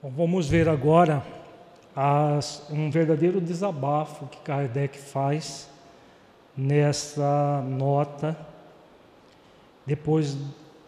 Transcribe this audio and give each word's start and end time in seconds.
Vamos 0.00 0.46
ver 0.48 0.68
agora 0.68 1.26
as, 1.94 2.64
um 2.70 2.88
verdadeiro 2.88 3.40
desabafo 3.40 4.28
que 4.28 4.38
Kardec 4.42 4.96
faz 4.96 5.68
nessa 6.56 7.60
nota, 7.62 8.38
depois 9.84 10.36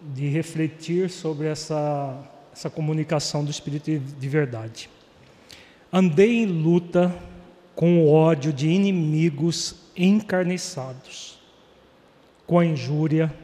de 0.00 0.28
refletir 0.28 1.10
sobre 1.10 1.48
essa, 1.48 2.22
essa 2.52 2.70
comunicação 2.70 3.44
do 3.44 3.50
Espírito 3.50 3.90
de 3.98 4.28
verdade. 4.28 4.88
Andei 5.92 6.44
em 6.44 6.46
luta 6.46 7.12
com 7.74 8.04
o 8.04 8.12
ódio 8.12 8.52
de 8.52 8.68
inimigos 8.68 9.74
encarniçados, 9.96 11.36
com 12.46 12.60
a 12.60 12.64
injúria, 12.64 13.34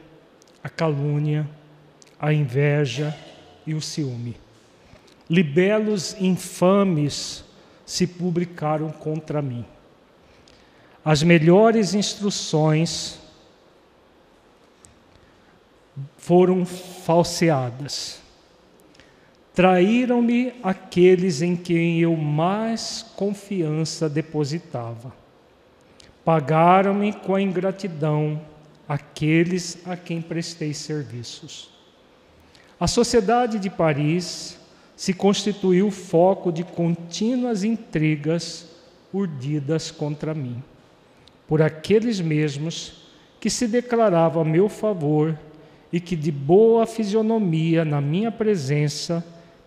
a 0.63 0.69
calúnia, 0.69 1.45
a 2.21 2.33
inveja 2.33 3.13
e 3.67 3.75
o 3.75 3.81
ciúme. 3.81 4.46
Libelos 5.29 6.15
infames 6.21 7.45
se 7.85 8.07
publicaram 8.07 8.91
contra 8.91 9.43
mim. 9.43 9.65
As 11.05 11.23
melhores 11.23 11.95
instruções 11.95 13.19
foram 16.19 16.65
falseadas. 16.67 18.21
Traíram-me 19.55 20.53
aqueles 20.63 21.41
em 21.41 21.57
quem 21.57 22.01
eu 22.01 22.15
mais 22.17 23.07
confiança 23.17 24.09
depositava. 24.09 25.15
Pagaram-me 26.25 27.13
com 27.13 27.35
a 27.35 27.41
ingratidão 27.41 28.41
aqueles 28.89 29.79
a 29.87 29.97
quem 29.97 30.21
prestei 30.21 30.75
serviços. 30.75 31.71
A 32.79 32.87
sociedade 32.87 33.59
de 33.59 33.71
Paris 33.71 34.59
se 34.97 35.13
constituiu 35.13 35.91
foco 35.91 36.51
de 36.51 36.65
contínuas 36.65 37.63
intrigas 37.63 38.67
urdidas 39.13 39.91
contra 39.91 40.35
mim, 40.35 40.63
por 41.47 41.61
aqueles 41.61 42.19
mesmos 42.19 43.07
que 43.39 43.51
se 43.51 43.69
declaravam 43.69 44.43
a 44.43 44.45
meu 44.45 44.71
favor 44.71 45.39
e 45.93 46.01
que 46.01 46.17
de 46.17 46.33
boa 46.33 46.87
fisionomia 46.87 47.85
na 47.85 48.01
minha 48.01 48.33
presença 48.33 49.25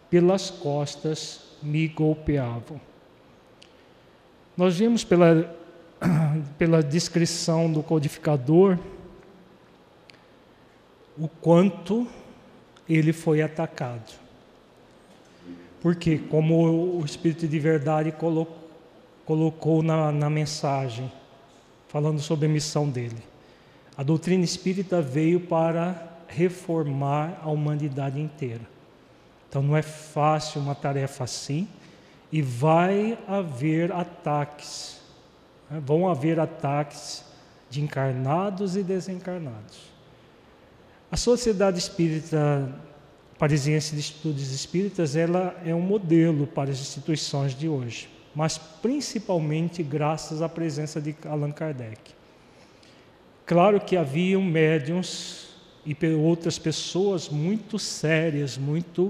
pelas 0.10 0.50
costas 0.50 1.42
me 1.62 1.88
golpeavam. 1.88 2.82
Nós 4.58 4.78
vimos 4.78 5.04
pela, 5.04 5.56
pela 6.58 6.82
descrição 6.82 7.72
do 7.72 7.84
codificador 7.84 8.78
o 11.18 11.28
quanto 11.28 12.08
ele 12.88 13.14
foi 13.14 13.42
atacado. 13.42 14.29
Porque, 15.82 16.18
como 16.18 17.00
o 17.00 17.06
Espírito 17.06 17.48
de 17.48 17.60
Verdade 17.60 18.14
colocou, 19.26 19.82
na, 19.82 20.12
na 20.12 20.30
mensagem, 20.30 21.12
falando 21.88 22.20
sobre 22.20 22.48
a 22.48 22.50
missão 22.50 22.90
dele, 22.90 23.24
a 23.98 24.04
doutrina 24.04 24.44
espírita 24.44 25.02
veio 25.02 25.42
para 25.42 26.10
reformar 26.28 27.40
a 27.44 27.50
humanidade 27.50 28.20
inteira. 28.20 28.62
Então 29.50 29.62
não 29.62 29.76
é 29.76 29.82
fácil 29.82 30.62
uma 30.62 30.76
tarefa 30.76 31.24
assim 31.24 31.68
e 32.32 32.42
vai 32.42 33.18
haver 33.28 33.92
ataques. 33.92 35.02
Né? 35.70 35.82
Vão 35.86 36.08
haver 36.08 36.40
ataques 36.40 37.26
de 37.70 37.82
encarnados 37.82 38.76
e 38.76 38.84
desencarnados. 38.84 39.90
A 41.12 41.18
Sociedade 41.18 41.80
Espírita 41.80 42.72
Parisiense 43.40 43.96
de 43.96 44.02
Estudos 44.02 44.52
Espíritas, 44.52 45.16
ela 45.16 45.58
é 45.66 45.74
um 45.74 45.80
modelo 45.80 46.46
para 46.46 46.72
as 46.72 46.82
instituições 46.82 47.58
de 47.58 47.70
hoje, 47.70 48.10
mas 48.36 48.58
principalmente 48.58 49.82
graças 49.82 50.42
à 50.42 50.50
presença 50.50 51.00
de 51.00 51.16
Allan 51.26 51.52
Kardec. 51.52 52.12
Claro 53.46 53.80
que 53.80 53.96
haviam 53.96 54.42
médiums 54.42 55.56
e 55.86 55.96
outras 56.16 56.60
pessoas 56.60 57.30
muito 57.30 57.80
sérias, 57.80 58.58
muito 58.58 59.10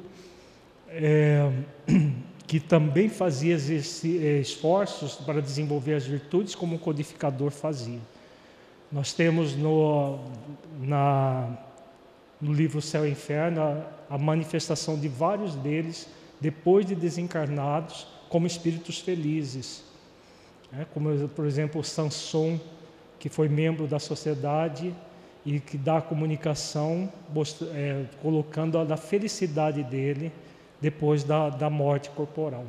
é, 0.89 1.51
que 2.45 2.59
também 2.59 3.09
faziam 3.09 3.57
é, 3.57 4.39
esforços 4.39 5.15
para 5.15 5.41
desenvolver 5.41 5.95
as 5.95 6.05
virtudes 6.05 6.53
como 6.53 6.75
o 6.75 6.79
codificador 6.79 7.49
fazia. 7.49 7.99
Nós 8.91 9.11
temos 9.11 9.55
no, 9.55 10.19
na, 10.79 11.57
no 12.41 12.53
livro 12.53 12.81
Céu 12.81 13.05
e 13.05 13.11
Inferno 13.11 13.61
a, 13.61 14.15
a 14.15 14.17
manifestação 14.17 14.97
de 14.97 15.07
vários 15.07 15.55
deles 15.55 16.07
depois 16.39 16.85
de 16.85 16.95
desencarnados 16.95 18.07
como 18.29 18.47
espíritos 18.47 18.99
felizes, 18.99 19.83
né? 20.71 20.85
como 20.93 21.27
por 21.29 21.45
exemplo 21.45 21.83
Sanson, 21.83 22.59
que 23.17 23.27
foi 23.27 23.49
membro 23.49 23.87
da 23.87 23.99
sociedade 23.99 24.95
e 25.45 25.59
que 25.59 25.77
dá 25.77 25.97
a 25.97 26.01
comunicação, 26.01 27.11
é, 27.73 28.05
colocando 28.21 28.77
a 28.77 28.83
da 28.83 28.95
felicidade 28.95 29.83
dele 29.83 30.31
depois 30.79 31.23
da, 31.23 31.49
da 31.49 31.69
morte 31.69 32.09
corporal. 32.11 32.65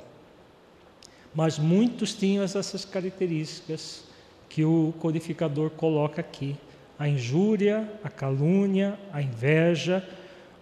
Mas 1.34 1.58
muitos 1.58 2.12
tinham 2.14 2.42
essas 2.42 2.84
características 2.84 4.04
que 4.48 4.64
o 4.64 4.92
codificador 4.98 5.70
coloca 5.70 6.20
aqui: 6.20 6.56
a 7.00 7.08
injúria, 7.08 7.90
a 8.04 8.10
calúnia, 8.10 9.00
a 9.10 9.22
inveja, 9.22 10.06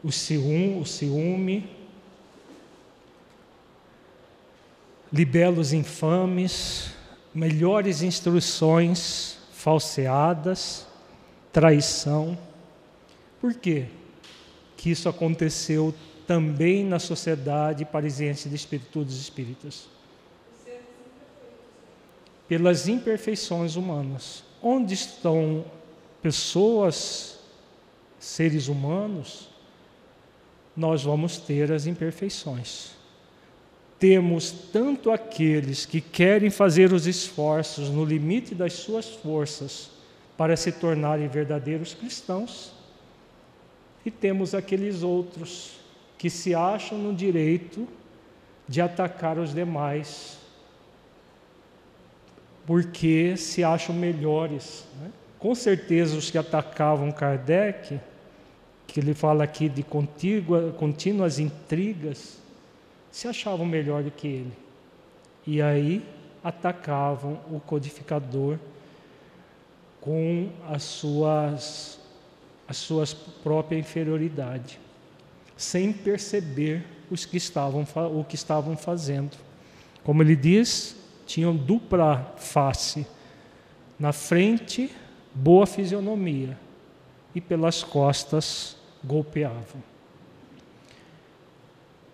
o 0.04 0.12
ciúme, 0.12 0.81
o 0.81 0.87
ciúme 0.87 1.69
libelos 5.12 5.72
infames, 5.72 6.93
melhores 7.34 8.03
instruções 8.03 9.38
falseadas, 9.53 10.87
traição. 11.53 12.38
Por 13.41 13.55
quê? 13.55 13.87
Que 14.76 14.91
isso 14.91 15.09
aconteceu 15.09 15.94
também 16.26 16.84
na 16.84 16.99
sociedade 16.99 17.84
parisiense 17.84 18.49
de 18.49 18.55
espiritudes 18.55 19.16
espíritas. 19.16 19.88
Pelas 22.47 22.87
imperfeições 22.87 23.76
humanas. 23.76 24.44
Onde 24.62 24.94
estão 24.94 25.65
pessoas, 26.22 27.38
seres 28.18 28.68
humanos, 28.68 29.48
nós 30.76 31.02
vamos 31.02 31.38
ter 31.38 31.72
as 31.72 31.86
imperfeições. 31.86 32.92
Temos 33.98 34.50
tanto 34.50 35.10
aqueles 35.10 35.84
que 35.84 36.00
querem 36.00 36.50
fazer 36.50 36.92
os 36.92 37.06
esforços 37.06 37.90
no 37.90 38.04
limite 38.04 38.54
das 38.54 38.74
suas 38.74 39.08
forças 39.08 39.90
para 40.36 40.56
se 40.56 40.70
tornarem 40.70 41.26
verdadeiros 41.26 41.94
cristãos, 41.94 42.72
e 44.04 44.10
temos 44.10 44.54
aqueles 44.54 45.02
outros 45.02 45.72
que 46.16 46.30
se 46.30 46.54
acham 46.54 46.96
no 46.96 47.14
direito 47.14 47.86
de 48.68 48.80
atacar 48.80 49.36
os 49.36 49.52
demais, 49.52 50.38
porque 52.64 53.36
se 53.36 53.64
acham 53.64 53.94
melhores. 53.94 54.84
Né? 55.00 55.10
Com 55.38 55.54
certeza, 55.54 56.16
os 56.16 56.31
que 56.31 56.38
atacavam 56.38 57.12
Kardec, 57.12 58.00
que 58.87 59.00
ele 59.00 59.15
fala 59.15 59.44
aqui 59.44 59.69
de 59.69 59.82
contígua, 59.82 60.75
contínuas 60.76 61.38
intrigas, 61.38 62.38
se 63.10 63.28
achavam 63.28 63.65
melhor 63.65 64.03
do 64.03 64.10
que 64.10 64.26
ele. 64.26 64.53
E 65.47 65.62
aí 65.62 66.04
atacavam 66.43 67.41
o 67.50 67.60
codificador 67.60 68.59
com 70.00 70.50
as 70.69 70.82
suas, 70.82 72.00
as 72.66 72.76
suas 72.76 73.12
própria 73.12 73.78
inferioridade 73.78 74.81
sem 75.59 75.93
perceber 75.93 76.87
os 77.10 77.26
que 77.26 77.37
estavam, 77.37 77.84
o 78.16 78.22
que 78.22 78.37
estavam 78.37 78.76
fazendo. 78.76 79.37
Como 80.05 80.23
ele 80.23 80.37
diz, 80.37 80.96
tinham 81.26 81.55
dupla 81.55 82.32
face. 82.37 83.05
Na 83.99 84.12
frente, 84.12 84.88
boa 85.34 85.66
fisionomia, 85.66 86.56
e 87.34 87.40
pelas 87.40 87.84
costas 87.84 88.76
golpeavam. 89.04 89.82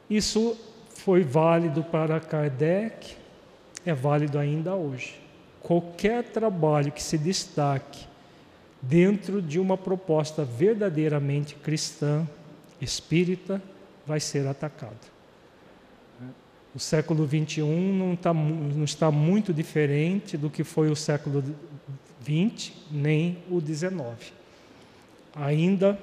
Isso 0.08 0.56
foi 0.90 1.22
válido 1.22 1.82
para 1.82 2.20
Kardec, 2.20 3.16
é 3.84 3.94
válido 3.94 4.38
ainda 4.38 4.74
hoje. 4.74 5.20
Qualquer 5.62 6.24
trabalho 6.24 6.92
que 6.92 7.02
se 7.02 7.16
destaque 7.16 8.06
dentro 8.82 9.40
de 9.40 9.58
uma 9.58 9.78
proposta 9.78 10.44
verdadeiramente 10.44 11.54
cristã, 11.54 12.28
espírita 12.80 13.62
vai 14.06 14.20
ser 14.20 14.46
atacado. 14.46 15.14
O 16.74 16.78
século 16.78 17.26
XXI 17.26 17.62
não, 17.62 18.16
tá, 18.16 18.34
não 18.34 18.84
está 18.84 19.10
muito 19.10 19.54
diferente 19.54 20.36
do 20.36 20.50
que 20.50 20.64
foi 20.64 20.90
o 20.90 20.96
século 20.96 21.42
XX, 22.24 22.72
nem 22.90 23.38
o 23.50 23.60
XIX. 23.60 24.32
Ainda 25.34 25.98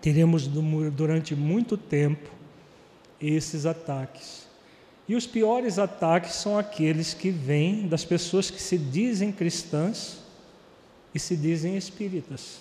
teremos 0.00 0.46
durante 0.46 1.34
muito 1.34 1.76
tempo 1.76 2.30
esses 3.20 3.66
ataques. 3.66 4.46
E 5.08 5.14
os 5.14 5.26
piores 5.26 5.78
ataques 5.78 6.34
são 6.34 6.58
aqueles 6.58 7.14
que 7.14 7.30
vêm 7.30 7.88
das 7.88 8.04
pessoas 8.04 8.50
que 8.50 8.60
se 8.60 8.76
dizem 8.76 9.32
cristãs 9.32 10.18
e 11.14 11.18
se 11.18 11.36
dizem 11.36 11.76
espíritas. 11.76 12.60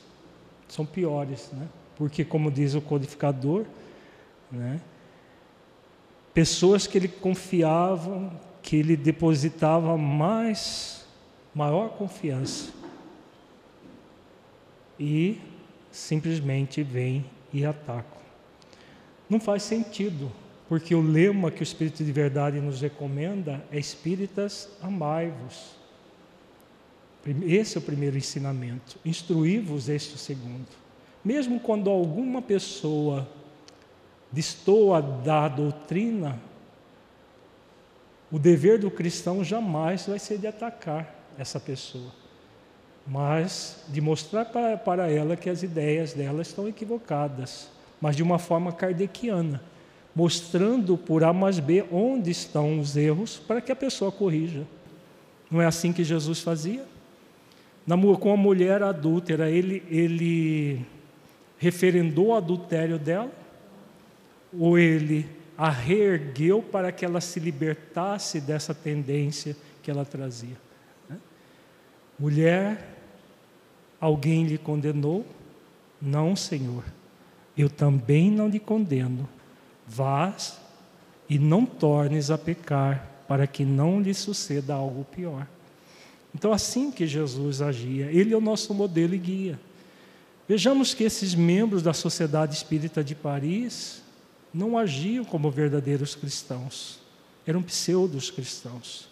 São 0.69 0.85
piores, 0.85 1.50
né? 1.51 1.68
Porque, 1.95 2.23
como 2.23 2.51
diz 2.51 2.75
o 2.75 2.81
codificador, 2.81 3.65
né? 4.51 4.80
pessoas 6.38 6.85
que 6.85 6.95
ele 7.00 7.07
confiava, 7.07 8.31
que 8.62 8.75
ele 8.75 8.95
depositava 8.95 9.97
mais, 9.97 11.03
maior 11.57 11.89
confiança, 11.89 12.71
e 15.00 15.42
simplesmente 15.92 16.83
vêm 16.83 17.25
e 17.51 17.65
atacam. 17.65 18.21
Não 19.27 19.39
faz 19.39 19.63
sentido 19.63 20.31
porque 20.69 20.94
o 20.94 21.01
lema 21.01 21.50
que 21.50 21.62
o 21.62 21.63
Espírito 21.63 22.04
de 22.04 22.12
Verdade 22.12 22.62
nos 22.62 22.80
recomenda 22.80 23.65
é 23.71 23.80
Espíritas, 23.80 24.69
amai-vos. 24.83 25.75
Esse 27.44 27.77
é 27.77 27.80
o 27.80 27.83
primeiro 27.83 28.18
ensinamento. 28.18 29.00
Instruí-vos 29.04 29.89
este 29.89 30.13
o 30.13 30.19
segundo. 30.19 30.68
Mesmo 31.25 31.59
quando 31.59 31.89
alguma 31.89 32.39
pessoa 32.39 33.27
destoa 34.31 35.01
da 35.01 35.48
doutrina, 35.48 36.39
o 38.31 38.38
dever 38.38 38.77
do 38.77 38.92
cristão 38.92 39.44
jamais 39.44 40.06
vai 40.06 40.19
ser 40.19 40.38
de 40.38 40.45
atacar 40.45 41.16
essa 41.37 41.59
pessoa, 41.59 42.11
mas 43.05 43.83
de 43.89 44.01
mostrar 44.01 44.45
para, 44.45 45.09
ela 45.09 45.35
que 45.35 45.49
as 45.49 45.63
ideias 45.63 46.13
dela 46.13 46.41
estão 46.41 46.67
equivocadas, 46.67 47.69
mas 48.01 48.15
de 48.15 48.23
uma 48.23 48.39
forma 48.39 48.71
kardeciana 48.71 49.61
mostrando 50.17 50.97
por 50.97 51.23
A 51.23 51.31
mais 51.31 51.59
B 51.59 51.85
onde 51.91 52.31
estão 52.31 52.79
os 52.79 52.97
erros 52.97 53.37
para 53.37 53.61
que 53.61 53.71
a 53.71 53.75
pessoa 53.75 54.11
corrija. 54.11 54.65
Não 55.51 55.61
é 55.61 55.67
assim 55.67 55.93
que 55.93 56.03
Jesus 56.03 56.41
fazia? 56.41 56.83
com 58.19 58.33
a 58.33 58.35
mulher 58.35 58.81
adúltera, 58.81 59.47
ele, 59.47 59.83
ele 59.91 60.83
referendou 61.59 62.29
o 62.29 62.33
adultério 62.33 62.97
dela? 62.97 63.31
Ou 64.59 64.79
ele 64.79 65.29
a 65.55 65.69
reergueu 65.69 66.63
para 66.63 66.91
que 66.91 67.05
ela 67.05 67.21
se 67.21 67.39
libertasse 67.39 68.41
dessa 68.41 68.73
tendência 68.73 69.55
que 69.83 69.91
ela 69.91 70.03
trazia? 70.03 70.57
Mulher, 72.19 72.97
alguém 73.99 74.45
lhe 74.45 74.57
condenou? 74.57 75.25
Não, 76.01 76.35
Senhor. 76.35 76.83
Eu 77.57 77.69
também 77.69 78.31
não 78.31 78.47
lhe 78.47 78.59
condeno 78.59 79.27
Vás 79.87 80.59
e 81.29 81.39
não 81.39 81.65
tornes 81.65 82.29
a 82.29 82.37
pecar, 82.37 83.09
para 83.27 83.47
que 83.47 83.63
não 83.63 84.01
lhe 84.01 84.13
suceda 84.13 84.73
algo 84.73 85.05
pior. 85.05 85.47
Então, 86.35 86.51
assim 86.51 86.91
que 86.91 87.07
Jesus 87.07 87.61
agia, 87.61 88.11
ele 88.11 88.33
é 88.33 88.37
o 88.37 88.41
nosso 88.41 88.73
modelo 88.73 89.15
e 89.15 89.17
guia. 89.17 89.59
Vejamos 90.47 90.93
que 90.93 91.03
esses 91.03 91.33
membros 91.33 91.81
da 91.81 91.93
Sociedade 91.93 92.55
Espírita 92.55 93.03
de 93.03 93.15
Paris 93.15 94.01
não 94.53 94.77
agiam 94.77 95.25
como 95.25 95.51
verdadeiros 95.51 96.15
cristãos, 96.15 96.99
eram 97.45 97.61
pseudos 97.61 98.31
cristãos, 98.31 99.09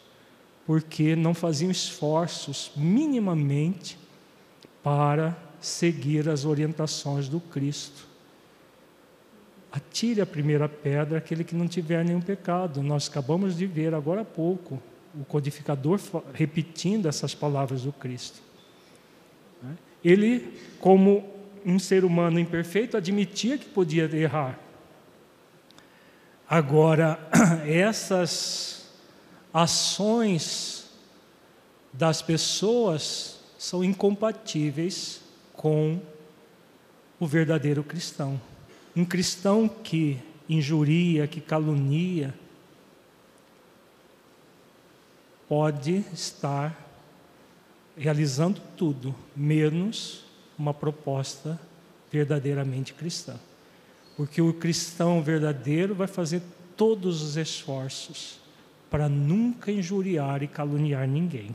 porque 0.66 1.16
não 1.16 1.34
faziam 1.34 1.70
esforços 1.70 2.72
minimamente 2.76 3.98
para 4.84 5.38
seguir 5.62 6.28
as 6.28 6.46
orientações 6.46 7.28
do 7.30 7.40
Cristo. 7.40 8.08
Atire 9.72 10.22
a 10.22 10.26
primeira 10.26 10.68
pedra 10.68 11.18
aquele 11.18 11.44
que 11.44 11.56
não 11.56 11.68
tiver 11.68 12.04
nenhum 12.04 12.22
pecado. 12.22 12.82
Nós 12.82 13.10
acabamos 13.10 13.58
de 13.58 13.66
ver 13.66 13.94
agora 13.94 14.22
há 14.22 14.26
pouco 14.26 14.82
o 15.14 15.24
codificador 15.26 16.00
repetindo 16.34 17.08
essas 17.08 17.36
palavras 17.36 17.84
do 17.84 17.92
Cristo. 17.92 18.42
Ele, 20.04 20.60
como 20.80 21.28
um 21.66 21.80
ser 21.80 22.06
humano 22.06 22.40
imperfeito, 22.40 22.96
admitia 22.96 23.58
que 23.58 23.66
podia 23.66 24.04
errar. 24.16 24.60
Agora, 26.48 27.20
essas 27.66 28.75
ações 29.56 30.86
das 31.94 32.22
pessoas 32.22 33.40
são 33.57 33.86
incompatíveis 33.86 35.22
com 35.54 36.02
o 37.18 37.25
verdadeiro 37.25 37.81
cristão. 37.81 38.40
Um 38.94 39.06
cristão 39.06 39.69
que 39.69 40.19
injuria, 40.50 41.25
que 41.25 41.40
calunia, 41.40 42.34
pode 45.48 46.04
estar 46.13 46.78
realizando 47.98 48.62
tudo, 48.75 49.16
menos 49.34 50.25
uma 50.60 50.74
proposta 50.74 51.58
verdadeiramente 52.12 52.94
cristã. 52.94 53.40
Porque 54.18 54.42
o 54.42 54.54
cristão 54.54 55.24
verdadeiro 55.24 55.96
vai 55.96 56.08
fazer 56.08 56.42
todos 56.75 57.22
os 57.22 57.38
esforços 57.38 58.44
para 58.96 59.10
nunca 59.10 59.74
injuriar 59.74 60.42
e 60.42 60.48
caluniar 60.48 61.06
ninguém. 61.06 61.54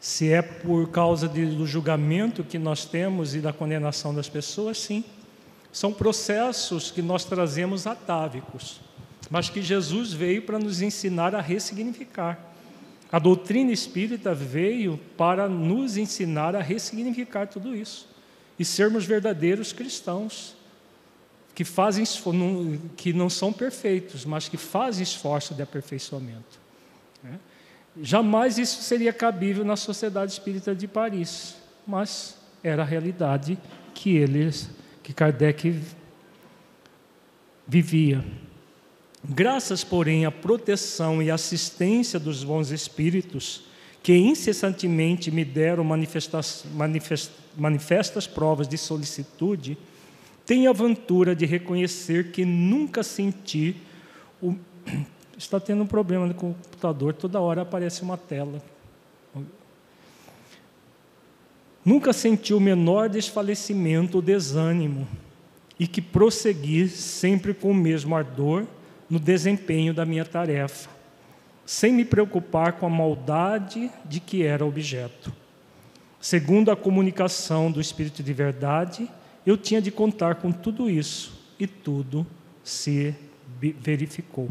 Se 0.00 0.32
é 0.32 0.40
por 0.40 0.88
causa 0.88 1.28
de, 1.28 1.44
do 1.44 1.66
julgamento 1.66 2.42
que 2.42 2.58
nós 2.58 2.86
temos 2.86 3.34
e 3.34 3.40
da 3.40 3.52
condenação 3.52 4.14
das 4.14 4.30
pessoas, 4.30 4.78
sim. 4.78 5.04
São 5.70 5.92
processos 5.92 6.90
que 6.90 7.02
nós 7.02 7.26
trazemos 7.26 7.86
atávicos, 7.86 8.80
mas 9.28 9.50
que 9.50 9.60
Jesus 9.60 10.14
veio 10.14 10.40
para 10.40 10.58
nos 10.58 10.80
ensinar 10.80 11.34
a 11.34 11.42
ressignificar. 11.42 12.40
A 13.10 13.18
doutrina 13.18 13.72
espírita 13.72 14.34
veio 14.34 15.00
para 15.16 15.48
nos 15.48 15.96
ensinar 15.96 16.54
a 16.54 16.60
ressignificar 16.60 17.46
tudo 17.46 17.74
isso 17.74 18.06
e 18.58 18.64
sermos 18.64 19.04
verdadeiros 19.04 19.72
cristãos 19.72 20.56
que 21.54 21.64
fazem 21.64 22.04
que 22.96 23.12
não 23.12 23.28
são 23.28 23.52
perfeitos, 23.52 24.24
mas 24.24 24.48
que 24.48 24.56
fazem 24.56 25.02
esforço 25.02 25.54
de 25.54 25.62
aperfeiçoamento. 25.62 26.60
Né? 27.22 27.38
Jamais 28.00 28.58
isso 28.58 28.82
seria 28.82 29.12
cabível 29.12 29.64
na 29.64 29.74
Sociedade 29.74 30.30
Espírita 30.30 30.74
de 30.74 30.86
Paris, 30.86 31.56
mas 31.86 32.36
era 32.62 32.82
a 32.82 32.84
realidade 32.84 33.58
que 33.94 34.16
eles, 34.16 34.70
que 35.02 35.12
Kardec 35.12 35.80
vivia. 37.66 38.24
Graças, 39.24 39.82
porém, 39.82 40.24
à 40.24 40.30
proteção 40.30 41.22
e 41.22 41.30
assistência 41.30 42.18
dos 42.18 42.44
bons 42.44 42.70
espíritos, 42.70 43.64
que 44.02 44.16
incessantemente 44.16 45.30
me 45.30 45.44
deram 45.44 45.82
manifestas, 45.82 46.64
manifest, 46.72 47.30
manifestas 47.56 48.26
provas 48.26 48.68
de 48.68 48.78
solicitude, 48.78 49.76
tenho 50.46 50.68
a 50.68 50.70
aventura 50.70 51.34
de 51.34 51.44
reconhecer 51.44 52.30
que 52.30 52.44
nunca 52.44 53.02
senti 53.02 53.76
o, 54.40 54.54
está 55.36 55.58
tendo 55.58 55.82
um 55.82 55.86
problema 55.86 56.26
no 56.26 56.34
computador, 56.34 57.12
toda 57.12 57.40
hora 57.40 57.62
aparece 57.62 58.02
uma 58.02 58.16
tela. 58.16 58.62
Nunca 61.84 62.12
senti 62.12 62.52
o 62.52 62.60
menor 62.60 63.08
desfalecimento 63.08 64.18
ou 64.18 64.22
desânimo 64.22 65.08
e 65.78 65.86
que 65.86 66.02
prossegui 66.02 66.88
sempre 66.88 67.54
com 67.54 67.70
o 67.70 67.74
mesmo 67.74 68.14
ardor 68.14 68.66
no 69.08 69.18
desempenho 69.18 69.94
da 69.94 70.04
minha 70.04 70.24
tarefa, 70.24 70.90
sem 71.64 71.92
me 71.92 72.04
preocupar 72.04 72.72
com 72.74 72.86
a 72.86 72.90
maldade 72.90 73.90
de 74.04 74.20
que 74.20 74.42
era 74.42 74.64
objeto. 74.64 75.32
Segundo 76.20 76.70
a 76.70 76.76
comunicação 76.76 77.70
do 77.70 77.80
Espírito 77.80 78.22
de 78.22 78.32
Verdade, 78.32 79.08
eu 79.46 79.56
tinha 79.56 79.80
de 79.80 79.90
contar 79.90 80.36
com 80.36 80.50
tudo 80.50 80.90
isso 80.90 81.38
e 81.58 81.66
tudo 81.66 82.26
se 82.62 83.14
verificou. 83.60 84.48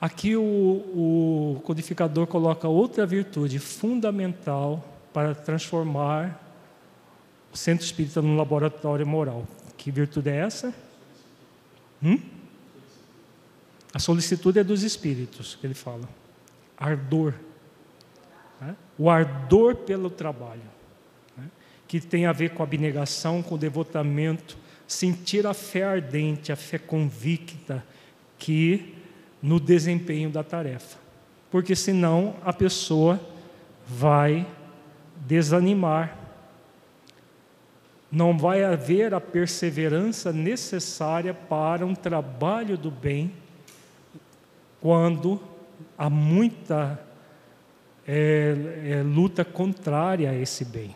Aqui 0.00 0.36
o, 0.36 0.42
o 0.42 1.60
codificador 1.64 2.26
coloca 2.26 2.68
outra 2.68 3.06
virtude 3.06 3.58
fundamental 3.58 4.84
para 5.12 5.34
transformar 5.34 6.40
o 7.52 7.56
centro 7.56 7.84
espírita 7.84 8.20
num 8.20 8.36
laboratório 8.36 9.06
moral. 9.06 9.46
Que 9.76 9.90
virtude 9.90 10.28
é 10.28 10.36
essa? 10.36 10.74
Hum? 12.02 12.18
A 13.92 13.98
solicitude 13.98 14.58
é 14.58 14.64
dos 14.64 14.82
espíritos, 14.82 15.56
que 15.60 15.66
ele 15.66 15.74
fala. 15.74 16.08
Ardor. 16.76 17.34
Né? 18.60 18.74
O 18.98 19.08
ardor 19.08 19.76
pelo 19.76 20.10
trabalho. 20.10 20.62
Né? 21.36 21.48
Que 21.86 22.00
tem 22.00 22.26
a 22.26 22.32
ver 22.32 22.50
com 22.50 22.62
abnegação, 22.62 23.42
com 23.42 23.56
devotamento, 23.56 24.58
sentir 24.86 25.46
a 25.46 25.54
fé 25.54 25.84
ardente, 25.84 26.50
a 26.50 26.56
fé 26.56 26.78
convicta, 26.78 27.84
que 28.38 28.94
no 29.40 29.60
desempenho 29.60 30.30
da 30.30 30.42
tarefa. 30.42 30.98
Porque 31.50 31.76
senão 31.76 32.34
a 32.44 32.52
pessoa 32.52 33.20
vai 33.86 34.46
desanimar. 35.26 36.18
Não 38.14 38.38
vai 38.38 38.62
haver 38.62 39.12
a 39.12 39.20
perseverança 39.20 40.32
necessária 40.32 41.34
para 41.34 41.84
um 41.84 41.96
trabalho 41.96 42.78
do 42.78 42.88
bem 42.88 43.32
quando 44.80 45.40
há 45.98 46.08
muita 46.08 47.00
é, 48.06 48.54
é, 48.84 49.02
luta 49.02 49.44
contrária 49.44 50.30
a 50.30 50.34
esse 50.34 50.64
bem. 50.64 50.94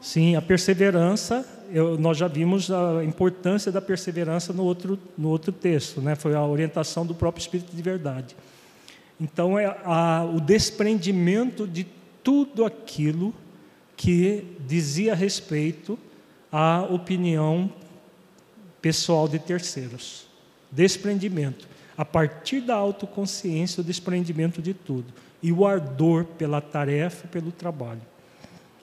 Sim, 0.00 0.34
a 0.34 0.42
perseverança, 0.42 1.46
eu, 1.70 1.96
nós 1.96 2.16
já 2.16 2.26
vimos 2.26 2.68
a 2.70 3.04
importância 3.04 3.70
da 3.70 3.80
perseverança 3.80 4.52
no 4.52 4.64
outro, 4.64 4.98
no 5.16 5.28
outro 5.28 5.52
texto, 5.52 6.00
né? 6.00 6.16
foi 6.16 6.34
a 6.34 6.44
orientação 6.44 7.06
do 7.06 7.14
próprio 7.14 7.40
Espírito 7.40 7.76
de 7.76 7.82
Verdade. 7.82 8.34
Então, 9.20 9.56
é 9.58 9.66
a, 9.84 10.24
o 10.24 10.40
desprendimento 10.40 11.68
de 11.68 11.86
tudo 12.24 12.64
aquilo 12.64 13.32
que 13.98 14.56
dizia 14.60 15.12
respeito 15.12 15.98
à 16.52 16.82
opinião 16.88 17.70
pessoal 18.80 19.26
de 19.26 19.40
terceiros. 19.40 20.28
Desprendimento. 20.70 21.68
A 21.96 22.04
partir 22.04 22.60
da 22.60 22.76
autoconsciência, 22.76 23.80
o 23.80 23.84
desprendimento 23.84 24.62
de 24.62 24.72
tudo. 24.72 25.12
E 25.42 25.50
o 25.50 25.66
ardor 25.66 26.24
pela 26.24 26.60
tarefa, 26.60 27.26
pelo 27.26 27.50
trabalho. 27.50 28.00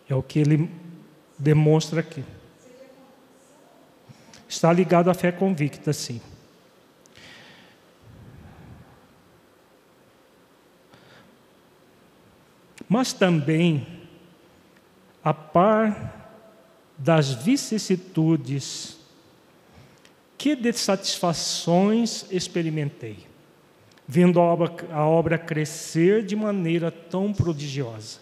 É 0.10 0.14
o 0.14 0.22
que 0.22 0.38
ele 0.38 0.70
demonstra 1.40 2.02
aqui. 2.02 2.24
Está 4.50 4.72
ligado 4.74 5.10
à 5.10 5.14
fé 5.14 5.32
convicta, 5.32 5.94
sim. 5.94 6.20
Mas 12.88 13.14
também, 13.14 13.95
a 15.26 15.34
par 15.34 16.24
das 16.96 17.34
vicissitudes, 17.34 18.96
que 20.38 20.72
satisfações 20.72 22.28
experimentei, 22.30 23.26
vendo 24.08 24.40
a 24.40 24.44
obra, 24.44 24.72
a 24.92 25.04
obra 25.04 25.40
crescer 25.40 26.24
de 26.24 26.36
maneira 26.36 26.92
tão 26.92 27.34
prodigiosa. 27.34 28.20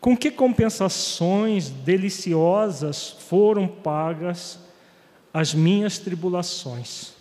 Com 0.00 0.16
que 0.16 0.32
compensações 0.32 1.70
deliciosas 1.70 3.10
foram 3.28 3.68
pagas 3.68 4.58
as 5.32 5.54
minhas 5.54 5.98
tribulações? 5.98 7.12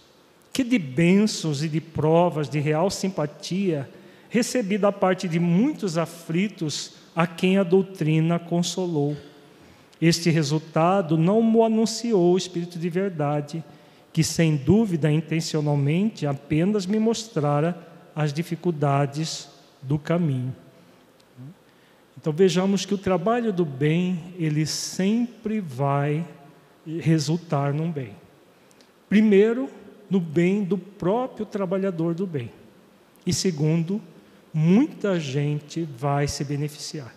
Que 0.51 0.63
de 0.63 0.79
bênçãos 0.79 1.61
e 1.61 1.69
de 1.69 1.79
provas 1.79 2.49
de 2.49 2.59
real 2.59 2.89
simpatia 2.89 3.87
recebi 4.27 4.75
da 4.75 4.91
parte 4.91 5.27
de 5.27 5.39
muitos 5.39 5.99
aflitos 5.99 6.96
a 7.17 7.25
quem 7.25 7.57
a 7.57 7.63
doutrina 7.63 8.37
consolou. 8.37 9.17
Este 9.99 10.29
resultado 10.29 11.17
não 11.17 11.41
mo 11.41 11.63
anunciou 11.63 12.31
o 12.31 12.37
Espírito 12.37 12.77
de 12.77 12.87
verdade, 12.91 13.63
que 14.13 14.23
sem 14.23 14.55
dúvida 14.55 15.11
intencionalmente 15.11 16.27
apenas 16.27 16.85
me 16.85 16.99
mostrara 16.99 17.75
as 18.15 18.31
dificuldades 18.31 19.49
do 19.81 19.97
caminho. 19.97 20.55
Então 22.15 22.31
vejamos 22.31 22.85
que 22.85 22.93
o 22.93 22.99
trabalho 22.99 23.51
do 23.51 23.65
bem, 23.65 24.35
ele 24.37 24.67
sempre 24.67 25.59
vai 25.59 26.23
resultar 26.85 27.73
num 27.73 27.91
bem. 27.91 28.11
Primeiro, 29.09 29.71
no 30.07 30.19
bem 30.19 30.63
do 30.63 30.77
próprio 30.77 31.47
trabalhador 31.47 32.13
do 32.13 32.27
bem. 32.27 32.51
E 33.25 33.33
segundo, 33.33 33.99
muita 34.59 35.19
gente 35.19 35.83
vai 35.83 36.27
se 36.27 36.43
beneficiar. 36.43 37.13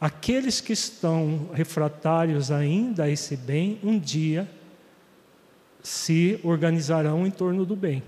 Aqueles 0.00 0.60
que 0.60 0.72
estão 0.72 1.50
refratários 1.52 2.52
ainda 2.52 3.04
a 3.04 3.10
esse 3.10 3.36
bem, 3.36 3.80
um 3.82 3.98
dia 3.98 4.48
se 5.82 6.38
organizarão 6.44 7.26
em 7.26 7.30
torno 7.32 7.66
do 7.66 7.74
bem. 7.74 8.04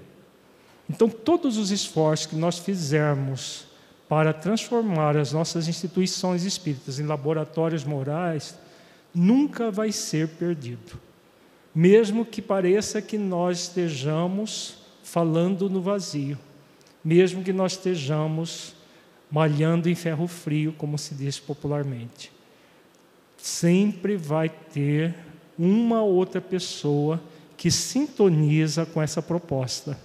Então, 0.89 1.09
todos 1.09 1.57
os 1.57 1.73
esforços 1.73 2.27
que 2.27 2.37
nós 2.37 2.61
fizermos 2.61 3.67
para 4.09 4.33
transformar 4.33 5.17
as 5.17 5.33
nossas 5.33 5.67
instituições 5.67 6.45
espíritas 6.45 7.01
em 7.01 7.07
laboratórios 7.07 7.83
morais, 7.83 8.57
nunca 9.13 9.73
vai 9.73 9.91
ser 9.91 10.29
perdido. 10.29 11.01
Mesmo 11.75 12.25
que 12.25 12.41
pareça 12.41 13.03
que 13.03 13.19
nós 13.19 13.63
estejamos 13.63 14.77
falando 15.03 15.69
no 15.69 15.83
vazio, 15.83 16.39
mesmo 17.05 17.43
que 17.43 17.53
nós 17.53 17.73
estejamos 17.73 18.75
malhando 19.31 19.89
em 19.89 19.95
ferro 19.95 20.27
frio, 20.27 20.75
como 20.77 20.99
se 20.99 21.15
diz 21.15 21.41
popularmente. 21.41 22.31
Sempre 23.37 24.17
vai 24.17 24.49
ter 24.49 25.15
uma 25.59 26.03
outra 26.03 26.41
pessoa 26.41 27.21
que 27.57 27.71
sintoniza 27.71 28.85
com 28.85 29.01
essa 29.01 29.23
proposta. 29.23 29.99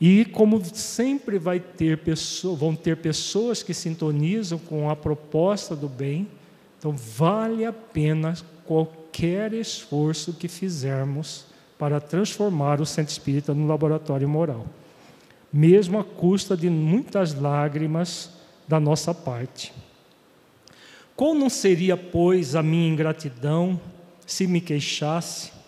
E 0.00 0.24
como 0.26 0.64
sempre 0.64 1.38
vai 1.38 1.58
ter 1.58 1.98
pessoa, 1.98 2.56
vão 2.56 2.74
ter 2.74 2.96
pessoas 2.96 3.62
que 3.62 3.74
sintonizam 3.74 4.58
com 4.58 4.88
a 4.88 4.94
proposta 4.94 5.74
do 5.74 5.88
bem, 5.88 6.28
então 6.78 6.92
vale 6.92 7.64
a 7.64 7.72
pena 7.72 8.34
qualquer 8.64 9.52
esforço 9.52 10.32
que 10.32 10.46
fizermos 10.46 11.46
para 11.76 12.00
transformar 12.00 12.80
o 12.80 12.86
centro 12.86 13.12
espírita 13.12 13.52
no 13.52 13.66
laboratório 13.66 14.28
moral, 14.28 14.66
mesmo 15.52 15.98
à 15.98 16.04
custa 16.04 16.56
de 16.56 16.68
muitas 16.68 17.34
lágrimas 17.34 18.30
da 18.66 18.78
nossa 18.78 19.14
parte. 19.14 19.72
Qual 21.16 21.34
não 21.34 21.48
seria, 21.48 21.96
pois, 21.96 22.54
a 22.54 22.62
minha 22.62 22.88
ingratidão 22.88 23.80
se 24.26 24.46
me 24.46 24.60
queixasse 24.60 25.58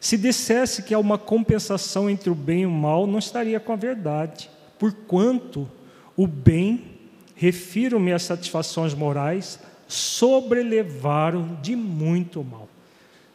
se 0.00 0.16
dissesse 0.16 0.82
que 0.82 0.94
há 0.94 0.98
uma 0.98 1.18
compensação 1.18 2.08
entre 2.08 2.30
o 2.30 2.34
bem 2.34 2.62
e 2.62 2.66
o 2.66 2.70
mal, 2.70 3.06
não 3.06 3.18
estaria 3.18 3.60
com 3.60 3.74
a 3.74 3.76
verdade, 3.76 4.48
porquanto 4.78 5.68
o 6.16 6.26
bem, 6.26 6.98
refiro-me 7.36 8.10
às 8.10 8.22
satisfações 8.22 8.94
morais, 8.94 9.60
sobrelevaram 9.86 11.58
de 11.60 11.76
muito 11.76 12.42
mal. 12.42 12.66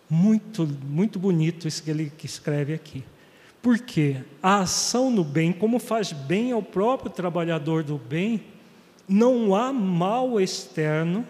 Muito, 0.09 0.67
muito 0.83 1.19
bonito 1.19 1.67
isso 1.67 1.83
que 1.83 1.91
ele 1.91 2.11
escreve 2.23 2.73
aqui. 2.73 3.03
Porque 3.65 4.17
a 4.43 4.59
ação 4.59 5.09
no 5.09 5.23
bem, 5.23 5.51
como 5.51 5.79
faz 5.79 6.11
bem 6.11 6.51
ao 6.51 6.61
próprio 6.61 7.09
trabalhador 7.09 7.81
do 7.81 7.97
bem, 7.97 8.43
não 9.09 9.55
há 9.55 9.73
mal 9.73 10.39
externo 10.39 11.25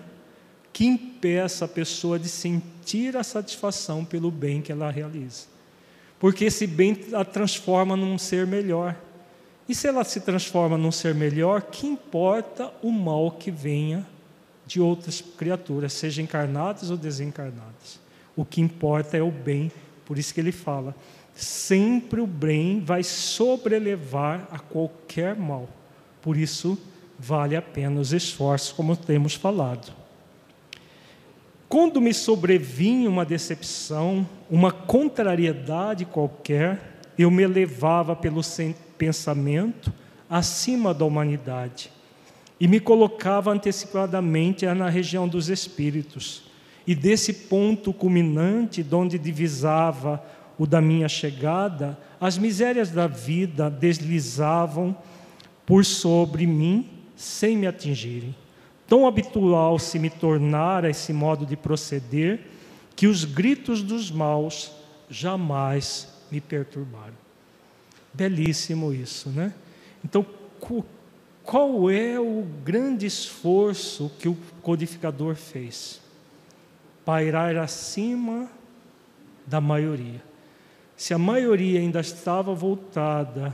que 0.73 0.83
impeça 0.83 1.63
a 1.63 1.67
pessoa 1.69 2.19
de 2.19 2.27
sentir 2.27 3.15
a 3.15 3.23
satisfação 3.23 4.03
pelo 4.03 4.29
bem 4.29 4.61
que 4.61 4.69
ela 4.69 4.91
realiza. 4.91 5.45
Porque 6.19 6.43
esse 6.43 6.67
bem 6.67 6.99
a 7.13 7.23
transforma 7.23 7.95
num 7.95 8.17
ser 8.17 8.45
melhor. 8.45 8.97
E 9.69 9.73
se 9.73 9.87
ela 9.87 10.03
se 10.03 10.19
transforma 10.19 10.77
num 10.77 10.91
ser 10.91 11.15
melhor, 11.15 11.61
que 11.61 11.87
importa 11.87 12.69
o 12.83 12.91
mal 12.91 13.31
que 13.31 13.49
venha 13.49 14.05
de 14.67 14.81
outras 14.81 15.21
criaturas, 15.21 15.93
sejam 15.93 16.25
encarnadas 16.25 16.91
ou 16.91 16.97
desencarnadas? 16.97 17.97
O 18.35 18.43
que 18.43 18.59
importa 18.59 19.15
é 19.15 19.21
o 19.21 19.31
bem, 19.31 19.71
por 20.03 20.17
isso 20.17 20.33
que 20.33 20.41
ele 20.41 20.51
fala: 20.51 20.93
sempre 21.35 22.21
o 22.21 22.25
bem 22.25 22.79
vai 22.79 23.03
sobrelevar 23.03 24.47
a 24.49 24.57
qualquer 24.57 25.35
mal. 25.35 25.69
Por 26.21 26.37
isso, 26.37 26.77
vale 27.19 27.55
a 27.55 27.61
pena 27.61 27.99
os 27.99 28.13
esforços, 28.13 28.71
como 28.71 28.95
temos 28.95 29.35
falado. 29.35 29.93
Quando 31.67 31.99
me 31.99 32.13
sobrevinha 32.13 33.09
uma 33.09 33.25
decepção, 33.25 34.27
uma 34.49 34.71
contrariedade 34.71 36.05
qualquer, 36.05 37.01
eu 37.17 37.29
me 37.29 37.43
elevava 37.43 38.15
pelo 38.15 38.41
pensamento 38.97 39.91
acima 40.29 40.93
da 40.93 41.05
humanidade 41.05 41.91
e 42.59 42.67
me 42.67 42.79
colocava 42.79 43.51
antecipadamente 43.51 44.65
na 44.67 44.89
região 44.89 45.27
dos 45.27 45.49
espíritos. 45.49 46.43
E 46.87 46.93
desse 46.93 47.33
ponto 47.33 47.91
culminante, 47.91 48.85
onde 48.91 49.17
divisava 49.17 50.23
o 50.57 50.65
da 50.65 50.81
minha 50.81 51.07
chegada, 51.09 51.97
as 52.19 52.37
misérias 52.37 52.89
da 52.89 53.07
vida 53.07 53.69
deslizavam 53.69 54.95
por 55.65 55.83
sobre 55.83 56.45
mim 56.45 56.89
sem 57.15 57.57
me 57.57 57.67
atingirem. 57.67 58.35
Tão 58.87 59.07
habitual 59.07 59.79
se 59.79 59.97
me 59.97 60.09
tornara 60.09 60.89
esse 60.89 61.11
modo 61.11 61.45
de 61.45 61.55
proceder, 61.55 62.39
que 62.95 63.07
os 63.07 63.25
gritos 63.25 63.81
dos 63.81 64.11
maus 64.11 64.71
jamais 65.09 66.07
me 66.31 66.39
perturbaram. 66.39 67.13
Belíssimo 68.13 68.93
isso, 68.93 69.29
né? 69.29 69.53
Então, 70.03 70.25
qual 71.43 71.89
é 71.91 72.19
o 72.19 72.45
grande 72.63 73.05
esforço 73.05 74.11
que 74.19 74.29
o 74.29 74.37
codificador 74.61 75.35
fez? 75.35 75.99
Pairar 77.03 77.57
acima 77.57 78.49
da 79.45 79.59
maioria. 79.59 80.23
Se 80.95 81.13
a 81.13 81.17
maioria 81.17 81.79
ainda 81.79 81.99
estava 81.99 82.53
voltada 82.53 83.53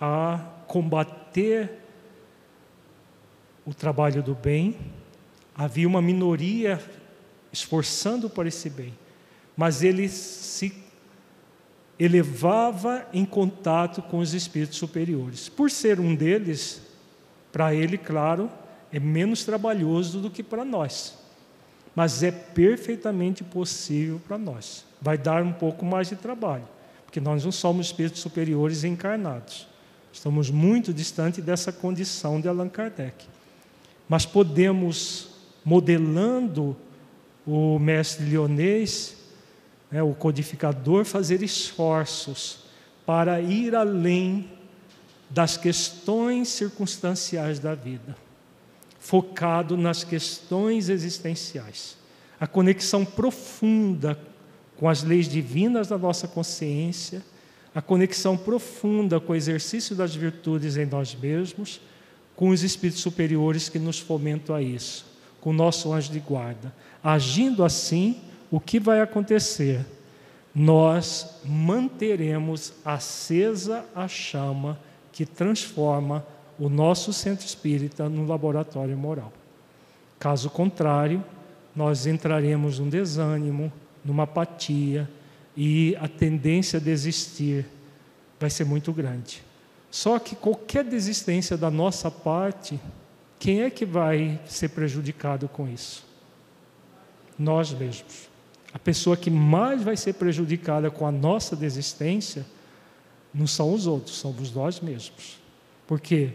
a 0.00 0.38
combater 0.66 1.70
o 3.66 3.74
trabalho 3.74 4.22
do 4.22 4.34
bem, 4.34 4.76
havia 5.54 5.88
uma 5.88 6.00
minoria 6.00 6.80
esforçando 7.52 8.30
por 8.30 8.46
esse 8.46 8.70
bem, 8.70 8.96
mas 9.56 9.82
ele 9.82 10.08
se 10.08 10.72
elevava 11.98 13.06
em 13.12 13.24
contato 13.24 14.00
com 14.02 14.18
os 14.18 14.32
espíritos 14.32 14.78
superiores. 14.78 15.48
Por 15.48 15.70
ser 15.70 15.98
um 15.98 16.14
deles, 16.14 16.80
para 17.50 17.74
ele, 17.74 17.98
claro, 17.98 18.48
é 18.92 19.00
menos 19.00 19.44
trabalhoso 19.44 20.20
do 20.20 20.30
que 20.30 20.42
para 20.42 20.64
nós, 20.64 21.18
mas 21.94 22.22
é 22.22 22.30
perfeitamente 22.30 23.42
possível 23.42 24.20
para 24.26 24.38
nós. 24.38 24.87
Vai 25.00 25.16
dar 25.16 25.42
um 25.42 25.52
pouco 25.52 25.84
mais 25.84 26.08
de 26.08 26.16
trabalho, 26.16 26.66
porque 27.04 27.20
nós 27.20 27.44
não 27.44 27.52
somos 27.52 27.86
espíritos 27.86 28.20
superiores 28.20 28.84
encarnados. 28.84 29.66
Estamos 30.12 30.50
muito 30.50 30.92
distante 30.92 31.40
dessa 31.40 31.70
condição 31.72 32.40
de 32.40 32.48
Allan 32.48 32.68
Kardec. 32.68 33.26
Mas 34.08 34.24
podemos, 34.24 35.28
modelando 35.64 36.76
o 37.46 37.78
mestre 37.78 38.24
lionês, 38.24 39.16
né, 39.90 40.02
o 40.02 40.14
codificador, 40.14 41.04
fazer 41.04 41.42
esforços 41.42 42.60
para 43.06 43.40
ir 43.40 43.74
além 43.74 44.50
das 45.30 45.56
questões 45.56 46.48
circunstanciais 46.48 47.58
da 47.58 47.74
vida, 47.74 48.16
focado 48.98 49.76
nas 49.76 50.04
questões 50.04 50.88
existenciais. 50.88 51.96
A 52.40 52.46
conexão 52.46 53.04
profunda 53.04 54.18
com 54.78 54.88
as 54.88 55.02
leis 55.02 55.28
divinas 55.28 55.88
da 55.88 55.98
nossa 55.98 56.28
consciência, 56.28 57.22
a 57.74 57.82
conexão 57.82 58.36
profunda 58.36 59.18
com 59.18 59.32
o 59.32 59.36
exercício 59.36 59.94
das 59.94 60.14
virtudes 60.14 60.76
em 60.76 60.86
nós 60.86 61.14
mesmos, 61.14 61.80
com 62.36 62.50
os 62.50 62.62
espíritos 62.62 63.02
superiores 63.02 63.68
que 63.68 63.78
nos 63.78 63.98
fomentam 63.98 64.54
a 64.54 64.62
isso, 64.62 65.04
com 65.40 65.50
o 65.50 65.52
nosso 65.52 65.92
anjo 65.92 66.12
de 66.12 66.20
guarda. 66.20 66.72
Agindo 67.02 67.64
assim, 67.64 68.20
o 68.50 68.60
que 68.60 68.78
vai 68.78 69.00
acontecer? 69.00 69.84
Nós 70.54 71.40
manteremos 71.44 72.72
acesa 72.84 73.84
a 73.94 74.06
chama 74.06 74.78
que 75.10 75.26
transforma 75.26 76.24
o 76.58 76.68
nosso 76.68 77.12
centro 77.12 77.44
espírita 77.44 78.08
num 78.08 78.26
laboratório 78.26 78.96
moral. 78.96 79.32
Caso 80.18 80.48
contrário, 80.48 81.24
nós 81.74 82.06
entraremos 82.06 82.78
num 82.78 82.88
desânimo, 82.88 83.72
numa 84.08 84.22
apatia 84.22 85.08
e 85.54 85.94
a 86.00 86.08
tendência 86.08 86.78
a 86.78 86.80
desistir 86.80 87.66
vai 88.40 88.48
ser 88.48 88.64
muito 88.64 88.90
grande. 88.90 89.42
Só 89.90 90.18
que 90.18 90.34
qualquer 90.34 90.82
desistência 90.82 91.58
da 91.58 91.70
nossa 91.70 92.10
parte, 92.10 92.80
quem 93.38 93.60
é 93.62 93.68
que 93.68 93.84
vai 93.84 94.40
ser 94.46 94.70
prejudicado 94.70 95.46
com 95.46 95.68
isso? 95.68 96.06
Nós 97.38 97.70
mesmos. 97.70 98.28
A 98.72 98.78
pessoa 98.78 99.14
que 99.14 99.30
mais 99.30 99.82
vai 99.82 99.96
ser 99.96 100.14
prejudicada 100.14 100.90
com 100.90 101.06
a 101.06 101.12
nossa 101.12 101.54
desistência 101.54 102.46
não 103.32 103.46
são 103.46 103.74
os 103.74 103.86
outros, 103.86 104.16
somos 104.16 104.50
nós 104.54 104.80
mesmos. 104.80 105.38
Porque 105.86 106.32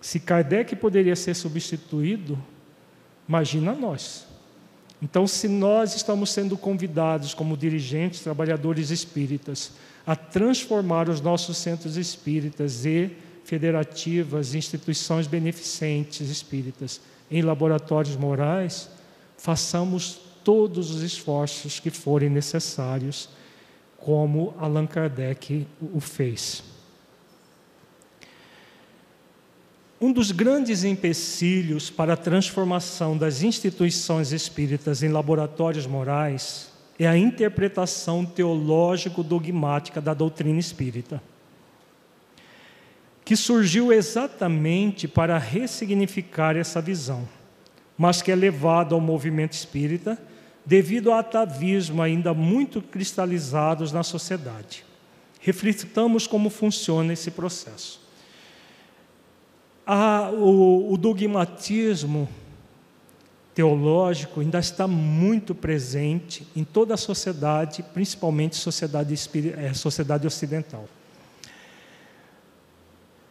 se 0.00 0.20
Kardec 0.20 0.76
poderia 0.76 1.16
ser 1.16 1.34
substituído, 1.34 2.38
imagina 3.28 3.72
nós. 3.72 4.27
Então, 5.00 5.26
se 5.26 5.46
nós 5.46 5.94
estamos 5.94 6.30
sendo 6.30 6.56
convidados 6.56 7.32
como 7.32 7.56
dirigentes, 7.56 8.20
trabalhadores 8.20 8.90
espíritas, 8.90 9.72
a 10.06 10.16
transformar 10.16 11.08
os 11.08 11.20
nossos 11.20 11.56
centros 11.56 11.96
espíritas 11.96 12.84
e 12.84 13.10
federativas, 13.44 14.54
instituições 14.54 15.26
beneficentes 15.26 16.28
espíritas 16.28 17.00
em 17.30 17.42
laboratórios 17.42 18.16
morais, 18.16 18.90
façamos 19.36 20.20
todos 20.42 20.90
os 20.90 21.02
esforços 21.02 21.78
que 21.78 21.90
forem 21.90 22.28
necessários, 22.28 23.28
como 23.96 24.54
Allan 24.58 24.86
Kardec 24.86 25.66
o 25.94 26.00
fez. 26.00 26.62
Um 30.00 30.12
dos 30.12 30.30
grandes 30.30 30.84
empecilhos 30.84 31.90
para 31.90 32.12
a 32.12 32.16
transformação 32.16 33.18
das 33.18 33.42
instituições 33.42 34.30
espíritas 34.30 35.02
em 35.02 35.08
laboratórios 35.08 35.88
morais 35.88 36.70
é 36.96 37.06
a 37.08 37.16
interpretação 37.16 38.24
teológico-dogmática 38.24 40.00
da 40.00 40.14
doutrina 40.14 40.60
espírita, 40.60 41.20
que 43.24 43.34
surgiu 43.34 43.92
exatamente 43.92 45.08
para 45.08 45.36
ressignificar 45.36 46.56
essa 46.56 46.80
visão, 46.80 47.28
mas 47.96 48.22
que 48.22 48.30
é 48.30 48.36
levado 48.36 48.94
ao 48.94 49.00
movimento 49.00 49.54
espírita 49.54 50.16
devido 50.64 51.10
ao 51.10 51.18
atavismo 51.18 52.02
ainda 52.02 52.32
muito 52.32 52.80
cristalizados 52.80 53.90
na 53.90 54.04
sociedade. 54.04 54.84
Reflitamos 55.40 56.28
como 56.28 56.50
funciona 56.50 57.12
esse 57.12 57.32
processo 57.32 58.07
a, 59.90 60.30
o, 60.30 60.92
o 60.92 60.98
dogmatismo 60.98 62.28
teológico 63.54 64.40
ainda 64.40 64.58
está 64.58 64.86
muito 64.86 65.54
presente 65.54 66.46
em 66.54 66.62
toda 66.62 66.92
a 66.92 66.96
sociedade, 66.98 67.82
principalmente 67.94 68.54
sociedade, 68.54 69.14
é, 69.56 69.72
sociedade 69.72 70.26
ocidental. 70.26 70.86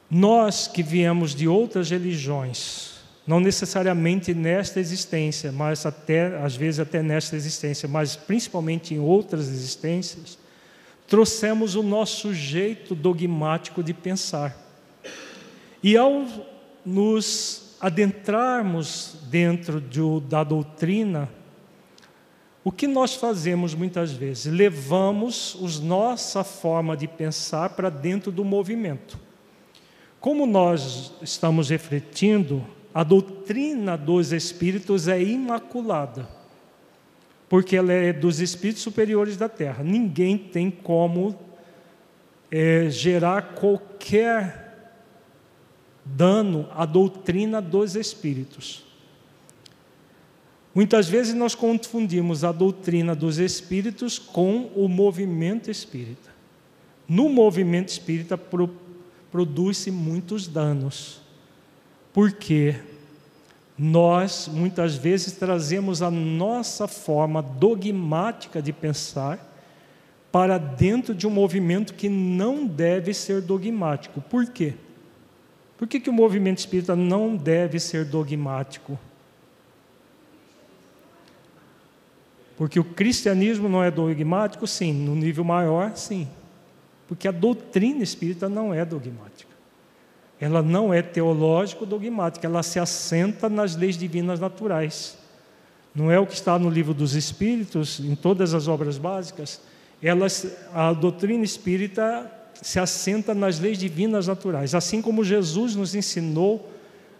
Nós 0.10 0.68
que 0.68 0.82
viemos 0.82 1.36
de 1.36 1.48
outras 1.48 1.92
religiões, 1.92 2.96
não 3.28 3.40
necessariamente 3.40 4.34
nesta 4.34 4.80
existência, 4.80 5.52
mas 5.52 5.86
até 5.86 6.38
às 6.44 6.56
vezes 6.56 6.80
até 6.80 7.04
nesta 7.04 7.36
existência, 7.36 7.88
mas 7.88 8.16
principalmente 8.16 8.96
em 8.96 9.00
outras 9.00 9.48
existências, 9.48 10.40
trouxemos 11.08 11.76
o 11.76 11.84
nosso 11.84 12.34
jeito 12.34 12.96
dogmático 12.96 13.84
de 13.84 13.94
pensar. 13.94 14.67
E 15.88 15.96
ao 15.96 16.26
nos 16.86 17.78
adentrarmos 17.80 19.16
dentro 19.30 19.80
de, 19.80 20.02
da 20.28 20.44
doutrina, 20.44 21.30
o 22.62 22.74
que 22.74 22.86
nós 22.86 23.16
fazemos 23.16 23.74
muitas 23.74 24.12
vezes? 24.12 24.52
Levamos 24.52 25.56
os 25.56 25.80
nossa 25.80 26.44
forma 26.44 26.98
de 26.98 27.08
pensar 27.08 27.70
para 27.70 27.90
dentro 27.90 28.34
do 28.34 28.44
movimento. 28.44 29.18
Como 30.20 30.46
nós 30.46 31.14
estamos 31.22 31.70
refletindo, 31.70 32.68
a 32.94 33.02
doutrina 33.02 33.96
dos 33.96 34.34
espíritos 34.34 35.08
é 35.08 35.24
imaculada, 35.24 36.28
porque 37.48 37.78
ela 37.78 37.94
é 37.94 38.12
dos 38.12 38.42
espíritos 38.42 38.84
superiores 38.84 39.38
da 39.38 39.48
terra. 39.48 39.86
Ninguém 39.86 40.38
tem 40.38 40.70
como 40.70 41.34
é, 42.52 42.90
gerar 42.90 43.54
qualquer 43.54 44.67
dano 46.16 46.68
à 46.72 46.86
doutrina 46.86 47.62
dos 47.62 47.96
espíritos. 47.96 48.84
Muitas 50.74 51.10
vezes 51.10 51.34
nós 51.34 51.56
confundimos 51.56 52.44
a 52.44 52.52
doutrina 52.52 53.16
dos 53.16 53.40
espíritos 53.40 54.20
com 54.20 54.70
o 54.76 54.88
movimento 54.88 55.72
espírita. 55.72 56.30
No 57.08 57.30
movimento 57.30 57.90
espírita 57.90 58.38
pro, 58.38 58.70
produz-se 59.32 59.90
muitos 59.90 60.48
danos. 60.48 61.20
Porque 62.14 62.76
nós 63.78 64.48
muitas 64.52 64.96
vezes 64.96 65.34
trazemos 65.34 66.02
a 66.02 66.12
nossa 66.12 66.88
forma 66.88 67.42
dogmática 67.42 68.62
de 68.62 68.72
pensar 68.72 69.44
para 70.32 70.58
dentro 70.58 71.16
de 71.16 71.26
um 71.26 71.32
movimento 71.32 71.94
que 71.94 72.10
não 72.10 72.68
deve 72.68 73.14
ser 73.14 73.42
dogmático. 73.42 74.22
Por 74.22 74.46
quê? 74.48 74.76
Por 75.78 75.88
que, 75.88 76.00
que 76.00 76.10
o 76.10 76.14
movimento 76.14 76.58
espírita 76.58 76.96
não 76.96 77.36
deve 77.36 77.80
ser 77.80 78.04
dogmático? 78.04 78.98
Porque 82.58 82.80
o 82.80 82.84
cristianismo 82.84 83.70
não 83.70 83.84
é 83.84 83.92
dogmático? 83.92 84.66
Sim. 84.66 84.92
No 84.92 85.16
nível 85.16 85.44
maior, 85.44 85.96
sim. 85.96 86.28
Porque 87.08 87.28
a 87.28 87.32
doutrina 87.32 88.04
espírita 88.04 88.50
não 88.50 88.74
é 88.74 88.84
dogmática. 88.84 89.56
Ela 90.40 90.62
não 90.62 90.94
é 90.94 91.02
teológico-dogmática, 91.02 92.46
ela 92.46 92.62
se 92.62 92.80
assenta 92.80 93.50
nas 93.50 93.76
leis 93.76 93.98
divinas 93.98 94.40
naturais. 94.40 95.18
Não 95.96 96.12
é 96.12 96.20
o 96.20 96.28
que 96.28 96.36
está 96.36 96.60
no 96.60 96.70
livro 96.70 96.94
dos 96.94 97.16
Espíritos, 97.16 98.00
em 98.00 98.16
todas 98.16 98.54
as 98.54 98.68
obras 98.68 99.00
básicas. 99.00 99.60
Elas, 100.02 100.56
a 100.74 100.94
doutrina 100.94 101.44
espírita 101.44 102.32
se 102.62 102.80
assenta 102.80 103.34
nas 103.34 103.60
leis 103.60 103.78
divinas 103.78 104.28
naturais, 104.28 104.74
assim 104.74 105.02
como 105.02 105.24
Jesus 105.24 105.76
nos 105.76 105.96
ensinou 105.96 106.70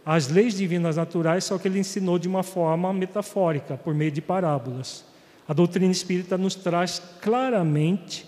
as 0.06 0.30
leis 0.30 0.56
divinas 0.56 0.96
naturais, 0.96 1.44
só 1.44 1.58
que 1.58 1.68
ele 1.68 1.80
ensinou 1.80 2.18
de 2.18 2.28
uma 2.28 2.42
forma 2.42 2.94
metafórica, 2.94 3.76
por 3.76 3.94
meio 3.94 4.12
de 4.12 4.22
parábolas. 4.22 5.04
A 5.48 5.54
doutrina 5.54 5.92
espírita 5.92 6.38
nos 6.38 6.56
traz 6.56 7.02
claramente 7.22 8.26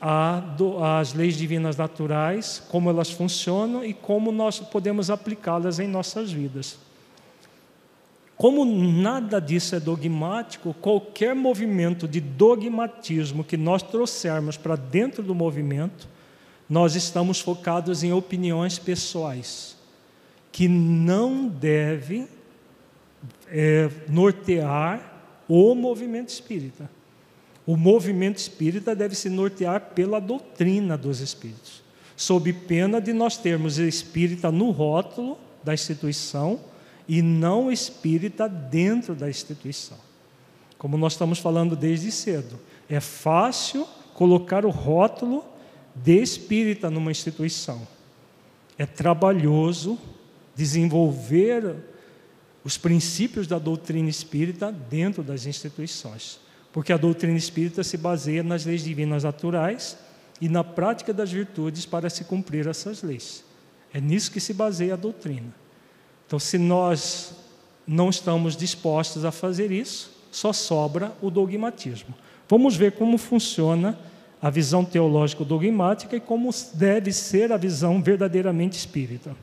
as 0.00 1.14
leis 1.14 1.36
divinas 1.36 1.76
naturais, 1.76 2.62
como 2.68 2.90
elas 2.90 3.10
funcionam 3.10 3.84
e 3.84 3.94
como 3.94 4.30
nós 4.30 4.60
podemos 4.60 5.10
aplicá-las 5.10 5.78
em 5.78 5.88
nossas 5.88 6.30
vidas. 6.30 6.78
Como 8.44 8.66
nada 8.66 9.40
disso 9.40 9.74
é 9.74 9.80
dogmático, 9.80 10.74
qualquer 10.74 11.34
movimento 11.34 12.06
de 12.06 12.20
dogmatismo 12.20 13.42
que 13.42 13.56
nós 13.56 13.82
trouxermos 13.82 14.58
para 14.58 14.76
dentro 14.76 15.22
do 15.22 15.34
movimento, 15.34 16.06
nós 16.68 16.94
estamos 16.94 17.40
focados 17.40 18.04
em 18.04 18.12
opiniões 18.12 18.78
pessoais, 18.78 19.78
que 20.52 20.68
não 20.68 21.48
deve 21.48 22.28
é, 23.48 23.88
nortear 24.10 25.22
o 25.48 25.74
movimento 25.74 26.28
espírita. 26.28 26.90
O 27.66 27.78
movimento 27.78 28.36
espírita 28.36 28.94
deve 28.94 29.14
se 29.14 29.30
nortear 29.30 29.92
pela 29.94 30.20
doutrina 30.20 30.98
dos 30.98 31.20
espíritos, 31.20 31.82
sob 32.14 32.52
pena 32.52 33.00
de 33.00 33.14
nós 33.14 33.38
termos 33.38 33.78
espírita 33.78 34.52
no 34.52 34.70
rótulo 34.70 35.38
da 35.64 35.72
instituição 35.72 36.60
e 37.08 37.22
não 37.22 37.70
espírita 37.70 38.48
dentro 38.48 39.14
da 39.14 39.28
instituição. 39.28 39.98
Como 40.78 40.96
nós 40.96 41.12
estamos 41.14 41.38
falando 41.38 41.76
desde 41.76 42.10
cedo, 42.10 42.58
é 42.88 43.00
fácil 43.00 43.86
colocar 44.14 44.64
o 44.64 44.70
rótulo 44.70 45.44
de 45.94 46.20
espírita 46.20 46.90
numa 46.90 47.10
instituição. 47.10 47.86
É 48.76 48.84
trabalhoso 48.84 49.98
desenvolver 50.54 51.76
os 52.64 52.78
princípios 52.78 53.46
da 53.46 53.58
doutrina 53.58 54.08
espírita 54.08 54.72
dentro 54.72 55.22
das 55.22 55.46
instituições, 55.46 56.40
porque 56.72 56.92
a 56.92 56.96
doutrina 56.96 57.36
espírita 57.36 57.84
se 57.84 57.96
baseia 57.96 58.42
nas 58.42 58.64
leis 58.64 58.82
divinas 58.82 59.24
naturais 59.24 59.98
e 60.40 60.48
na 60.48 60.64
prática 60.64 61.12
das 61.12 61.30
virtudes 61.30 61.86
para 61.86 62.08
se 62.08 62.24
cumprir 62.24 62.66
essas 62.66 63.02
leis. 63.02 63.44
É 63.92 64.00
nisso 64.00 64.30
que 64.30 64.40
se 64.40 64.52
baseia 64.52 64.94
a 64.94 64.96
doutrina. 64.96 65.63
Então, 66.26 66.38
se 66.38 66.58
nós 66.58 67.34
não 67.86 68.10
estamos 68.10 68.56
dispostos 68.56 69.24
a 69.24 69.30
fazer 69.30 69.70
isso, 69.70 70.10
só 70.30 70.52
sobra 70.52 71.12
o 71.22 71.30
dogmatismo. 71.30 72.14
Vamos 72.48 72.76
ver 72.76 72.92
como 72.92 73.18
funciona 73.18 73.98
a 74.42 74.50
visão 74.50 74.84
teológica 74.84 75.44
dogmática 75.44 76.16
e 76.16 76.20
como 76.20 76.50
deve 76.74 77.12
ser 77.12 77.52
a 77.52 77.56
visão 77.56 78.02
verdadeiramente 78.02 78.76
espírita. 78.76 79.34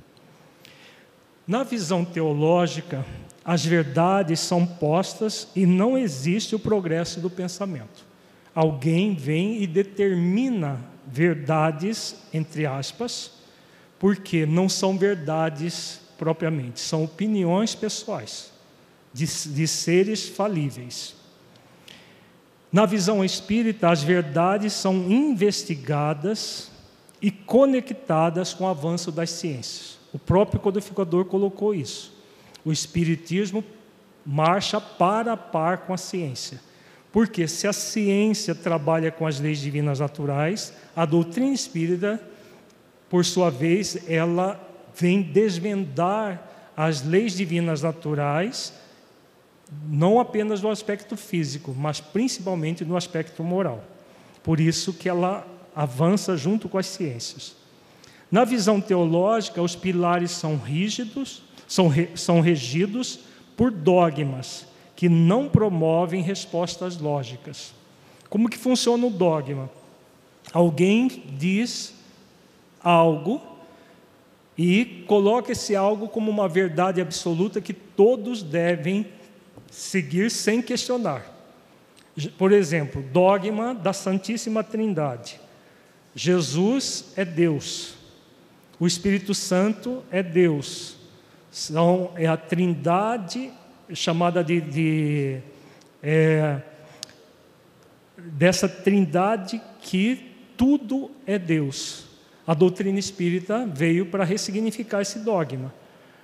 Na 1.47 1.63
visão 1.63 2.05
teológica, 2.05 3.05
as 3.43 3.65
verdades 3.65 4.39
são 4.39 4.65
postas 4.65 5.47
e 5.55 5.65
não 5.65 5.97
existe 5.97 6.55
o 6.55 6.59
progresso 6.59 7.19
do 7.19 7.29
pensamento. 7.29 8.05
Alguém 8.53 9.15
vem 9.15 9.63
e 9.63 9.65
determina 9.65 10.79
verdades, 11.07 12.15
entre 12.33 12.65
aspas, 12.65 13.31
porque 13.97 14.45
não 14.45 14.69
são 14.69 14.97
verdades 14.97 15.99
propriamente, 16.21 16.79
são 16.79 17.03
opiniões 17.03 17.73
pessoais 17.73 18.51
de, 19.11 19.25
de 19.25 19.67
seres 19.67 20.29
falíveis. 20.29 21.15
Na 22.71 22.85
visão 22.85 23.25
espírita, 23.25 23.89
as 23.89 24.03
verdades 24.03 24.71
são 24.73 24.93
investigadas 25.11 26.69
e 27.19 27.31
conectadas 27.31 28.53
com 28.53 28.65
o 28.65 28.67
avanço 28.67 29.11
das 29.11 29.31
ciências. 29.31 29.97
O 30.13 30.19
próprio 30.19 30.59
codificador 30.59 31.25
colocou 31.25 31.73
isso. 31.73 32.13
O 32.63 32.71
Espiritismo 32.71 33.63
marcha 34.23 34.79
para 34.79 35.33
a 35.33 35.37
par 35.37 35.79
com 35.79 35.93
a 35.95 35.97
ciência. 35.97 36.61
Porque 37.11 37.47
se 37.47 37.67
a 37.67 37.73
ciência 37.73 38.53
trabalha 38.53 39.11
com 39.11 39.25
as 39.25 39.39
leis 39.39 39.57
divinas 39.57 39.99
naturais, 39.99 40.71
a 40.95 41.03
doutrina 41.03 41.51
espírita, 41.51 42.21
por 43.09 43.25
sua 43.25 43.49
vez, 43.49 44.07
ela 44.07 44.70
vem 44.95 45.21
desvendar 45.21 46.49
as 46.75 47.03
leis 47.03 47.35
divinas 47.35 47.81
naturais, 47.81 48.73
não 49.87 50.19
apenas 50.19 50.61
no 50.61 50.69
aspecto 50.69 51.15
físico, 51.15 51.73
mas 51.77 52.01
principalmente 52.01 52.83
no 52.83 52.97
aspecto 52.97 53.43
moral. 53.43 53.83
Por 54.43 54.59
isso 54.59 54.93
que 54.93 55.07
ela 55.07 55.47
avança 55.75 56.35
junto 56.35 56.67
com 56.67 56.77
as 56.77 56.87
ciências. 56.87 57.55
Na 58.31 58.43
visão 58.45 58.79
teológica, 58.81 59.61
os 59.61 59.75
pilares 59.75 60.31
são 60.31 60.57
rígidos, 60.57 61.43
são, 61.67 61.87
re, 61.87 62.09
são 62.15 62.41
regidos 62.41 63.19
por 63.55 63.71
dogmas 63.71 64.65
que 64.95 65.09
não 65.09 65.49
promovem 65.49 66.21
respostas 66.21 66.97
lógicas. 66.97 67.73
Como 68.29 68.49
que 68.49 68.57
funciona 68.57 69.05
o 69.05 69.09
dogma? 69.09 69.69
Alguém 70.53 71.07
diz 71.37 71.93
algo 72.81 73.41
e 74.63 75.03
coloca 75.07 75.53
esse 75.53 75.75
algo 75.75 76.07
como 76.07 76.29
uma 76.29 76.47
verdade 76.47 77.01
absoluta 77.01 77.59
que 77.59 77.73
todos 77.73 78.43
devem 78.43 79.07
seguir 79.71 80.29
sem 80.29 80.61
questionar. 80.61 81.25
Por 82.37 82.51
exemplo, 82.51 83.01
dogma 83.11 83.73
da 83.73 83.91
Santíssima 83.91 84.63
Trindade. 84.63 85.39
Jesus 86.13 87.11
é 87.17 87.25
Deus. 87.25 87.95
O 88.79 88.85
Espírito 88.85 89.33
Santo 89.33 90.03
é 90.11 90.21
Deus. 90.21 90.95
São, 91.49 92.11
é 92.15 92.27
a 92.27 92.37
trindade 92.37 93.51
chamada 93.95 94.43
de, 94.43 94.61
de 94.61 95.39
é, 96.03 96.61
dessa 98.15 98.69
trindade 98.69 99.59
que 99.81 100.35
tudo 100.55 101.09
é 101.25 101.39
Deus. 101.39 102.10
A 102.51 102.53
doutrina 102.53 102.99
espírita 102.99 103.65
veio 103.65 104.07
para 104.07 104.25
ressignificar 104.25 104.99
esse 104.99 105.19
dogma. 105.19 105.73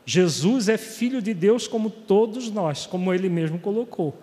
Jesus 0.06 0.68
é 0.68 0.78
filho 0.78 1.22
de 1.22 1.34
Deus 1.34 1.70
como 1.70 1.90
todos 1.90 2.52
nós, 2.52 2.86
como 2.86 3.14
ele 3.14 3.30
mesmo 3.30 3.58
colocou. 3.58 4.14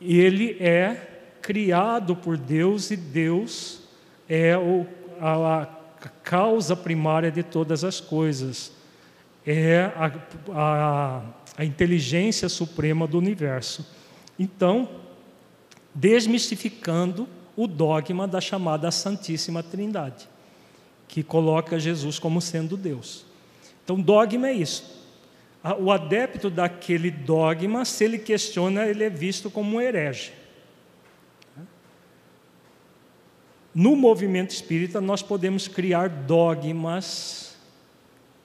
E 0.00 0.16
ele 0.16 0.56
é 0.60 1.34
criado 1.42 2.14
por 2.14 2.36
Deus 2.36 2.92
e 2.92 2.96
Deus 2.96 3.80
é 4.28 4.56
o, 4.56 4.86
a, 5.20 5.62
a 5.62 6.08
causa 6.22 6.76
primária 6.76 7.32
de 7.32 7.42
todas 7.42 7.82
as 7.82 7.98
coisas, 7.98 8.70
é 9.44 9.90
a, 9.96 10.12
a, 10.52 11.22
a 11.56 11.64
inteligência 11.64 12.48
suprema 12.48 13.08
do 13.08 13.18
universo. 13.18 13.84
Então, 14.38 14.88
desmistificando 15.92 17.28
o 17.56 17.66
dogma 17.66 18.28
da 18.28 18.40
chamada 18.40 18.88
Santíssima 18.92 19.64
Trindade, 19.64 20.28
que 21.08 21.22
coloca 21.22 21.80
Jesus 21.80 22.18
como 22.18 22.40
sendo 22.40 22.76
Deus. 22.76 23.24
Então, 23.82 23.98
dogma 24.00 24.48
é 24.48 24.52
isso. 24.52 24.98
O 25.80 25.90
adepto 25.90 26.50
daquele 26.50 27.10
dogma, 27.10 27.84
se 27.84 28.04
ele 28.04 28.18
questiona, 28.18 28.86
ele 28.86 29.02
é 29.02 29.10
visto 29.10 29.50
como 29.50 29.76
um 29.76 29.80
herege. 29.80 30.32
No 33.74 33.96
movimento 33.96 34.50
espírita, 34.50 35.00
nós 35.00 35.22
podemos 35.22 35.66
criar 35.66 36.08
dogmas 36.08 37.56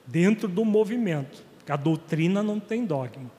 dentro 0.06 0.48
do 0.48 0.64
movimento. 0.66 1.44
A 1.68 1.76
doutrina 1.76 2.44
não 2.44 2.60
tem 2.60 2.86
dogma. 2.86 3.32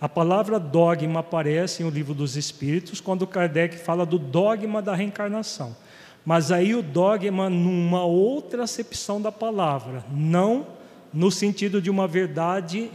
A 0.00 0.08
palavra 0.08 0.58
dogma 0.58 1.20
aparece 1.20 1.82
no 1.82 1.90
livro 1.90 2.14
dos 2.14 2.36
Espíritos 2.36 3.00
quando 3.00 3.26
Kardec 3.26 3.76
fala 3.76 4.06
do 4.06 4.18
dogma 4.18 4.80
da 4.80 4.94
reencarnação. 4.94 5.76
Mas 6.24 6.52
aí 6.52 6.74
o 6.74 6.82
dogma 6.82 7.48
numa 7.48 8.04
outra 8.04 8.64
acepção 8.64 9.20
da 9.20 9.32
palavra, 9.32 10.04
não 10.10 10.66
no 11.12 11.30
sentido 11.30 11.80
de 11.80 11.90
uma 11.90 12.06
verdade 12.06 12.90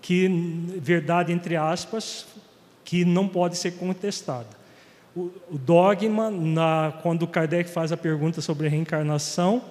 que 0.00 0.28
verdade 0.78 1.32
entre 1.32 1.56
aspas 1.56 2.26
que 2.84 3.04
não 3.04 3.28
pode 3.28 3.56
ser 3.56 3.72
contestada. 3.72 4.60
O, 5.14 5.30
dogma, 5.50 6.30
na, 6.30 6.92
quando 7.02 7.26
Kardec 7.26 7.68
faz 7.68 7.90
a 7.90 7.96
pergunta 7.96 8.40
sobre 8.40 8.68
a 8.68 8.70
reencarnação, 8.70 9.62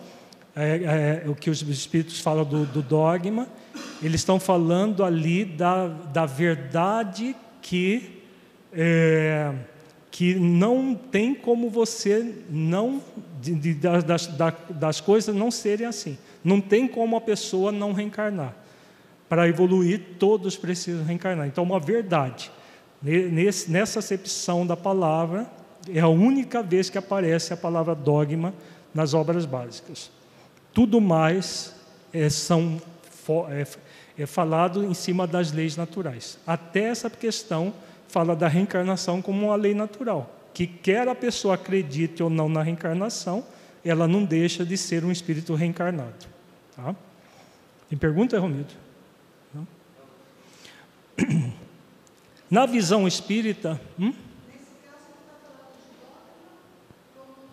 é, 0.55 1.23
é, 1.25 1.29
o 1.29 1.33
que 1.33 1.49
os 1.49 1.61
espíritos 1.61 2.19
falam 2.19 2.43
do, 2.43 2.65
do, 2.65 2.81
dogma, 2.81 3.47
eles 4.01 4.21
estão 4.21 4.39
falando 4.39 5.03
ali 5.03 5.45
da, 5.45 5.87
da 5.87 6.25
verdade 6.25 7.35
que, 7.61 8.21
é, 8.73 9.53
que 10.19 10.35
não 10.35 10.93
tem 10.93 11.33
como 11.33 11.69
você 11.69 12.35
não, 12.49 13.01
de, 13.39 13.55
de, 13.55 13.73
das, 13.73 14.27
das, 14.69 14.99
coisas 14.99 15.33
não 15.33 15.49
serem 15.49 15.87
assim. 15.87 16.17
Não 16.43 16.59
tem 16.59 16.89
como 16.89 17.15
a 17.15 17.21
pessoa 17.21 17.71
não 17.71 17.93
reencarnar. 17.93 18.53
Para 19.29 19.47
evoluir, 19.47 20.17
todos 20.19 20.57
precisam 20.57 21.05
reencarnar. 21.05 21.47
Então, 21.47 21.63
uma 21.63 21.79
verdade 21.79 22.51
nessa 23.69 23.99
acepção 23.99 24.67
da 24.67 24.75
palavra, 24.75 25.49
é 25.87 26.01
a 26.01 26.09
única 26.09 26.61
vez 26.61 26.89
que 26.89 26.97
aparece 26.97 27.53
a 27.53 27.57
palavra 27.57 27.95
dogma 27.95 28.53
nas 28.93 29.13
obras 29.13 29.45
básicas. 29.45 30.11
Tudo 30.73 30.99
mais 30.99 31.73
é, 32.11 32.29
são, 32.29 32.81
é, 33.51 33.65
é 34.21 34.25
falado 34.25 34.83
em 34.83 34.93
cima 34.93 35.25
das 35.25 35.53
leis 35.53 35.77
naturais. 35.77 36.37
Até 36.45 36.89
essa 36.89 37.09
questão 37.09 37.73
fala 38.09 38.35
da 38.35 38.47
reencarnação 38.47 39.21
como 39.21 39.47
uma 39.47 39.55
lei 39.55 39.73
natural, 39.73 40.35
que 40.53 40.67
quer 40.67 41.07
a 41.07 41.15
pessoa 41.15 41.53
acredite 41.55 42.21
ou 42.21 42.29
não 42.29 42.49
na 42.49 42.61
reencarnação, 42.61 43.45
ela 43.85 44.07
não 44.07 44.25
deixa 44.25 44.65
de 44.65 44.75
ser 44.75 45.05
um 45.05 45.11
espírito 45.11 45.55
reencarnado. 45.55 46.27
Tá? 46.75 46.93
Tem 47.87 47.97
pergunta, 47.97 48.37
Romildo? 48.37 48.73
Não? 49.53 49.67
Na 52.49 52.65
visão 52.65 53.07
espírita. 53.07 53.79
Hum? 53.97 54.11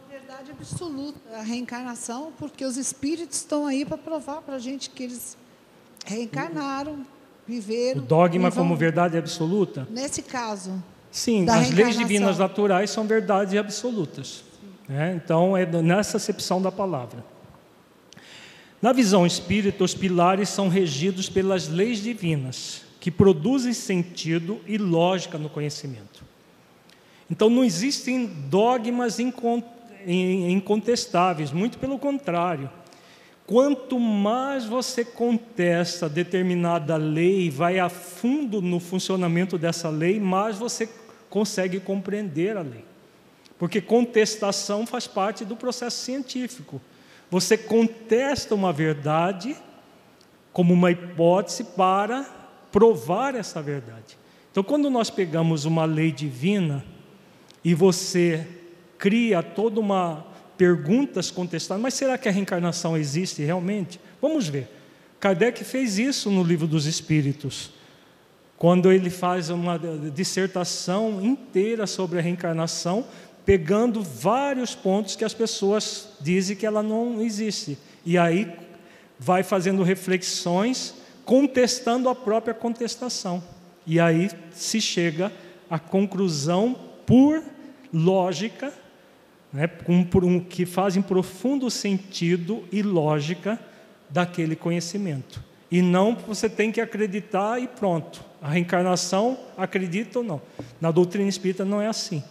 verdade 0.08 0.50
absoluta, 0.50 1.18
a 1.36 1.42
reencarnação, 1.42 2.32
porque 2.38 2.64
os 2.64 2.76
espíritos 2.76 3.38
estão 3.38 3.66
aí 3.66 3.84
para 3.84 3.96
provar 3.96 4.42
para 4.42 4.56
a 4.56 4.58
gente 4.58 4.90
que 4.90 5.02
eles 5.02 5.36
reencarnaram, 6.04 7.06
viveram. 7.46 8.00
O 8.00 8.04
dogma 8.04 8.50
vão... 8.50 8.64
como 8.64 8.76
verdade 8.76 9.16
absoluta? 9.16 9.87
Nesse 9.90 10.22
caso. 10.22 10.82
Sim, 11.11 11.48
as 11.48 11.70
leis 11.70 11.96
divinas 11.96 12.38
naturais 12.38 12.90
são 12.90 13.06
verdades 13.06 13.59
absolutas. 13.59 14.44
Né? 14.88 15.20
Então, 15.22 15.56
é 15.56 15.64
nessa 15.64 16.16
acepção 16.18 16.61
da 16.61 16.70
palavra. 16.70 17.24
Na 18.82 18.92
visão 18.92 19.24
espírita, 19.26 19.82
os 19.82 19.94
pilares 19.94 20.48
são 20.50 20.68
regidos 20.68 21.28
pelas 21.28 21.68
leis 21.68 22.02
divinas, 22.02 22.82
que 23.00 23.11
produzem 23.11 23.72
sentido 23.72 24.61
e 24.66 24.76
lógica 24.76 25.38
no 25.38 25.48
conhecimento. 25.48 26.22
Então, 27.30 27.48
não 27.48 27.64
existem 27.64 28.26
dogmas 28.26 29.18
incontestáveis, 30.06 31.50
muito 31.50 31.78
pelo 31.78 31.98
contrário. 31.98 32.70
Quanto 33.46 34.00
mais 34.00 34.64
você 34.64 35.04
contesta 35.04 36.09
determinada 36.09 36.96
lei, 36.96 37.48
vai 37.48 37.78
a 37.78 37.88
fundo 37.88 38.61
no 38.61 38.80
funcionamento 38.80 39.56
dessa 39.56 39.88
lei, 39.88 40.18
mais 40.18 40.59
você 40.59 40.88
consegue 41.30 41.78
compreender 41.78 42.56
a 42.56 42.62
lei. 42.62 42.85
Porque 43.56 43.80
contestação 43.80 44.85
faz 44.85 45.06
parte 45.06 45.44
do 45.44 45.54
processo 45.54 45.98
científico. 45.98 46.80
Você 47.30 47.56
contesta 47.56 48.54
uma 48.54 48.72
verdade 48.72 49.56
como 50.52 50.74
uma 50.74 50.90
hipótese 50.90 51.62
para 51.62 52.26
provar 52.72 53.35
essa 53.35 53.62
verdade. 53.62 54.18
Então, 54.50 54.64
quando 54.64 54.90
nós 54.90 55.09
pegamos 55.09 55.64
uma 55.64 55.85
lei 55.85 56.11
divina 56.11 56.85
e 57.64 57.74
você 57.74 58.46
cria 58.98 59.42
toda 59.42 59.78
uma 59.78 60.24
perguntas 60.56 61.30
contestadas, 61.30 61.82
mas 61.82 61.94
será 61.94 62.16
que 62.16 62.28
a 62.28 62.32
reencarnação 62.32 62.96
existe 62.96 63.42
realmente? 63.42 64.00
Vamos 64.20 64.48
ver. 64.48 64.68
Kardec 65.20 65.64
fez 65.64 65.98
isso 65.98 66.30
no 66.30 66.42
livro 66.42 66.66
dos 66.66 66.86
Espíritos, 66.86 67.70
quando 68.58 68.90
ele 68.90 69.10
faz 69.10 69.50
uma 69.50 69.78
dissertação 70.14 71.20
inteira 71.22 71.86
sobre 71.86 72.18
a 72.18 72.22
reencarnação, 72.22 73.06
pegando 73.44 74.02
vários 74.02 74.74
pontos 74.74 75.14
que 75.14 75.24
as 75.24 75.34
pessoas 75.34 76.08
dizem 76.20 76.56
que 76.56 76.66
ela 76.66 76.82
não 76.82 77.20
existe. 77.22 77.78
E 78.04 78.18
aí 78.18 78.52
vai 79.18 79.42
fazendo 79.42 79.82
reflexões, 79.82 80.94
contestando 81.24 82.08
a 82.08 82.14
própria 82.14 82.54
contestação. 82.54 83.42
E 83.86 84.00
aí 84.00 84.30
se 84.52 84.80
chega 84.80 85.32
à 85.70 85.78
conclusão 85.78 86.76
por 87.06 87.42
lógica, 87.92 88.72
né, 89.56 89.70
um, 89.88 90.06
um, 90.22 90.40
que 90.40 90.64
fazem 90.64 91.02
profundo 91.02 91.70
sentido 91.70 92.62
e 92.70 92.82
lógica 92.82 93.58
daquele 94.08 94.54
conhecimento. 94.54 95.42
E 95.70 95.82
não 95.82 96.14
você 96.14 96.48
tem 96.48 96.70
que 96.70 96.80
acreditar 96.80 97.60
e 97.60 97.66
pronto. 97.66 98.24
A 98.40 98.50
reencarnação, 98.50 99.36
acredita 99.56 100.20
ou 100.20 100.24
não. 100.24 100.40
Na 100.80 100.92
doutrina 100.92 101.28
espírita 101.28 101.64
não 101.64 101.82
é 101.82 101.88
assim 101.88 102.22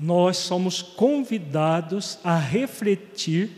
nós 0.00 0.38
somos 0.38 0.80
convidados 0.80 2.18
a 2.24 2.34
refletir 2.34 3.50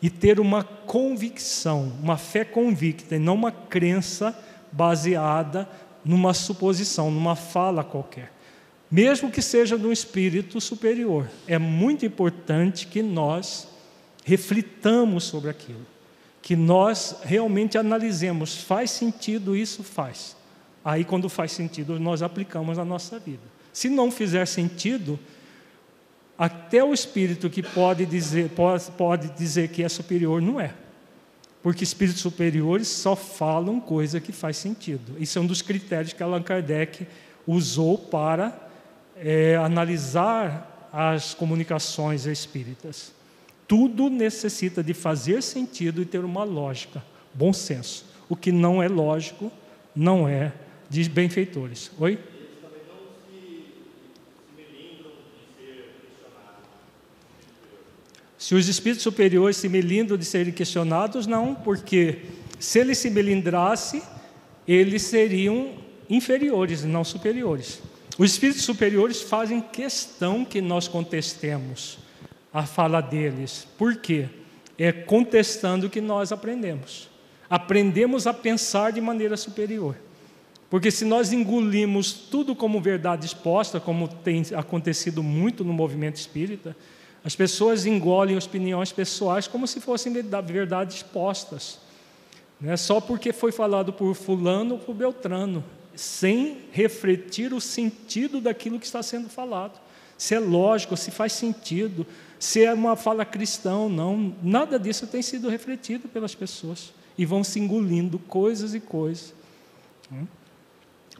e 0.00 0.08
ter 0.08 0.40
uma 0.40 0.64
convicção, 0.64 1.92
uma 2.02 2.16
fé 2.16 2.42
convicta, 2.42 3.16
e 3.16 3.18
não 3.18 3.34
uma 3.34 3.52
crença 3.52 4.36
baseada 4.72 5.68
numa 6.02 6.32
suposição, 6.32 7.10
numa 7.10 7.36
fala 7.36 7.84
qualquer. 7.84 8.32
Mesmo 8.90 9.30
que 9.30 9.40
seja 9.40 9.78
de 9.78 9.86
um 9.86 9.92
espírito 9.92 10.60
superior, 10.60 11.30
é 11.46 11.58
muito 11.58 12.04
importante 12.04 12.88
que 12.88 13.02
nós 13.02 13.68
reflitamos 14.24 15.24
sobre 15.24 15.48
aquilo, 15.48 15.86
que 16.42 16.56
nós 16.56 17.16
realmente 17.22 17.78
analisemos, 17.78 18.56
faz 18.56 18.90
sentido 18.90 19.56
isso? 19.56 19.84
Faz. 19.84 20.36
Aí, 20.84 21.04
quando 21.04 21.28
faz 21.28 21.52
sentido, 21.52 22.00
nós 22.00 22.20
aplicamos 22.20 22.78
na 22.78 22.84
nossa 22.84 23.18
vida. 23.18 23.42
Se 23.72 23.88
não 23.88 24.10
fizer 24.10 24.46
sentido, 24.46 25.18
até 26.36 26.82
o 26.82 26.92
espírito 26.92 27.48
que 27.48 27.62
pode 27.62 28.04
dizer, 28.06 28.48
pode, 28.50 28.90
pode 28.92 29.28
dizer 29.36 29.68
que 29.68 29.84
é 29.84 29.88
superior 29.88 30.42
não 30.42 30.58
é. 30.58 30.74
Porque 31.62 31.84
espíritos 31.84 32.22
superiores 32.22 32.88
só 32.88 33.14
falam 33.14 33.78
coisa 33.78 34.18
que 34.20 34.32
faz 34.32 34.56
sentido. 34.56 35.14
Isso 35.20 35.38
é 35.38 35.42
um 35.42 35.46
dos 35.46 35.62
critérios 35.62 36.14
que 36.14 36.22
Allan 36.22 36.42
Kardec 36.42 37.06
usou 37.46 37.98
para 37.98 38.69
é, 39.20 39.56
analisar 39.56 40.88
as 40.92 41.34
comunicações 41.34 42.26
espíritas. 42.26 43.12
Tudo 43.68 44.10
necessita 44.10 44.82
de 44.82 44.94
fazer 44.94 45.42
sentido 45.42 46.02
e 46.02 46.04
ter 46.04 46.24
uma 46.24 46.42
lógica, 46.42 47.04
bom 47.32 47.52
senso. 47.52 48.06
O 48.28 48.34
que 48.34 48.50
não 48.50 48.82
é 48.82 48.88
lógico 48.88 49.52
não 49.94 50.28
é 50.28 50.52
de 50.88 51.08
benfeitores. 51.08 51.90
Oi? 51.98 52.18
Se 58.36 58.54
os 58.54 58.68
espíritos 58.68 59.02
superiores 59.02 59.58
se 59.58 59.68
melindram 59.68 60.16
de 60.16 60.24
serem 60.24 60.52
questionados, 60.52 61.26
não, 61.26 61.54
porque 61.54 62.22
se 62.58 62.78
eles 62.78 62.98
se 62.98 63.10
melindrassem, 63.10 64.02
eles 64.66 65.02
seriam 65.02 65.74
inferiores, 66.08 66.82
não 66.82 67.04
superiores. 67.04 67.80
Os 68.20 68.32
espíritos 68.32 68.64
superiores 68.64 69.22
fazem 69.22 69.62
questão 69.62 70.44
que 70.44 70.60
nós 70.60 70.86
contestemos 70.86 71.96
a 72.52 72.66
fala 72.66 73.00
deles. 73.00 73.66
Por 73.78 73.96
quê? 73.96 74.28
É 74.76 74.92
contestando 74.92 75.88
que 75.88 76.02
nós 76.02 76.30
aprendemos. 76.30 77.08
Aprendemos 77.48 78.26
a 78.26 78.34
pensar 78.34 78.92
de 78.92 79.00
maneira 79.00 79.38
superior. 79.38 79.96
Porque 80.68 80.90
se 80.90 81.06
nós 81.06 81.32
engolimos 81.32 82.12
tudo 82.12 82.54
como 82.54 82.78
verdade 82.78 83.24
exposta, 83.24 83.80
como 83.80 84.06
tem 84.06 84.42
acontecido 84.54 85.22
muito 85.22 85.64
no 85.64 85.72
movimento 85.72 86.16
espírita, 86.16 86.76
as 87.24 87.34
pessoas 87.34 87.86
engolem 87.86 88.36
opiniões 88.36 88.92
pessoais 88.92 89.46
como 89.46 89.66
se 89.66 89.80
fossem 89.80 90.12
verdades 90.12 90.96
expostas. 90.96 91.78
Né? 92.60 92.76
Só 92.76 93.00
porque 93.00 93.32
foi 93.32 93.50
falado 93.50 93.94
por 93.94 94.14
fulano 94.14 94.74
ou 94.74 94.78
por 94.78 94.94
Beltrano, 94.94 95.64
sem 95.94 96.58
refletir 96.72 97.52
o 97.52 97.60
sentido 97.60 98.40
daquilo 98.40 98.78
que 98.78 98.86
está 98.86 99.02
sendo 99.02 99.28
falado. 99.28 99.80
Se 100.16 100.34
é 100.34 100.38
lógico, 100.38 100.96
se 100.96 101.10
faz 101.10 101.32
sentido, 101.32 102.06
se 102.38 102.64
é 102.64 102.72
uma 102.72 102.96
fala 102.96 103.24
cristã 103.24 103.76
ou 103.76 103.88
não, 103.88 104.34
nada 104.42 104.78
disso 104.78 105.06
tem 105.06 105.22
sido 105.22 105.48
refletido 105.48 106.08
pelas 106.08 106.34
pessoas. 106.34 106.92
E 107.16 107.24
vão 107.24 107.42
se 107.42 107.58
engolindo 107.58 108.18
coisas 108.18 108.74
e 108.74 108.80
coisas. 108.80 109.34
Né? 110.10 110.26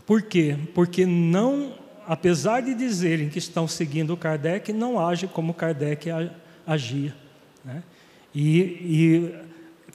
Por 0.07 0.23
quê? 0.23 0.57
Porque 0.75 1.07
não 1.07 1.75
apesar 2.11 2.61
de 2.61 2.75
dizerem 2.75 3.29
que 3.29 3.39
estão 3.39 3.69
seguindo 3.69 4.17
Kardec, 4.17 4.73
não 4.73 4.99
agem 4.99 5.29
como 5.29 5.55
Kardec 5.55 6.09
agia. 6.67 7.15
Né? 7.65 7.85
E, 8.35 8.61
e 8.61 9.35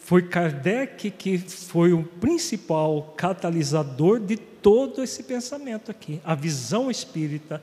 foi 0.05 0.21
Kardec 0.21 1.09
que 1.09 1.39
foi 1.39 1.91
o 1.91 2.03
principal 2.03 3.15
catalisador 3.17 4.19
de 4.19 4.37
todo 4.37 5.01
esse 5.01 5.23
pensamento 5.23 5.89
aqui, 5.89 6.21
a 6.23 6.35
visão 6.35 6.91
espírita 6.91 7.59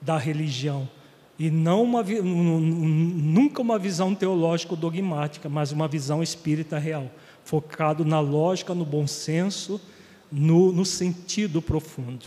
da 0.00 0.16
religião. 0.16 0.88
E 1.38 1.50
não 1.50 1.82
uma, 1.82 2.02
nunca 2.02 3.60
uma 3.60 3.78
visão 3.78 4.14
teológico-dogmática, 4.14 5.50
mas 5.50 5.70
uma 5.70 5.86
visão 5.86 6.22
espírita 6.22 6.78
real, 6.78 7.10
focado 7.44 8.06
na 8.06 8.20
lógica, 8.20 8.74
no 8.74 8.86
bom 8.86 9.06
senso, 9.06 9.78
no, 10.30 10.72
no 10.72 10.86
sentido 10.86 11.60
profundo. 11.60 12.24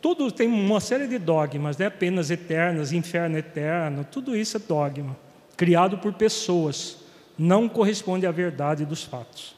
Tudo 0.00 0.30
tem 0.30 0.46
uma 0.46 0.80
série 0.80 1.06
de 1.06 1.18
dogmas, 1.18 1.76
né? 1.76 1.90
penas 1.90 2.30
eternas, 2.30 2.92
inferno 2.92 3.38
eterno, 3.38 4.04
tudo 4.04 4.36
isso 4.36 4.56
é 4.56 4.60
dogma, 4.60 5.16
criado 5.56 5.98
por 5.98 6.12
pessoas, 6.12 6.98
não 7.38 7.68
corresponde 7.68 8.26
à 8.26 8.30
verdade 8.30 8.84
dos 8.84 9.02
fatos. 9.02 9.54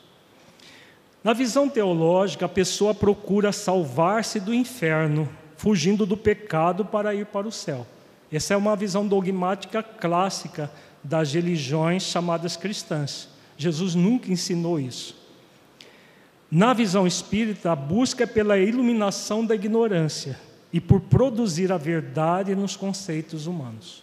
Na 1.22 1.32
visão 1.32 1.68
teológica, 1.68 2.46
a 2.46 2.48
pessoa 2.48 2.94
procura 2.94 3.50
salvar-se 3.50 4.38
do 4.38 4.54
inferno, 4.54 5.28
fugindo 5.56 6.06
do 6.06 6.16
pecado 6.16 6.84
para 6.84 7.14
ir 7.14 7.26
para 7.26 7.48
o 7.48 7.52
céu. 7.52 7.84
Essa 8.30 8.54
é 8.54 8.56
uma 8.56 8.76
visão 8.76 9.06
dogmática 9.06 9.82
clássica 9.82 10.70
das 11.02 11.32
religiões 11.32 12.04
chamadas 12.04 12.56
cristãs. 12.56 13.28
Jesus 13.56 13.94
nunca 13.94 14.30
ensinou 14.30 14.78
isso. 14.78 15.25
Na 16.56 16.72
visão 16.72 17.06
espírita, 17.06 17.72
a 17.72 17.76
busca 17.76 18.24
é 18.24 18.26
pela 18.26 18.56
iluminação 18.56 19.44
da 19.44 19.54
ignorância 19.54 20.40
e 20.72 20.80
por 20.80 21.02
produzir 21.02 21.70
a 21.70 21.76
verdade 21.76 22.54
nos 22.54 22.74
conceitos 22.74 23.46
humanos. 23.46 24.02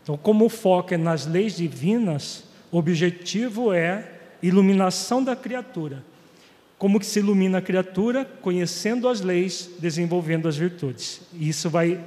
Então, 0.00 0.16
como 0.16 0.44
o 0.44 0.48
foco 0.48 0.94
é 0.94 0.96
nas 0.96 1.26
leis 1.26 1.56
divinas, 1.56 2.44
o 2.70 2.78
objetivo 2.78 3.72
é 3.72 4.20
iluminação 4.40 5.20
da 5.20 5.34
criatura. 5.34 6.04
como 6.78 7.00
que 7.00 7.06
se 7.06 7.18
ilumina 7.18 7.58
a 7.58 7.60
criatura? 7.60 8.24
Conhecendo 8.24 9.08
as 9.08 9.20
leis, 9.20 9.68
desenvolvendo 9.80 10.46
as 10.46 10.56
virtudes. 10.56 11.22
E 11.32 11.48
isso 11.48 11.68
vai 11.68 12.00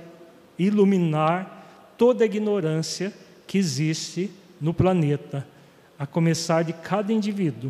iluminar 0.58 1.94
toda 1.98 2.24
a 2.24 2.26
ignorância 2.26 3.14
que 3.46 3.58
existe 3.58 4.32
no 4.62 4.74
planeta, 4.74 5.46
a 6.00 6.08
começar 6.08 6.64
de 6.64 6.72
cada 6.72 7.12
indivíduo. 7.12 7.70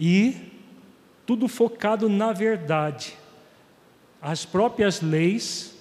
E 0.00 0.51
tudo 1.32 1.48
focado 1.48 2.10
na 2.10 2.30
verdade. 2.30 3.14
As 4.20 4.44
próprias 4.44 5.00
leis 5.00 5.72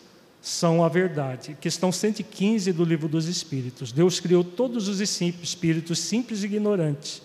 são 0.42 0.82
a 0.82 0.88
verdade. 0.88 1.58
Questão 1.60 1.92
115 1.92 2.72
do 2.72 2.86
Livro 2.86 3.10
dos 3.10 3.28
Espíritos. 3.28 3.92
Deus 3.92 4.18
criou 4.18 4.46
todos 4.46 4.88
os 4.88 5.02
espíritos 5.02 6.00
simples 6.00 6.42
e 6.42 6.46
ignorantes. 6.46 7.22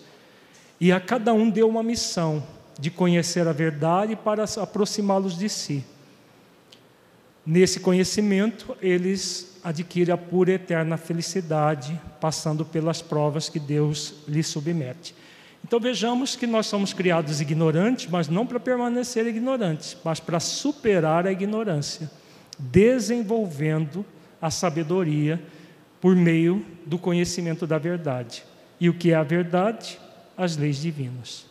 E 0.77 0.91
a 0.91 0.99
cada 0.99 1.33
um 1.33 1.49
deu 1.49 1.69
uma 1.69 1.81
missão 1.81 2.45
de 2.77 2.91
conhecer 2.91 3.47
a 3.47 3.53
verdade 3.53 4.13
para 4.13 4.43
aproximá-los 4.43 5.37
de 5.37 5.47
si. 5.47 5.85
Nesse 7.45 7.79
conhecimento, 7.79 8.75
eles 8.81 9.57
adquirem 9.63 10.13
a 10.13 10.17
pura 10.17 10.51
e 10.51 10.55
eterna 10.55 10.97
felicidade, 10.97 11.97
passando 12.19 12.65
pelas 12.65 13.01
provas 13.01 13.47
que 13.47 13.57
Deus 13.57 14.15
lhes 14.27 14.47
submete. 14.47 15.15
Então 15.63 15.79
vejamos 15.79 16.35
que 16.35 16.47
nós 16.47 16.67
somos 16.67 16.93
criados 16.93 17.41
ignorantes, 17.41 18.07
mas 18.09 18.27
não 18.29 18.45
para 18.45 18.59
permanecer 18.59 19.27
ignorantes, 19.27 19.97
mas 20.03 20.19
para 20.19 20.39
superar 20.39 21.27
a 21.27 21.31
ignorância, 21.31 22.09
desenvolvendo 22.57 24.05
a 24.41 24.49
sabedoria 24.49 25.41
por 25.99 26.15
meio 26.15 26.65
do 26.85 26.97
conhecimento 26.97 27.67
da 27.67 27.77
verdade. 27.77 28.43
E 28.79 28.89
o 28.89 28.93
que 28.93 29.11
é 29.11 29.15
a 29.15 29.23
verdade? 29.23 29.99
As 30.37 30.55
leis 30.55 30.77
divinas. 30.77 31.45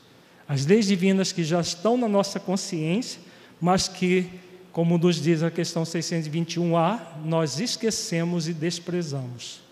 As 0.48 0.64
leis 0.64 0.86
divinas 0.86 1.32
que 1.32 1.42
já 1.42 1.60
estão 1.60 1.96
na 1.96 2.08
nossa 2.08 2.38
consciência, 2.38 3.20
mas 3.60 3.88
que, 3.88 4.30
como 4.72 4.96
nos 4.96 5.20
diz 5.20 5.42
a 5.42 5.50
questão 5.50 5.82
621A, 5.82 7.00
nós 7.24 7.58
esquecemos 7.58 8.48
e 8.48 8.54
desprezamos. 8.54 9.65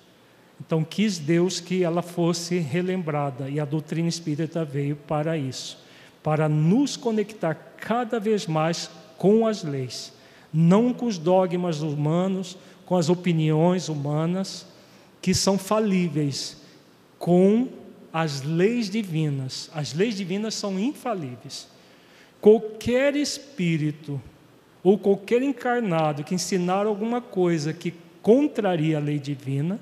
Então, 0.67 0.83
quis 0.83 1.19
Deus 1.19 1.61
que 1.61 1.83
ela 1.83 2.03
fosse 2.03 2.59
relembrada, 2.59 3.49
e 3.49 3.61
a 3.61 3.65
doutrina 3.65 4.09
espírita 4.09 4.65
veio 4.65 4.97
para 4.97 5.37
isso 5.37 5.85
para 6.25 6.49
nos 6.49 6.97
conectar 6.97 7.55
cada 7.77 8.19
vez 8.19 8.47
mais 8.47 8.91
com 9.19 9.47
as 9.47 9.63
leis, 9.63 10.11
não 10.51 10.95
com 10.95 11.05
os 11.05 11.19
dogmas 11.19 11.83
humanos, 11.83 12.57
com 12.87 12.97
as 12.97 13.11
opiniões 13.11 13.91
humanas, 13.91 14.67
que 15.21 15.35
são 15.35 15.59
falíveis, 15.59 16.57
com 17.19 17.69
as 18.11 18.41
leis 18.43 18.89
divinas. 18.89 19.71
As 19.75 19.93
leis 19.93 20.17
divinas 20.17 20.55
são 20.55 20.79
infalíveis. 20.79 21.69
Qualquer 22.41 23.15
espírito 23.17 24.21
ou 24.83 24.97
qualquer 24.97 25.43
encarnado 25.43 26.25
que 26.25 26.35
ensinar 26.35 26.87
alguma 26.87 27.21
coisa 27.21 27.75
que 27.75 27.93
contraria 28.23 28.97
a 28.97 29.01
lei 29.01 29.19
divina, 29.19 29.79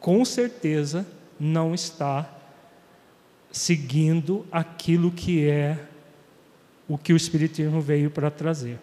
com 0.00 0.24
certeza 0.24 1.06
não 1.38 1.72
está 1.74 2.28
seguindo 3.52 4.46
aquilo 4.50 5.12
que 5.12 5.48
é 5.48 5.78
o 6.88 6.98
que 6.98 7.12
o 7.12 7.16
Espiritismo 7.16 7.80
veio 7.80 8.10
para 8.10 8.30
trazer, 8.30 8.78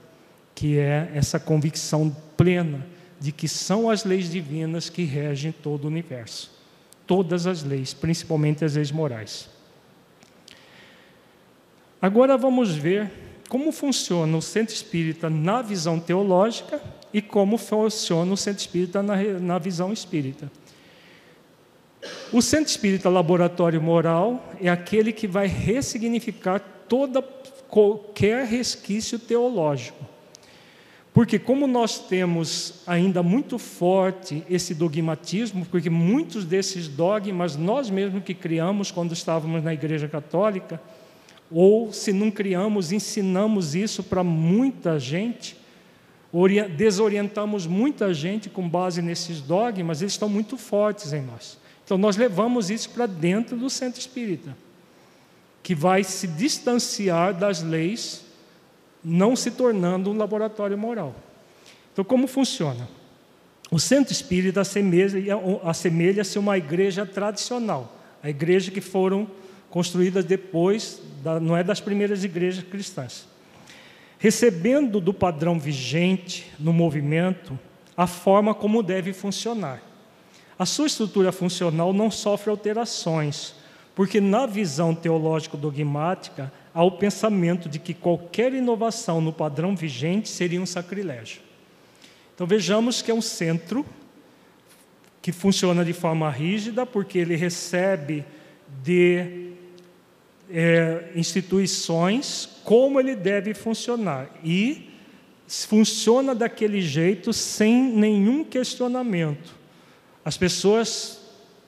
que 0.56 0.78
é 0.78 1.12
essa 1.14 1.40
convicção 1.40 2.16
plena 2.38 2.86
de 3.20 3.34
que 3.34 3.48
são 3.48 3.90
as 3.90 4.06
leis 4.06 4.30
divinas 4.30 4.90
que 4.90 5.04
regem 5.04 5.52
todo 5.52 5.86
o 5.86 5.88
universo 5.88 6.58
todas 7.08 7.48
as 7.48 7.64
leis, 7.64 7.94
principalmente 7.94 8.66
as 8.66 8.76
leis 8.76 8.92
morais. 8.92 9.50
Agora 12.02 12.38
vamos 12.38 12.76
ver 12.76 13.10
como 13.48 13.72
funciona 13.72 14.38
o 14.38 14.42
centro 14.42 14.76
espírita 14.76 15.30
na 15.30 15.62
visão 15.62 16.00
teológica 16.00 16.82
e 17.14 17.22
como 17.22 17.58
funciona 17.58 18.32
o 18.32 18.38
centro 18.38 18.60
espírita 18.60 19.02
na, 19.02 19.16
na 19.40 19.58
visão 19.58 19.94
espírita. 19.94 20.52
O 22.32 22.42
centro 22.42 22.70
espírita 22.70 23.10
laboratório 23.10 23.82
moral 23.82 24.44
é 24.62 24.70
aquele 24.70 25.14
que 25.14 25.28
vai 25.28 25.48
ressignificar 25.48 26.60
toda 26.88 27.22
qualquer 27.68 28.46
resquício 28.46 29.20
teológico. 29.20 30.06
Porque, 31.14 31.40
como 31.40 31.66
nós 31.66 31.98
temos 31.98 32.84
ainda 32.86 33.24
muito 33.24 33.58
forte 33.58 34.44
esse 34.48 34.76
dogmatismo, 34.76 35.66
porque 35.66 35.90
muitos 35.90 36.46
desses 36.46 36.88
dogmas 36.88 37.56
nós 37.56 37.90
mesmos 37.90 38.24
que 38.24 38.36
criamos 38.36 38.92
quando 38.92 39.14
estávamos 39.14 39.64
na 39.64 39.74
Igreja 39.74 40.08
Católica, 40.08 40.80
ou 41.52 41.92
se 41.92 42.14
não 42.14 42.30
criamos, 42.30 42.92
ensinamos 42.92 43.74
isso 43.74 44.04
para 44.04 44.24
muita 44.24 45.00
gente, 45.00 45.58
desorientamos 46.76 47.66
muita 47.66 48.14
gente 48.14 48.48
com 48.48 48.70
base 48.70 49.02
nesses 49.02 49.42
dogmas, 49.42 50.02
eles 50.02 50.14
estão 50.14 50.30
muito 50.30 50.56
fortes 50.56 51.14
em 51.14 51.22
nós. 51.22 51.58
Então, 51.88 51.98
nós 51.98 52.18
levamos 52.18 52.70
isso 52.70 52.90
para 52.90 53.06
dentro 53.06 53.56
do 53.56 53.70
centro 53.70 53.98
espírita, 53.98 54.58
que 55.64 55.74
vai 55.74 56.04
se 56.04 56.28
distanciar 56.28 57.34
das 57.34 57.64
leis 57.64 58.26
não 59.02 59.38
se 59.38 59.52
tornando 59.52 60.12
um 60.12 60.18
laboratório 60.18 60.78
moral. 60.78 61.16
Então, 61.94 62.04
como 62.04 62.28
funciona? 62.28 62.90
O 63.72 63.80
centro 63.80 64.12
espírita 64.12 64.60
assemelha-se 65.64 66.38
a 66.38 66.42
uma 66.42 66.58
igreja 66.58 67.06
tradicional, 67.06 67.98
a 68.22 68.30
igreja 68.30 68.70
que 68.70 68.82
foram 68.82 69.26
construídas 69.70 70.26
depois, 70.26 71.02
da, 71.24 71.40
não 71.40 71.56
é 71.56 71.64
das 71.64 71.80
primeiras 71.80 72.22
igrejas 72.22 72.66
cristãs. 72.66 73.26
Recebendo 74.20 75.00
do 75.00 75.14
padrão 75.14 75.58
vigente 75.58 76.52
no 76.60 76.74
movimento 76.74 77.58
a 77.96 78.06
forma 78.06 78.54
como 78.54 78.84
deve 78.84 79.14
funcionar. 79.14 79.87
A 80.58 80.66
sua 80.66 80.88
estrutura 80.88 81.32
funcional 81.32 81.94
não 81.94 82.10
sofre 82.10 82.50
alterações, 82.50 83.54
porque 83.94 84.20
na 84.20 84.46
visão 84.46 84.96
teológico-dogmática 84.96 86.52
há 86.74 86.84
o 86.84 86.92
pensamento 86.92 87.68
de 87.68 87.80
que 87.80 87.94
qualquer 87.94 88.54
inovação 88.54 89.20
no 89.22 89.34
padrão 89.34 89.76
vigente 89.76 90.30
seria 90.30 90.62
um 90.62 90.66
sacrilégio. 90.66 91.42
Então 92.34 92.46
vejamos 92.46 93.02
que 93.02 93.10
é 93.10 93.14
um 93.14 93.22
centro 93.22 93.86
que 95.22 95.32
funciona 95.32 95.84
de 95.84 95.94
forma 95.94 96.30
rígida, 96.30 96.86
porque 96.86 97.18
ele 97.18 97.36
recebe 97.36 98.24
de 98.84 99.52
é, 100.50 101.12
instituições 101.16 102.48
como 102.64 103.00
ele 103.00 103.16
deve 103.16 103.54
funcionar. 103.54 104.30
E 104.44 104.90
funciona 105.48 106.36
daquele 106.36 106.82
jeito 106.82 107.34
sem 107.34 107.84
nenhum 107.84 108.44
questionamento. 108.44 109.57
As 110.28 110.36
pessoas 110.36 111.22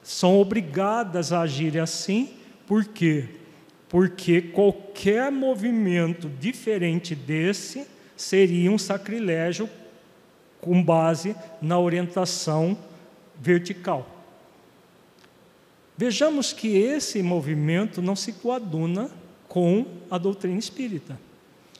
são 0.03 0.37
obrigadas 0.37 1.31
a 1.31 1.39
agir 1.39 1.79
assim, 1.79 2.33
por 2.67 2.83
quê? 2.83 3.29
Porque 3.87 4.41
qualquer 4.41 5.31
movimento 5.31 6.27
diferente 6.27 7.15
desse 7.15 7.87
seria 8.17 8.69
um 8.69 8.77
sacrilégio 8.77 9.69
com 10.59 10.83
base 10.83 11.37
na 11.61 11.79
orientação 11.79 12.77
vertical. 13.39 14.25
Vejamos 15.95 16.51
que 16.51 16.67
esse 16.79 17.23
movimento 17.23 18.01
não 18.01 18.13
se 18.13 18.33
coaduna 18.33 19.09
com 19.47 19.85
a 20.11 20.17
doutrina 20.17 20.59
espírita. 20.59 21.17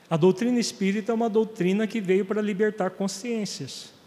A 0.08 0.16
doutrina 0.16 0.58
espírita 0.58 1.12
é 1.12 1.14
uma 1.14 1.28
doutrina 1.28 1.86
que 1.86 2.00
veio 2.00 2.24
para 2.24 2.40
libertar 2.40 2.88
consciências. 2.88 3.99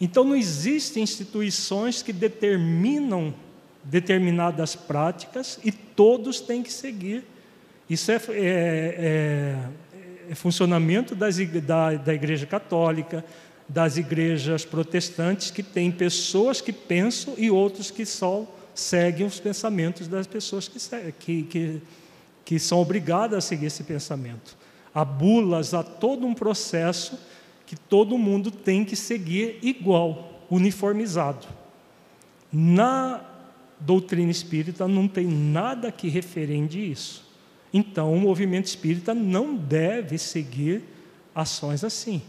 Então 0.00 0.22
não 0.24 0.36
existem 0.36 1.02
instituições 1.02 2.02
que 2.02 2.12
determinam 2.12 3.34
determinadas 3.82 4.76
práticas 4.76 5.58
e 5.64 5.72
todos 5.72 6.40
têm 6.40 6.62
que 6.62 6.72
seguir. 6.72 7.24
Isso 7.88 8.12
é, 8.12 8.16
é, 8.16 8.20
é, 8.30 9.58
é 10.30 10.34
funcionamento 10.34 11.14
das, 11.14 11.36
da, 11.64 11.94
da 11.94 12.14
Igreja 12.14 12.46
Católica, 12.46 13.24
das 13.68 13.96
igrejas 13.96 14.64
protestantes, 14.64 15.50
que 15.50 15.62
tem 15.62 15.90
pessoas 15.90 16.60
que 16.60 16.72
pensam 16.72 17.34
e 17.36 17.50
outros 17.50 17.90
que 17.90 18.06
só 18.06 18.46
seguem 18.74 19.26
os 19.26 19.40
pensamentos 19.40 20.06
das 20.06 20.26
pessoas 20.26 20.68
que, 20.68 20.78
que, 21.18 21.42
que, 21.42 21.82
que 22.44 22.58
são 22.58 22.78
obrigadas 22.78 23.38
a 23.38 23.40
seguir 23.46 23.66
esse 23.66 23.82
pensamento. 23.82 24.56
Há 24.94 25.04
bulas, 25.04 25.74
há 25.74 25.82
todo 25.82 26.26
um 26.26 26.32
processo 26.32 27.18
que 27.68 27.76
todo 27.76 28.16
mundo 28.16 28.50
tem 28.50 28.82
que 28.82 28.96
seguir 28.96 29.58
igual, 29.60 30.46
uniformizado. 30.50 31.46
Na 32.50 33.22
doutrina 33.78 34.30
espírita 34.30 34.88
não 34.88 35.06
tem 35.06 35.26
nada 35.26 35.92
que 35.92 36.08
referende 36.08 36.90
isso. 36.90 37.28
Então, 37.70 38.14
o 38.14 38.18
movimento 38.18 38.64
espírita 38.64 39.12
não 39.12 39.54
deve 39.54 40.16
seguir 40.16 40.82
ações 41.34 41.84
assim. 41.84 42.22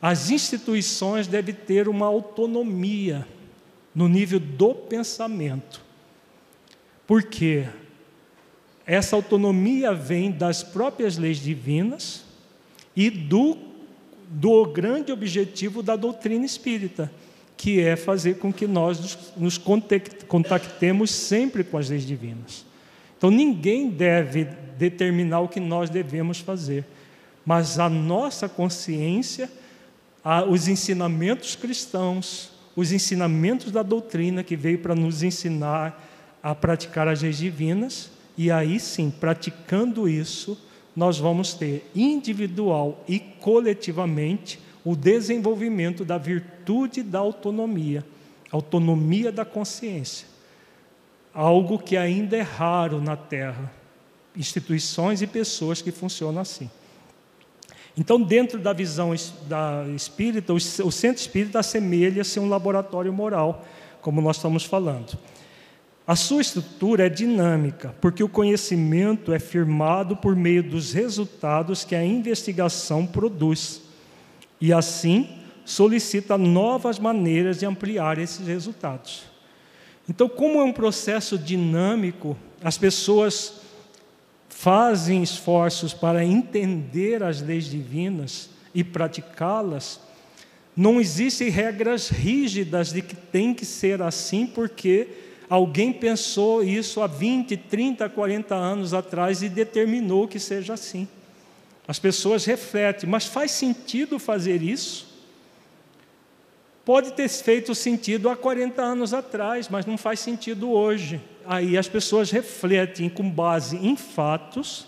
As 0.00 0.30
instituições 0.30 1.28
devem 1.28 1.54
ter 1.54 1.86
uma 1.86 2.06
autonomia 2.06 3.24
no 3.94 4.08
nível 4.08 4.40
do 4.40 4.74
pensamento. 4.74 5.80
Porque 7.06 7.68
essa 8.84 9.14
autonomia 9.14 9.94
vem 9.94 10.32
das 10.32 10.64
próprias 10.64 11.16
leis 11.16 11.38
divinas 11.38 12.24
e 12.96 13.08
do, 13.08 13.56
do 14.34 14.64
grande 14.64 15.12
objetivo 15.12 15.82
da 15.82 15.94
doutrina 15.94 16.46
espírita, 16.46 17.12
que 17.54 17.80
é 17.80 17.96
fazer 17.96 18.38
com 18.38 18.50
que 18.52 18.66
nós 18.66 19.32
nos 19.36 19.58
contactemos 19.58 21.10
sempre 21.10 21.62
com 21.62 21.76
as 21.76 21.90
leis 21.90 22.06
divinas. 22.06 22.64
Então 23.18 23.30
ninguém 23.30 23.90
deve 23.90 24.44
determinar 24.78 25.40
o 25.40 25.48
que 25.48 25.60
nós 25.60 25.90
devemos 25.90 26.40
fazer, 26.40 26.84
mas 27.44 27.78
a 27.78 27.88
nossa 27.88 28.48
consciência, 28.48 29.50
os 30.48 30.66
ensinamentos 30.66 31.54
cristãos, 31.54 32.50
os 32.74 32.90
ensinamentos 32.90 33.70
da 33.70 33.82
doutrina 33.82 34.42
que 34.42 34.56
veio 34.56 34.78
para 34.78 34.94
nos 34.94 35.22
ensinar 35.22 36.08
a 36.42 36.54
praticar 36.54 37.06
as 37.06 37.22
leis 37.22 37.36
divinas, 37.36 38.10
e 38.36 38.50
aí 38.50 38.80
sim, 38.80 39.10
praticando 39.10 40.08
isso, 40.08 40.58
nós 40.94 41.18
vamos 41.18 41.54
ter 41.54 41.90
individual 41.94 43.02
e 43.08 43.18
coletivamente 43.18 44.58
o 44.84 44.94
desenvolvimento 44.94 46.04
da 46.04 46.18
virtude 46.18 47.02
da 47.02 47.18
autonomia, 47.18 48.04
autonomia 48.50 49.32
da 49.32 49.44
consciência. 49.44 50.26
Algo 51.32 51.78
que 51.78 51.96
ainda 51.96 52.36
é 52.36 52.42
raro 52.42 53.00
na 53.00 53.16
Terra. 53.16 53.72
Instituições 54.36 55.22
e 55.22 55.26
pessoas 55.26 55.80
que 55.80 55.90
funcionam 55.90 56.42
assim. 56.42 56.70
Então, 57.96 58.20
dentro 58.20 58.58
da 58.58 58.72
visão 58.72 59.14
da 59.46 59.84
espírita, 59.94 60.52
o 60.52 60.60
centro 60.60 61.20
espírita 61.20 61.58
assemelha-se 61.58 62.38
a 62.38 62.42
um 62.42 62.48
laboratório 62.48 63.12
moral, 63.12 63.64
como 64.00 64.20
nós 64.20 64.36
estamos 64.36 64.64
falando. 64.64 65.18
A 66.06 66.16
sua 66.16 66.42
estrutura 66.42 67.06
é 67.06 67.08
dinâmica, 67.08 67.94
porque 68.00 68.24
o 68.24 68.28
conhecimento 68.28 69.32
é 69.32 69.38
firmado 69.38 70.16
por 70.16 70.34
meio 70.34 70.62
dos 70.62 70.92
resultados 70.92 71.84
que 71.84 71.94
a 71.94 72.04
investigação 72.04 73.06
produz. 73.06 73.82
E 74.60 74.72
assim, 74.72 75.28
solicita 75.64 76.36
novas 76.36 76.98
maneiras 76.98 77.60
de 77.60 77.66
ampliar 77.66 78.18
esses 78.18 78.46
resultados. 78.46 79.24
Então, 80.08 80.28
como 80.28 80.60
é 80.60 80.64
um 80.64 80.72
processo 80.72 81.38
dinâmico, 81.38 82.36
as 82.62 82.76
pessoas 82.76 83.60
fazem 84.48 85.22
esforços 85.22 85.94
para 85.94 86.24
entender 86.24 87.22
as 87.22 87.40
leis 87.40 87.64
divinas 87.66 88.50
e 88.74 88.82
praticá-las, 88.82 90.00
não 90.76 91.00
existem 91.00 91.48
regras 91.48 92.08
rígidas 92.08 92.92
de 92.92 93.02
que 93.02 93.14
tem 93.14 93.54
que 93.54 93.64
ser 93.64 94.02
assim, 94.02 94.46
porque 94.46 95.08
Alguém 95.48 95.92
pensou 95.92 96.62
isso 96.62 97.00
há 97.00 97.06
20, 97.06 97.56
30, 97.56 98.08
40 98.08 98.54
anos 98.54 98.94
atrás 98.94 99.42
e 99.42 99.48
determinou 99.48 100.26
que 100.26 100.38
seja 100.38 100.74
assim. 100.74 101.08
As 101.86 101.98
pessoas 101.98 102.44
refletem, 102.44 103.08
mas 103.08 103.26
faz 103.26 103.50
sentido 103.50 104.18
fazer 104.18 104.62
isso? 104.62 105.12
Pode 106.84 107.12
ter 107.12 107.28
feito 107.28 107.74
sentido 107.74 108.28
há 108.28 108.36
40 108.36 108.82
anos 108.82 109.14
atrás, 109.14 109.68
mas 109.68 109.86
não 109.86 109.96
faz 109.96 110.20
sentido 110.20 110.70
hoje. 110.70 111.20
Aí 111.46 111.78
as 111.78 111.88
pessoas 111.88 112.30
refletem 112.30 113.08
com 113.08 113.28
base 113.28 113.76
em 113.76 113.96
fatos, 113.96 114.86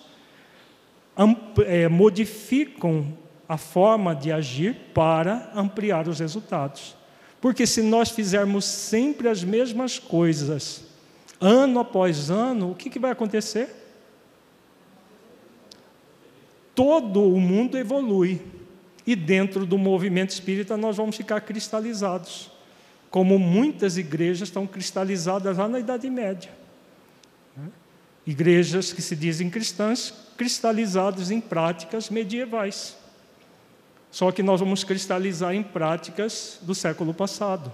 é, 1.66 1.88
modificam 1.88 3.16
a 3.48 3.56
forma 3.56 4.14
de 4.14 4.32
agir 4.32 4.74
para 4.92 5.52
ampliar 5.54 6.08
os 6.08 6.18
resultados. 6.18 6.96
Porque 7.44 7.66
se 7.66 7.82
nós 7.82 8.08
fizermos 8.08 8.64
sempre 8.64 9.28
as 9.28 9.44
mesmas 9.44 9.98
coisas, 9.98 10.82
ano 11.38 11.78
após 11.78 12.30
ano, 12.30 12.70
o 12.70 12.74
que, 12.74 12.88
que 12.88 12.98
vai 12.98 13.10
acontecer? 13.10 13.68
Todo 16.74 17.22
o 17.22 17.38
mundo 17.38 17.76
evolui. 17.76 18.40
E 19.06 19.14
dentro 19.14 19.66
do 19.66 19.76
movimento 19.76 20.30
espírita 20.30 20.74
nós 20.78 20.96
vamos 20.96 21.18
ficar 21.18 21.42
cristalizados. 21.42 22.50
Como 23.10 23.38
muitas 23.38 23.98
igrejas 23.98 24.48
estão 24.48 24.66
cristalizadas 24.66 25.58
lá 25.58 25.68
na 25.68 25.78
Idade 25.78 26.08
Média. 26.08 26.50
Igrejas 28.26 28.90
que 28.90 29.02
se 29.02 29.14
dizem 29.14 29.50
cristãs, 29.50 30.14
cristalizadas 30.38 31.30
em 31.30 31.42
práticas 31.42 32.08
medievais. 32.08 33.03
Só 34.14 34.30
que 34.30 34.44
nós 34.44 34.60
vamos 34.60 34.84
cristalizar 34.84 35.56
em 35.56 35.62
práticas 35.64 36.60
do 36.62 36.72
século 36.72 37.12
passado. 37.12 37.72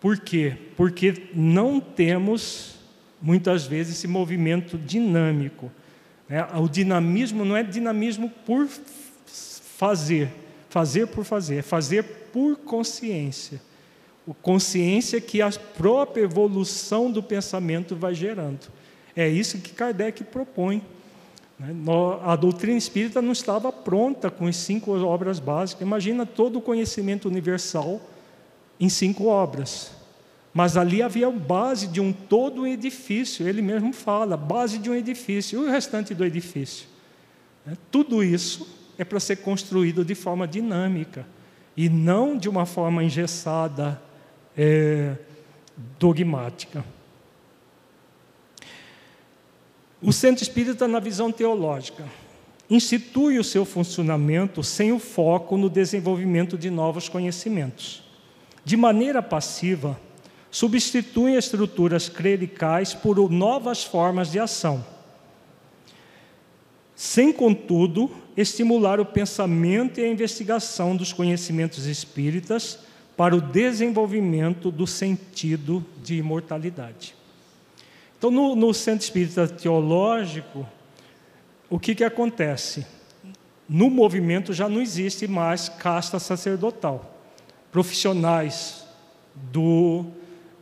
Por 0.00 0.16
quê? 0.16 0.56
Porque 0.76 1.24
não 1.34 1.80
temos, 1.80 2.76
muitas 3.20 3.66
vezes, 3.66 3.96
esse 3.96 4.06
movimento 4.06 4.78
dinâmico. 4.78 5.72
Né? 6.28 6.46
O 6.54 6.68
dinamismo 6.68 7.44
não 7.44 7.56
é 7.56 7.64
dinamismo 7.64 8.30
por 8.46 8.68
fazer, 9.26 10.30
fazer 10.70 11.08
por 11.08 11.24
fazer, 11.24 11.56
é 11.56 11.62
fazer 11.62 12.04
por 12.32 12.58
consciência. 12.58 13.60
Consciência 14.40 15.20
que 15.20 15.42
a 15.42 15.50
própria 15.50 16.22
evolução 16.22 17.10
do 17.10 17.24
pensamento 17.24 17.96
vai 17.96 18.14
gerando. 18.14 18.70
É 19.16 19.28
isso 19.28 19.58
que 19.58 19.72
Kardec 19.72 20.22
propõe. 20.22 20.80
Né? 21.58 21.74
A 22.24 22.36
doutrina 22.36 22.76
espírita 22.76 23.22
não 23.22 23.32
estava 23.32 23.72
pronta 23.72 24.30
com 24.30 24.46
as 24.46 24.56
cinco 24.56 24.92
obras 25.02 25.38
básicas. 25.38 25.86
Imagina 25.86 26.26
todo 26.26 26.58
o 26.58 26.62
conhecimento 26.62 27.28
universal 27.28 28.00
em 28.78 28.88
cinco 28.88 29.26
obras. 29.26 29.92
Mas 30.52 30.76
ali 30.76 31.02
havia 31.02 31.28
a 31.28 31.30
base 31.30 31.86
de 31.86 32.00
um 32.00 32.12
todo 32.12 32.62
um 32.62 32.66
edifício. 32.66 33.48
Ele 33.48 33.62
mesmo 33.62 33.92
fala, 33.92 34.36
base 34.36 34.78
de 34.78 34.90
um 34.90 34.94
edifício. 34.94 35.60
E 35.60 35.64
o 35.64 35.70
restante 35.70 36.14
do 36.14 36.24
edifício? 36.24 36.86
Né? 37.64 37.76
Tudo 37.90 38.22
isso 38.22 38.68
é 38.98 39.04
para 39.04 39.20
ser 39.20 39.36
construído 39.36 40.04
de 40.04 40.14
forma 40.14 40.46
dinâmica 40.46 41.26
e 41.76 41.88
não 41.88 42.36
de 42.36 42.48
uma 42.48 42.66
forma 42.66 43.02
engessada, 43.02 44.00
é, 44.56 45.16
dogmática. 45.98 46.84
O 50.02 50.12
centro 50.12 50.42
espírita, 50.42 50.88
na 50.88 50.98
visão 50.98 51.30
teológica, 51.30 52.04
institui 52.68 53.38
o 53.38 53.44
seu 53.44 53.64
funcionamento 53.64 54.62
sem 54.62 54.90
o 54.90 54.98
foco 54.98 55.56
no 55.56 55.70
desenvolvimento 55.70 56.58
de 56.58 56.70
novos 56.70 57.08
conhecimentos. 57.08 58.02
De 58.64 58.76
maneira 58.76 59.22
passiva, 59.22 59.98
substitui 60.50 61.34
estruturas 61.34 62.08
clericais 62.08 62.92
por 62.94 63.30
novas 63.30 63.84
formas 63.84 64.30
de 64.30 64.40
ação, 64.40 64.84
sem, 66.96 67.32
contudo, 67.32 68.10
estimular 68.36 69.00
o 69.00 69.06
pensamento 69.06 69.98
e 69.98 70.04
a 70.04 70.08
investigação 70.08 70.96
dos 70.96 71.12
conhecimentos 71.12 71.86
espíritas 71.86 72.78
para 73.16 73.34
o 73.34 73.40
desenvolvimento 73.40 74.70
do 74.70 74.86
sentido 74.86 75.84
de 76.02 76.16
imortalidade. 76.16 77.21
Então, 78.22 78.30
no, 78.30 78.54
no 78.54 78.72
centro 78.72 79.02
espírita 79.02 79.48
teológico, 79.48 80.64
o 81.68 81.76
que, 81.76 81.92
que 81.92 82.04
acontece? 82.04 82.86
No 83.68 83.90
movimento 83.90 84.52
já 84.52 84.68
não 84.68 84.80
existe 84.80 85.26
mais 85.26 85.68
casta 85.68 86.20
sacerdotal. 86.20 87.18
Profissionais 87.72 88.86
do 89.34 90.04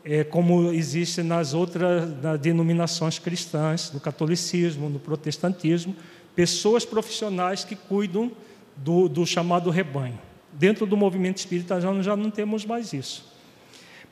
é, 0.03 0.25
como 0.25 0.73
existe 0.73 1.23
nas 1.23 1.53
outras 1.53 2.19
nas 2.23 2.41
denominações 2.41 3.19
cristãs, 3.19 3.91
do 3.91 4.01
catolicismo, 4.01 4.89
no 4.89 4.99
protestantismo, 4.99 5.95
pessoas 6.35 6.87
profissionais 6.87 7.63
que 7.63 7.77
cuidam 7.77 8.33
do, 8.75 9.07
do 9.07 9.27
chamado 9.27 9.69
rebanho. 9.69 10.19
Dentro 10.51 10.87
do 10.87 10.97
movimento 10.97 11.37
espírita 11.37 11.79
já, 11.79 12.01
já 12.01 12.17
não 12.17 12.31
temos 12.31 12.65
mais 12.65 12.95
isso. 12.95 13.30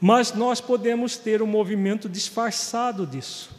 Mas 0.01 0.32
nós 0.32 0.61
podemos 0.61 1.16
ter 1.16 1.42
um 1.42 1.46
movimento 1.46 2.09
disfarçado 2.09 3.07
disso. 3.07 3.51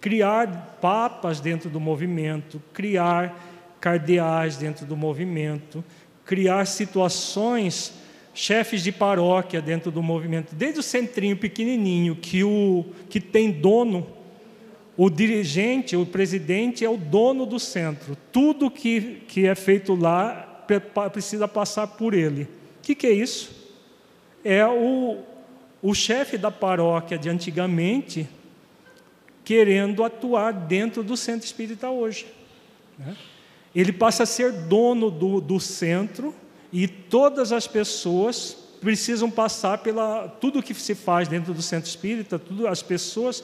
Criar 0.00 0.78
papas 0.80 1.40
dentro 1.40 1.70
do 1.70 1.80
movimento, 1.80 2.62
criar 2.72 3.44
cardeais 3.80 4.56
dentro 4.56 4.84
do 4.84 4.96
movimento, 4.96 5.84
criar 6.24 6.66
situações, 6.66 7.94
chefes 8.34 8.82
de 8.82 8.92
paróquia 8.92 9.60
dentro 9.60 9.90
do 9.90 10.02
movimento, 10.02 10.54
desde 10.54 10.78
o 10.78 10.82
centrinho 10.82 11.36
pequenininho, 11.36 12.14
que, 12.14 12.44
o, 12.44 12.84
que 13.08 13.20
tem 13.20 13.50
dono, 13.50 14.06
o 14.96 15.08
dirigente, 15.08 15.96
o 15.96 16.04
presidente 16.04 16.84
é 16.84 16.90
o 16.90 16.96
dono 16.96 17.46
do 17.46 17.58
centro. 17.58 18.16
Tudo 18.30 18.70
que, 18.70 19.22
que 19.26 19.46
é 19.46 19.54
feito 19.54 19.94
lá 19.94 20.64
precisa 21.12 21.48
passar 21.48 21.86
por 21.86 22.14
ele. 22.14 22.42
O 22.42 22.48
que, 22.82 22.94
que 22.94 23.06
é 23.06 23.12
isso? 23.12 23.50
É 24.44 24.66
o, 24.66 25.18
o 25.82 25.94
chefe 25.94 26.36
da 26.36 26.50
paróquia 26.50 27.18
de 27.18 27.28
antigamente 27.28 28.28
querendo 29.44 30.04
atuar 30.04 30.52
dentro 30.52 31.02
do 31.02 31.16
centro 31.16 31.46
espírita 31.46 31.88
hoje. 31.88 32.26
Né? 32.98 33.16
Ele 33.74 33.92
passa 33.92 34.24
a 34.24 34.26
ser 34.26 34.52
dono 34.52 35.10
do, 35.10 35.40
do 35.40 35.60
centro 35.60 36.34
e 36.72 36.86
todas 36.86 37.52
as 37.52 37.66
pessoas 37.66 38.56
precisam 38.80 39.30
passar 39.30 39.78
pela 39.78 40.28
tudo 40.40 40.62
que 40.62 40.74
se 40.74 40.94
faz 40.94 41.28
dentro 41.28 41.52
do 41.54 41.62
centro 41.62 41.88
espírita, 41.88 42.38
tudo 42.38 42.66
as 42.66 42.82
pessoas 42.82 43.42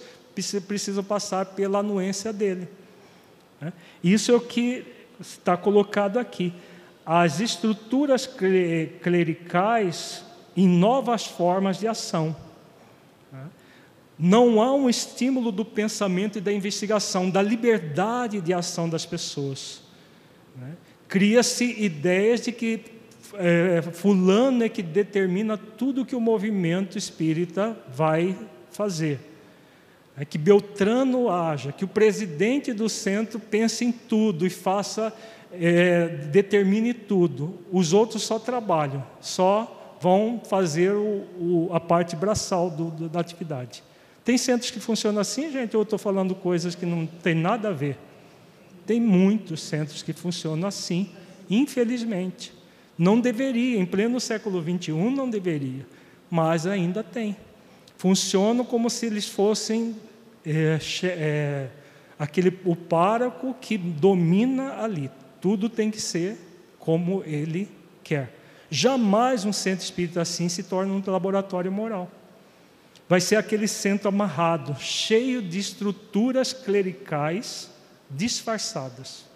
precisa 0.67 1.03
passar 1.03 1.47
pela 1.47 1.79
anuência 1.79 2.33
dele. 2.33 2.69
Né? 3.61 3.73
Isso 4.03 4.33
é 4.33 4.35
o 4.35 4.41
que 4.41 4.85
está 5.21 5.57
colocado 5.57 6.19
aqui. 6.19 6.53
As 7.07 7.41
estruturas 7.41 8.29
clericais 9.03 10.24
em 10.57 10.69
novas 10.69 11.27
formas 11.27 11.79
de 11.79 11.87
ação. 11.87 12.35
Não 14.19 14.63
há 14.63 14.73
um 14.73 14.89
estímulo 14.89 15.51
do 15.51 15.65
pensamento 15.65 16.39
e 16.39 16.41
da 16.41 16.53
investigação, 16.53 17.29
da 17.29 17.43
liberdade 17.43 18.41
de 18.41 18.53
ação 18.53 18.89
das 18.89 19.05
pessoas. 19.05 19.83
Né? 20.57 20.75
Cria-se 21.09 21.65
ideias 21.65 22.41
de 22.41 22.53
que 22.53 22.81
é, 23.35 23.83
fulano 23.83 24.63
é 24.63 24.69
que 24.69 24.83
determina 24.83 25.57
tudo 25.57 26.05
que 26.05 26.15
o 26.15 26.21
movimento 26.21 26.97
espírita 26.97 27.77
vai 27.93 28.39
fazer. 28.71 29.19
É 30.17 30.25
que 30.25 30.39
Beltrano 30.39 31.29
haja, 31.29 31.73
que 31.73 31.85
o 31.85 31.89
presidente 31.89 32.73
do 32.73 32.89
centro 32.89 33.41
pense 33.41 33.85
em 33.85 33.91
tudo 33.91 34.47
e 34.47 34.51
faça, 34.51 35.13
é, 35.53 36.07
determine 36.07 36.95
tudo. 36.95 37.59
Os 37.73 37.93
outros 37.93 38.23
só 38.23 38.39
trabalham, 38.39 39.05
só 39.21 39.84
vão 40.05 40.39
fazer 40.45 40.93
o, 40.93 41.25
o, 41.41 41.71
a 41.73 41.81
parte 41.81 42.15
braçal 42.15 42.69
do, 42.69 42.91
do, 42.91 43.09
da 43.09 43.21
atividade. 43.21 43.83
Tem 44.23 44.37
centros 44.37 44.71
que 44.71 44.79
funcionam 44.79 45.19
assim, 45.19 45.51
gente, 45.51 45.75
ou 45.75 45.81
eu 45.81 45.85
estou 45.85 45.99
falando 45.99 46.35
coisas 46.35 46.75
que 46.75 46.85
não 46.85 47.07
tem 47.07 47.35
nada 47.35 47.71
a 47.71 47.73
ver? 47.73 47.97
Tem 48.85 49.01
muitos 49.01 49.63
centros 49.63 50.03
que 50.03 50.13
funcionam 50.13 50.69
assim, 50.69 51.09
infelizmente. 51.49 52.53
Não 52.99 53.19
deveria, 53.19 53.79
em 53.79 53.87
pleno 53.87 54.21
século 54.21 54.63
XXI 54.63 54.93
não 54.93 55.31
deveria, 55.31 55.87
mas 56.31 56.67
ainda 56.67 57.03
tem. 57.03 57.35
Funcionam 57.97 58.63
como 58.63 58.91
se 58.91 59.07
eles 59.07 59.27
fossem 59.27 59.97
é, 60.45 60.79
é, 61.05 61.69
aquele, 62.19 62.59
o 62.67 62.77
pároco 62.77 63.57
que 63.59 63.79
domina 63.79 64.83
ali. 64.83 65.11
Tudo 65.41 65.71
tem 65.71 65.91
que 65.91 66.01
ser 66.01 66.37
como 66.79 67.23
ele 67.25 67.71
quer. 68.03 68.34
Jamais 68.77 69.45
um 69.45 69.53
centro 69.53 69.85
espírita 69.85 70.21
assim 70.21 70.49
se 70.49 70.65
torna 70.65 70.93
um 70.93 71.01
laboratório 71.07 71.71
moral. 71.71 72.11
Vai 73.09 73.21
ser 73.21 73.37
aquele 73.37 73.69
centro 73.69 74.09
amarrado, 74.09 74.75
cheio 74.81 75.41
de 75.41 75.61
estruturas 75.61 76.53
clericais 76.53 77.71
disfarçadas. 78.11 79.27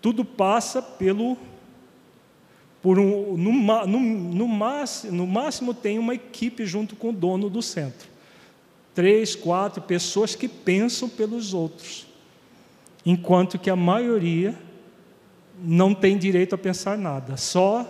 Tudo 0.00 0.24
passa 0.24 0.80
pelo 0.80 1.36
por 2.80 3.00
um, 3.00 3.36
no, 3.36 3.52
no, 3.84 3.98
no, 3.98 4.46
máximo, 4.46 5.16
no 5.16 5.26
máximo 5.26 5.74
tem 5.74 5.98
uma 5.98 6.14
equipe 6.14 6.64
junto 6.64 6.94
com 6.94 7.08
o 7.08 7.12
dono 7.12 7.50
do 7.50 7.60
centro. 7.60 8.08
Três, 8.94 9.34
quatro 9.34 9.82
pessoas 9.82 10.36
que 10.36 10.46
pensam 10.46 11.08
pelos 11.08 11.52
outros, 11.52 12.06
enquanto 13.04 13.58
que 13.58 13.68
a 13.68 13.74
maioria 13.74 14.56
não 15.58 15.94
tem 15.94 16.18
direito 16.18 16.54
a 16.54 16.58
pensar 16.58 16.98
nada, 16.98 17.36
só 17.36 17.84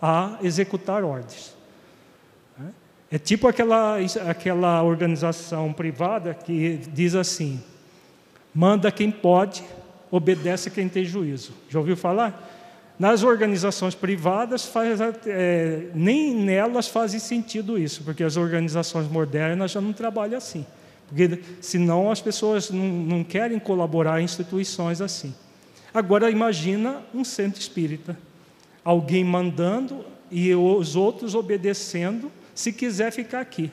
a 0.00 0.38
executar 0.42 1.04
ordens. 1.04 1.56
É 3.10 3.18
tipo 3.18 3.48
aquela, 3.48 3.96
aquela 4.28 4.82
organização 4.82 5.72
privada 5.72 6.34
que 6.34 6.78
diz 6.92 7.14
assim: 7.14 7.60
manda 8.54 8.92
quem 8.92 9.10
pode, 9.10 9.64
obedece 10.10 10.70
quem 10.70 10.88
tem 10.88 11.04
juízo. 11.04 11.52
Já 11.70 11.78
ouviu 11.78 11.96
falar? 11.96 12.54
Nas 12.98 13.22
organizações 13.22 13.94
privadas, 13.94 14.66
faz, 14.66 14.98
é, 15.26 15.86
nem 15.94 16.34
nelas 16.34 16.88
faz 16.88 17.12
sentido 17.22 17.78
isso, 17.78 18.02
porque 18.02 18.24
as 18.24 18.36
organizações 18.36 19.08
modernas 19.08 19.70
já 19.70 19.80
não 19.80 19.92
trabalham 19.92 20.36
assim. 20.36 20.66
Porque 21.06 21.40
senão 21.60 22.10
as 22.10 22.20
pessoas 22.20 22.70
não, 22.70 22.84
não 22.84 23.24
querem 23.24 23.58
colaborar 23.58 24.20
em 24.20 24.24
instituições 24.24 25.00
assim. 25.00 25.32
Agora 25.92 26.30
imagina 26.30 27.02
um 27.14 27.24
centro 27.24 27.60
espírita, 27.60 28.18
alguém 28.84 29.24
mandando 29.24 30.04
e 30.30 30.54
os 30.54 30.96
outros 30.96 31.34
obedecendo, 31.34 32.30
se 32.54 32.72
quiser 32.72 33.10
ficar 33.10 33.40
aqui. 33.40 33.70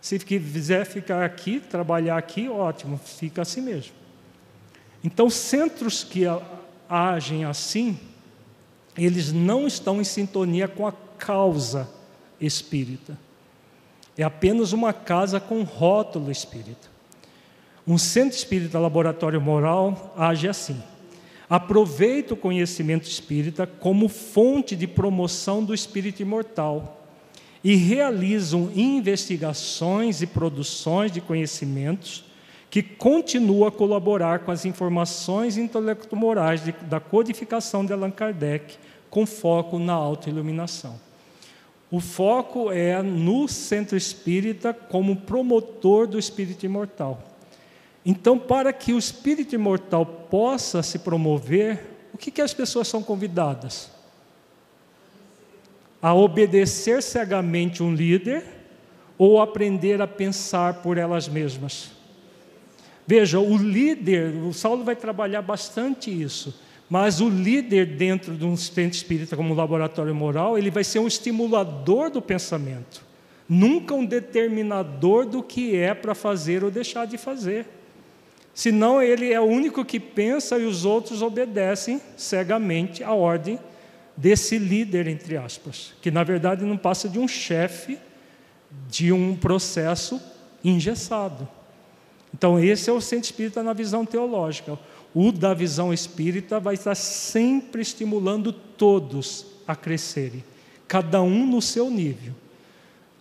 Se 0.00 0.18
quiser 0.18 0.86
ficar 0.86 1.24
aqui, 1.24 1.58
trabalhar 1.58 2.16
aqui, 2.16 2.48
ótimo, 2.48 2.98
fica 2.98 3.42
assim 3.42 3.60
mesmo. 3.60 3.92
Então, 5.02 5.28
centros 5.28 6.04
que 6.04 6.22
agem 6.88 7.44
assim, 7.44 7.98
eles 8.96 9.32
não 9.32 9.66
estão 9.66 10.00
em 10.00 10.04
sintonia 10.04 10.68
com 10.68 10.86
a 10.86 10.92
causa 11.18 11.88
espírita. 12.40 13.18
É 14.16 14.22
apenas 14.22 14.72
uma 14.72 14.92
casa 14.92 15.38
com 15.40 15.62
rótulo 15.62 16.30
espírita. 16.30 16.88
Um 17.86 17.98
centro 17.98 18.36
espírita 18.36 18.78
laboratório 18.78 19.40
moral 19.40 20.14
age 20.16 20.48
assim. 20.48 20.80
Aproveita 21.48 22.34
o 22.34 22.36
conhecimento 22.36 23.08
espírita 23.08 23.66
como 23.66 24.08
fonte 24.08 24.76
de 24.76 24.86
promoção 24.86 25.64
do 25.64 25.72
espírito 25.72 26.20
imortal 26.20 27.06
e 27.64 27.74
realizam 27.74 28.70
investigações 28.74 30.20
e 30.20 30.26
produções 30.26 31.10
de 31.10 31.20
conhecimentos 31.20 32.24
que 32.70 32.82
continua 32.82 33.68
a 33.68 33.72
colaborar 33.72 34.40
com 34.40 34.50
as 34.50 34.64
informações 34.64 35.56
intelecto-morais 35.56 36.62
da 36.82 37.00
codificação 37.00 37.84
de 37.84 37.92
Allan 37.92 38.10
Kardec 38.10 38.76
com 39.08 39.24
foco 39.24 39.78
na 39.78 39.94
autoiluminação. 39.94 41.00
O 41.90 42.00
foco 42.00 42.70
é 42.70 43.02
no 43.02 43.48
centro 43.48 43.96
espírita 43.96 44.74
como 44.74 45.16
promotor 45.16 46.06
do 46.06 46.18
espírito 46.18 46.66
imortal. 46.66 47.22
Então, 48.10 48.38
para 48.38 48.72
que 48.72 48.94
o 48.94 48.98
espírito 48.98 49.54
imortal 49.54 50.06
possa 50.06 50.82
se 50.82 51.00
promover, 51.00 52.08
o 52.10 52.16
que, 52.16 52.30
que 52.30 52.40
as 52.40 52.54
pessoas 52.54 52.88
são 52.88 53.02
convidadas? 53.02 53.90
A 56.00 56.14
obedecer 56.14 57.02
cegamente 57.02 57.82
um 57.82 57.94
líder 57.94 58.42
ou 59.18 59.42
aprender 59.42 60.00
a 60.00 60.06
pensar 60.06 60.80
por 60.80 60.96
elas 60.96 61.28
mesmas? 61.28 61.90
Veja, 63.06 63.38
o 63.38 63.58
líder, 63.58 64.34
o 64.36 64.54
Saulo 64.54 64.84
vai 64.84 64.96
trabalhar 64.96 65.42
bastante 65.42 66.10
isso 66.10 66.58
mas 66.90 67.20
o 67.20 67.28
líder 67.28 67.84
dentro 67.84 68.34
de 68.34 68.46
um 68.46 68.56
centro 68.56 68.96
espírita 68.96 69.36
como 69.36 69.52
um 69.52 69.56
laboratório 69.56 70.14
moral, 70.14 70.56
ele 70.56 70.70
vai 70.70 70.82
ser 70.82 70.98
um 71.00 71.06
estimulador 71.06 72.10
do 72.10 72.22
pensamento, 72.22 73.04
nunca 73.46 73.92
um 73.92 74.06
determinador 74.06 75.26
do 75.26 75.42
que 75.42 75.76
é 75.76 75.92
para 75.92 76.14
fazer 76.14 76.64
ou 76.64 76.70
deixar 76.70 77.06
de 77.06 77.18
fazer. 77.18 77.77
Senão 78.58 79.00
ele 79.00 79.32
é 79.32 79.40
o 79.40 79.44
único 79.44 79.84
que 79.84 80.00
pensa 80.00 80.58
e 80.58 80.64
os 80.64 80.84
outros 80.84 81.22
obedecem 81.22 82.02
cegamente 82.16 83.04
à 83.04 83.12
ordem 83.12 83.56
desse 84.16 84.58
líder, 84.58 85.06
entre 85.06 85.36
aspas, 85.36 85.94
que 86.02 86.10
na 86.10 86.24
verdade 86.24 86.64
não 86.64 86.76
passa 86.76 87.08
de 87.08 87.20
um 87.20 87.28
chefe 87.28 88.00
de 88.88 89.12
um 89.12 89.36
processo 89.36 90.20
engessado. 90.64 91.48
Então, 92.34 92.58
esse 92.58 92.90
é 92.90 92.92
o 92.92 93.00
centro 93.00 93.26
espírita 93.26 93.62
na 93.62 93.72
visão 93.72 94.04
teológica. 94.04 94.76
O 95.14 95.30
da 95.30 95.54
visão 95.54 95.94
espírita 95.94 96.58
vai 96.58 96.74
estar 96.74 96.96
sempre 96.96 97.80
estimulando 97.80 98.52
todos 98.52 99.46
a 99.68 99.76
crescerem, 99.76 100.42
cada 100.88 101.22
um 101.22 101.46
no 101.46 101.62
seu 101.62 101.88
nível. 101.88 102.34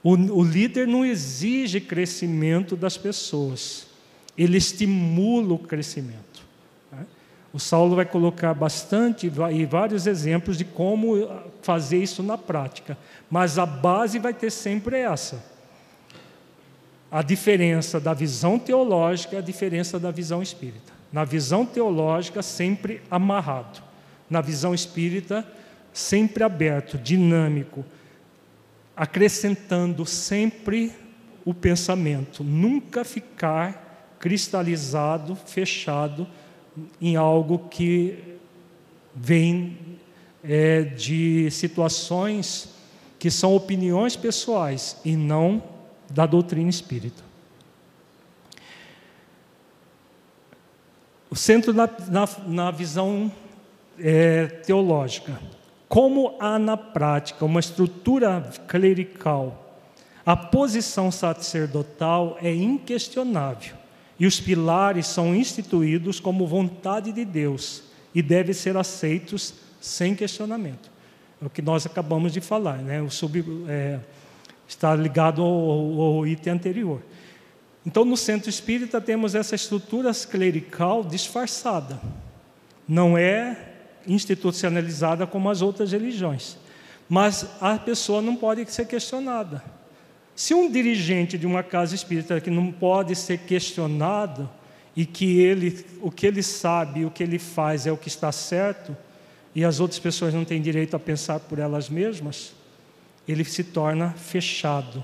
O, 0.03 0.13
o 0.13 0.43
líder 0.43 0.88
não 0.88 1.05
exige 1.05 1.79
crescimento 1.79 2.75
das 2.75 2.97
pessoas, 2.97 3.86
ele 4.38 4.57
estimula 4.57 5.53
o 5.53 5.59
crescimento. 5.59 6.43
Né? 6.91 7.05
O 7.51 7.59
Saulo 7.59 7.95
vai 7.95 8.05
colocar 8.05 8.53
bastante 8.53 9.31
e 9.51 9.65
vários 9.65 10.05
exemplos 10.05 10.57
de 10.57 10.65
como 10.65 11.27
fazer 11.61 11.97
isso 11.97 12.21
na 12.21 12.38
prática, 12.38 12.97
mas 13.29 13.57
a 13.57 13.65
base 13.65 14.19
vai 14.19 14.33
ter 14.33 14.51
sempre 14.51 14.97
essa. 14.97 15.43
A 17.09 17.21
diferença 17.21 17.99
da 17.99 18.13
visão 18.13 18.59
teológica 18.59 19.38
a 19.38 19.41
diferença 19.41 19.97
da 19.97 20.11
visão 20.11 20.41
espírita. 20.41 20.93
Na 21.11 21.23
visão 21.23 21.65
teológica, 21.65 22.43
sempre 22.43 23.01
amarrado. 23.09 23.81
Na 24.29 24.41
visão 24.41 24.73
espírita, 24.73 25.47
sempre 25.93 26.43
aberto, 26.43 26.97
dinâmico, 26.97 27.85
acrescentando 28.95 30.05
sempre 30.05 30.91
o 31.45 31.53
pensamento, 31.53 32.43
nunca 32.43 33.05
ficar 33.05 33.86
cristalizado, 34.20 35.36
fechado 35.36 36.28
em 37.01 37.15
algo 37.15 37.68
que 37.70 38.38
vem 39.15 39.78
é, 40.43 40.82
de 40.82 41.49
situações 41.51 42.70
que 43.20 43.32
são 43.32 43.55
opiniões 43.55 44.15
pessoais 44.15 44.97
e 45.03 45.15
não 45.15 45.63
da 46.09 46.26
doutrina 46.26 46.70
espírita. 46.70 47.24
O 51.30 51.36
centro 51.36 51.74
na, 51.74 51.89
na, 52.07 52.30
na 52.47 52.72
visão 52.72 53.32
é, 53.99 54.45
teológica. 54.45 55.39
Como 55.89 56.36
há 56.39 56.59
na 56.59 56.78
prática 56.78 57.45
uma 57.45 57.61
estrutura 57.61 58.41
clerical 58.68 59.80
A 60.26 60.36
posição 60.36 61.09
sacerdotal 61.09 62.38
é 62.41 62.53
inquestionável 62.53 63.86
e 64.20 64.26
os 64.26 64.39
pilares 64.39 65.07
são 65.07 65.36
instituídos 65.36 66.20
como 66.20 66.47
vontade 66.47 67.11
de 67.11 67.24
Deus 67.24 67.84
e 68.13 68.22
devem 68.22 68.53
ser 68.53 68.76
aceitos 68.76 69.53
sem 69.80 70.15
questionamento. 70.15 70.89
É 71.41 71.45
o 71.45 71.49
que 71.49 71.61
nós 71.61 71.86
acabamos 71.86 72.34
de 72.34 72.41
falar, 72.41 72.78
né? 72.78 73.01
o 73.01 73.09
sub, 73.11 73.43
é, 73.68 73.99
está 74.68 74.95
ligado 74.95 75.41
ao, 75.41 76.01
ao 76.01 76.28
item 76.28 76.53
anterior. 76.53 77.01
Então, 77.86 78.03
no 78.03 78.18
centro 78.18 78.49
espírita, 78.49 78.99
temos 78.99 79.36
essa 79.36 79.55
estrutura 79.55 80.11
clerical 80.13 81.03
disfarçada. 81.03 82.01
Não 82.88 83.18
é 83.18 83.76
institucionalizada 84.07 85.28
como 85.28 85.49
as 85.49 85.61
outras 85.61 85.91
religiões. 85.91 86.57
Mas 87.07 87.47
a 87.61 87.78
pessoa 87.78 88.22
não 88.22 88.36
pode 88.36 88.70
ser 88.72 88.86
questionada. 88.86 89.63
Se 90.38 90.53
um 90.53 90.69
dirigente 90.71 91.35
de 91.35 91.47
uma 91.47 91.63
casa 91.63 91.95
espírita 91.95 92.39
que 92.39 92.51
não 92.51 92.71
pode 92.71 93.15
ser 93.15 93.39
questionado 93.39 94.47
e 94.95 95.03
que 95.03 95.39
ele, 95.39 95.83
o 95.99 96.11
que 96.11 96.27
ele 96.27 96.43
sabe, 96.43 97.03
o 97.03 97.09
que 97.09 97.23
ele 97.23 97.39
faz 97.39 97.88
é 97.88 97.91
o 97.91 97.97
que 97.97 98.07
está 98.07 98.31
certo, 98.31 98.95
e 99.55 99.65
as 99.65 99.79
outras 99.79 99.99
pessoas 99.99 100.35
não 100.35 100.45
têm 100.45 100.61
direito 100.61 100.95
a 100.95 100.99
pensar 100.99 101.39
por 101.39 101.57
elas 101.57 101.89
mesmas, 101.89 102.53
ele 103.27 103.43
se 103.43 103.63
torna 103.63 104.11
fechado, 104.11 105.03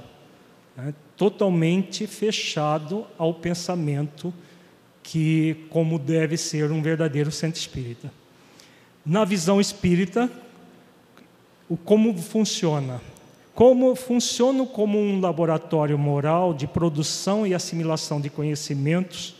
né? 0.78 0.94
totalmente 1.18 2.06
fechado 2.06 3.08
ao 3.18 3.34
pensamento 3.34 4.32
que 5.02 5.66
como 5.72 5.98
deve 5.98 6.38
ser 6.38 6.72
um 6.72 6.80
verdadeiro 6.80 7.32
centro 7.32 7.60
espírita. 7.60 8.14
Na 9.04 9.26
visão 9.26 9.60
espírita, 9.60 10.32
o 11.68 11.76
como 11.76 12.16
funciona? 12.16 13.02
Como 13.54 13.96
funciona 13.96 14.66
como 14.66 14.98
um 15.00 15.20
laboratório 15.20 15.98
moral 15.98 16.54
de 16.54 16.66
produção 16.66 17.46
e 17.46 17.54
assimilação 17.54 18.20
de 18.20 18.30
conhecimentos, 18.30 19.36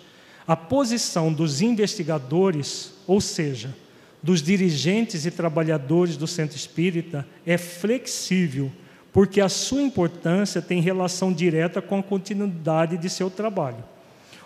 a 0.48 0.56
posição 0.56 1.34
dos 1.34 1.62
investigadores, 1.62 2.94
ou 3.08 3.20
seja, 3.20 3.76
dos 4.22 4.42
dirigentes 4.42 5.26
e 5.26 5.32
trabalhadores 5.32 6.16
do 6.16 6.28
centro 6.28 6.56
espírita, 6.56 7.28
é 7.46 7.58
flexível, 7.58 8.72
porque 9.12 9.42
a 9.42 9.50
sua 9.50 9.82
importância 9.82 10.62
tem 10.62 10.80
relação 10.80 11.34
direta 11.34 11.82
com 11.82 11.98
a 11.98 12.04
continuidade 12.04 12.98
de 12.98 13.10
seu 13.10 13.32
trabalho. 13.32 13.84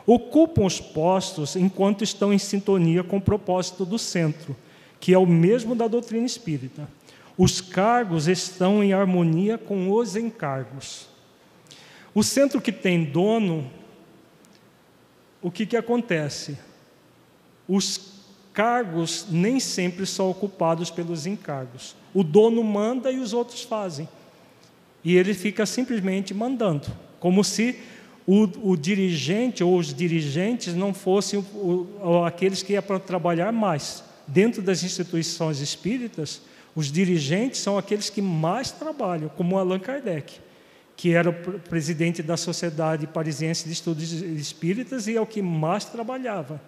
Ocupam 0.05 0.65
os 0.65 0.79
postos 0.79 1.57
enquanto 1.57 2.05
estão 2.05 2.33
em 2.33 2.37
sintonia 2.37 3.03
com 3.03 3.17
o 3.17 3.21
propósito 3.21 3.85
do 3.85 3.99
centro, 3.99 4.55
que 4.97 5.13
é 5.13 5.17
o 5.17 5.25
mesmo 5.25 5.75
da 5.75 5.89
doutrina 5.89 6.25
espírita. 6.25 6.87
Os 7.37 7.61
cargos 7.61 8.27
estão 8.27 8.83
em 8.83 8.93
harmonia 8.93 9.57
com 9.57 9.91
os 9.91 10.15
encargos. 10.15 11.07
O 12.15 12.23
centro 12.23 12.59
que 12.59 12.71
tem 12.71 13.03
dono, 13.03 13.69
o 15.41 15.51
que, 15.51 15.65
que 15.65 15.77
acontece? 15.77 16.57
Os 17.67 18.17
cargos 18.53 19.27
nem 19.29 19.59
sempre 19.59 20.03
são 20.07 20.31
ocupados 20.31 20.89
pelos 20.89 21.27
encargos. 21.27 21.95
O 22.11 22.23
dono 22.23 22.63
manda 22.63 23.11
e 23.11 23.19
os 23.19 23.33
outros 23.33 23.61
fazem. 23.61 24.09
E 25.03 25.15
ele 25.15 25.35
fica 25.35 25.63
simplesmente 25.67 26.33
mandando, 26.33 26.87
como 27.19 27.43
se 27.43 27.79
o, 28.25 28.71
o 28.71 28.75
dirigente 28.75 29.63
ou 29.63 29.77
os 29.77 29.93
dirigentes 29.93 30.73
não 30.73 30.91
fossem 30.93 31.39
o, 31.39 31.87
o, 32.01 32.25
aqueles 32.25 32.63
que 32.63 32.73
iam 32.73 32.81
para 32.81 32.99
trabalhar 32.99 33.51
mais. 33.53 34.03
Dentro 34.25 34.61
das 34.61 34.83
instituições 34.83 35.61
espíritas, 35.61 36.41
os 36.77 36.91
dirigentes 36.91 37.59
são 37.59 37.75
aqueles 37.75 38.07
que 38.07 38.21
mais 38.21 38.69
trabalham, 38.69 39.29
como 39.29 39.57
Allan 39.57 39.79
Kardec, 39.79 40.39
que 40.95 41.11
era 41.11 41.31
o 41.31 41.33
presidente 41.33 42.21
da 42.21 42.37
Sociedade 42.37 43.07
Parisiense 43.07 43.65
de 43.65 43.73
Estudos 43.73 44.11
Espíritas 44.11 45.07
e 45.07 45.15
é 45.15 45.19
o 45.19 45.25
que 45.25 45.41
mais 45.41 45.85
trabalhava. 45.85 46.61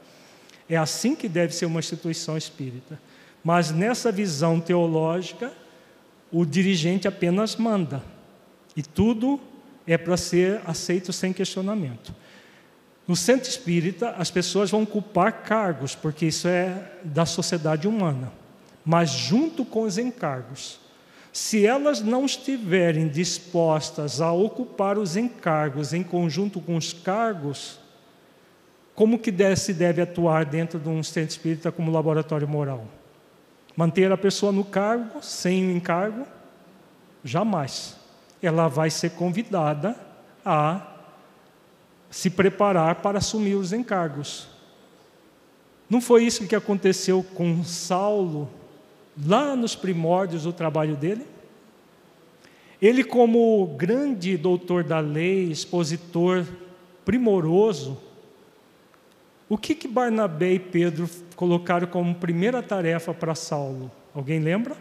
É 0.68 0.76
assim 0.76 1.16
que 1.16 1.30
deve 1.30 1.53
ser 1.53 1.68
uma 1.68 1.80
instituição 1.80 2.36
espírita. 2.36 2.99
Mas 3.43 3.70
nessa 3.70 4.12
visão 4.12 4.60
teológica, 4.60 5.53
o 6.32 6.43
dirigente 6.43 7.07
apenas 7.07 7.55
manda. 7.55 8.01
E 8.76 8.82
tudo 8.82 9.39
é 9.86 9.95
para 9.95 10.18
ser 10.18 10.60
aceito 10.66 11.14
sem 11.14 11.32
questionamento. 11.32 12.16
No 13.07 13.16
centro 13.16 13.47
espírita, 13.47 14.10
as 14.18 14.32
pessoas 14.32 14.72
vão 14.72 14.82
ocupar 14.82 15.43
cargos, 15.43 15.93
porque 15.93 16.26
isso 16.26 16.47
é 16.47 16.93
da 17.03 17.28
sociedade 17.28 17.88
humana 17.88 18.39
mas 18.86 19.09
junto 19.09 19.65
com 19.65 19.82
os 19.84 19.97
encargos. 19.97 20.80
Se 21.32 21.65
elas 21.65 22.01
não 22.01 22.25
estiverem 22.25 23.07
dispostas 23.07 24.19
a 24.19 24.32
ocupar 24.32 24.97
os 24.97 25.15
encargos 25.15 25.93
em 25.93 26.03
conjunto 26.03 26.59
com 26.59 26.75
os 26.75 26.91
cargos, 26.91 27.80
como 28.95 29.19
que 29.19 29.34
se 29.55 29.73
deve 29.73 30.01
atuar 30.01 30.43
dentro 30.43 30.80
de 30.80 30.89
um 30.89 31.01
centro 31.03 31.30
espírita 31.30 31.71
como 31.71 31.91
laboratório 31.91 32.47
moral? 32.47 32.86
Manter 33.75 34.11
a 34.11 34.17
pessoa 34.17 34.51
no 34.51 34.65
cargo, 34.65 35.23
sem 35.23 35.67
o 35.67 35.71
encargo? 35.71 36.25
Jamais. 37.23 37.95
Ela 38.41 38.67
vai 38.67 38.89
ser 38.89 39.11
convidada 39.11 39.95
a 40.43 40.86
se 42.09 42.30
preparar 42.30 42.95
para 42.95 43.19
assumir 43.19 43.55
os 43.55 43.71
encargos. 43.71 44.47
Não 45.89 46.01
foi 46.01 46.23
isso 46.23 46.47
que 46.47 46.55
aconteceu 46.55 47.23
com 47.23 47.63
Saulo 47.63 48.49
lá 49.26 49.55
nos 49.55 49.76
primórdios 49.76 50.43
do 50.43 50.53
trabalho 50.53 50.95
dele. 50.95 51.26
Ele, 52.82 53.03
como 53.03 53.76
grande 53.78 54.38
doutor 54.38 54.84
da 54.84 54.99
lei, 54.99 55.51
expositor 55.51 56.45
primoroso, 57.03 57.97
o 59.49 59.57
que, 59.57 59.74
que 59.74 59.88
Barnabé 59.88 60.53
e 60.53 60.60
Pedro 60.60 61.10
colocaram 61.36 61.88
como 61.88 62.14
primeira 62.16 62.62
tarefa 62.62 63.14
para 63.14 63.34
Saulo? 63.36 63.91
Alguém 64.14 64.39
lembra? 64.39 64.78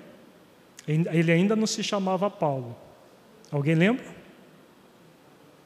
Ele 0.86 1.32
ainda 1.32 1.56
não 1.56 1.66
se 1.66 1.82
chamava 1.82 2.30
Paulo. 2.30 2.76
Alguém 3.50 3.74
lembra? 3.74 4.04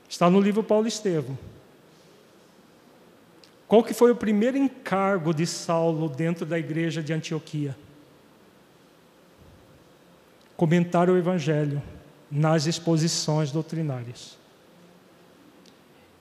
Está 0.08 0.30
no 0.30 0.40
livro 0.40 0.62
Paulo 0.62 0.86
Estevam. 0.86 1.36
Qual 3.66 3.82
que 3.82 3.94
foi 3.94 4.10
o 4.10 4.16
primeiro 4.16 4.56
encargo 4.58 5.32
de 5.32 5.46
Saulo 5.46 6.08
dentro 6.08 6.44
da 6.44 6.58
igreja 6.58 7.02
de 7.02 7.12
Antioquia? 7.12 7.76
Comentar 10.56 11.08
o 11.10 11.16
Evangelho 11.16 11.82
nas 12.30 12.66
exposições 12.66 13.50
doutrinárias. 13.50 14.38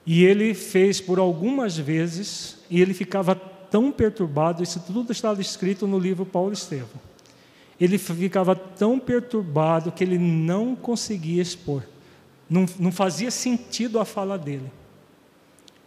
E 0.04 0.24
ele 0.24 0.52
fez 0.52 1.00
por 1.00 1.18
algumas 1.18 1.76
vezes, 1.78 2.58
e 2.68 2.80
ele 2.80 2.92
ficava 2.92 3.34
tão 3.34 3.90
perturbado, 3.90 4.62
isso 4.62 4.80
tudo 4.80 5.12
estava 5.12 5.40
escrito 5.40 5.86
no 5.86 5.98
livro 5.98 6.26
Paulo 6.26 6.52
Estevão. 6.52 7.00
Ele 7.80 7.98
ficava 7.98 8.54
tão 8.54 8.98
perturbado 8.98 9.90
que 9.90 10.04
ele 10.04 10.18
não 10.18 10.76
conseguia 10.76 11.40
expor, 11.40 11.82
não, 12.48 12.66
não 12.78 12.92
fazia 12.92 13.30
sentido 13.30 13.98
a 13.98 14.04
fala 14.04 14.36
dele. 14.36 14.70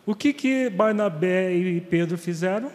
O 0.05 0.15
que 0.15 0.33
que 0.33 0.69
Barnabé 0.69 1.53
e 1.53 1.81
Pedro 1.81 2.17
fizeram? 2.17 2.71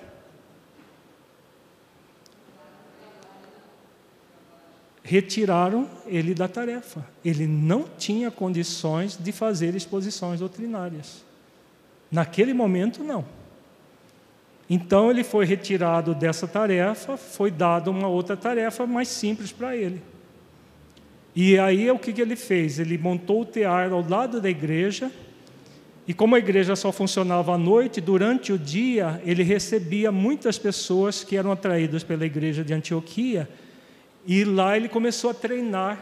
Retiraram 5.11 5.91
ele 6.07 6.33
da 6.35 6.47
tarefa. 6.47 7.05
Ele 7.25 7.45
não 7.45 7.85
tinha 7.99 8.31
condições 8.31 9.19
de 9.21 9.33
fazer 9.33 9.75
exposições 9.75 10.39
doutrinárias. 10.39 11.25
Naquele 12.13 12.55
momento, 12.55 13.03
não. 13.03 13.25
Então 14.69 15.11
ele 15.11 15.25
foi 15.25 15.45
retirado 15.45 16.15
dessa 16.15 16.47
tarefa, 16.47 17.17
foi 17.17 17.51
dado 17.51 17.91
uma 17.91 18.07
outra 18.07 18.37
tarefa 18.37 18.87
mais 18.87 19.09
simples 19.09 19.51
para 19.51 19.77
ele. 19.77 20.01
E 21.35 21.59
aí 21.59 21.91
o 21.91 21.99
que, 21.99 22.13
que 22.13 22.23
ele 22.23 22.37
fez? 22.37 22.79
Ele 22.79 22.97
montou 22.97 23.43
o 23.43 23.45
tear 23.45 23.91
ao 23.93 24.09
lado 24.09 24.41
da 24.41 24.49
igreja, 24.49 25.11
e 26.07 26.15
como 26.15 26.37
a 26.37 26.39
igreja 26.39 26.77
só 26.77 26.93
funcionava 26.93 27.53
à 27.53 27.59
noite, 27.59 28.01
durante 28.01 28.53
o 28.53 28.59
dia 28.59 29.21
ele 29.25 29.43
recebia 29.43 30.13
muitas 30.13 30.57
pessoas 30.57 31.25
que 31.25 31.37
eram 31.37 31.51
atraídas 31.51 32.05
pela 32.05 32.25
igreja 32.25 32.63
de 32.63 32.73
Antioquia 32.73 33.49
e 34.27 34.45
lá 34.45 34.77
ele 34.77 34.89
começou 34.89 35.31
a 35.31 35.35
treinar 35.35 35.99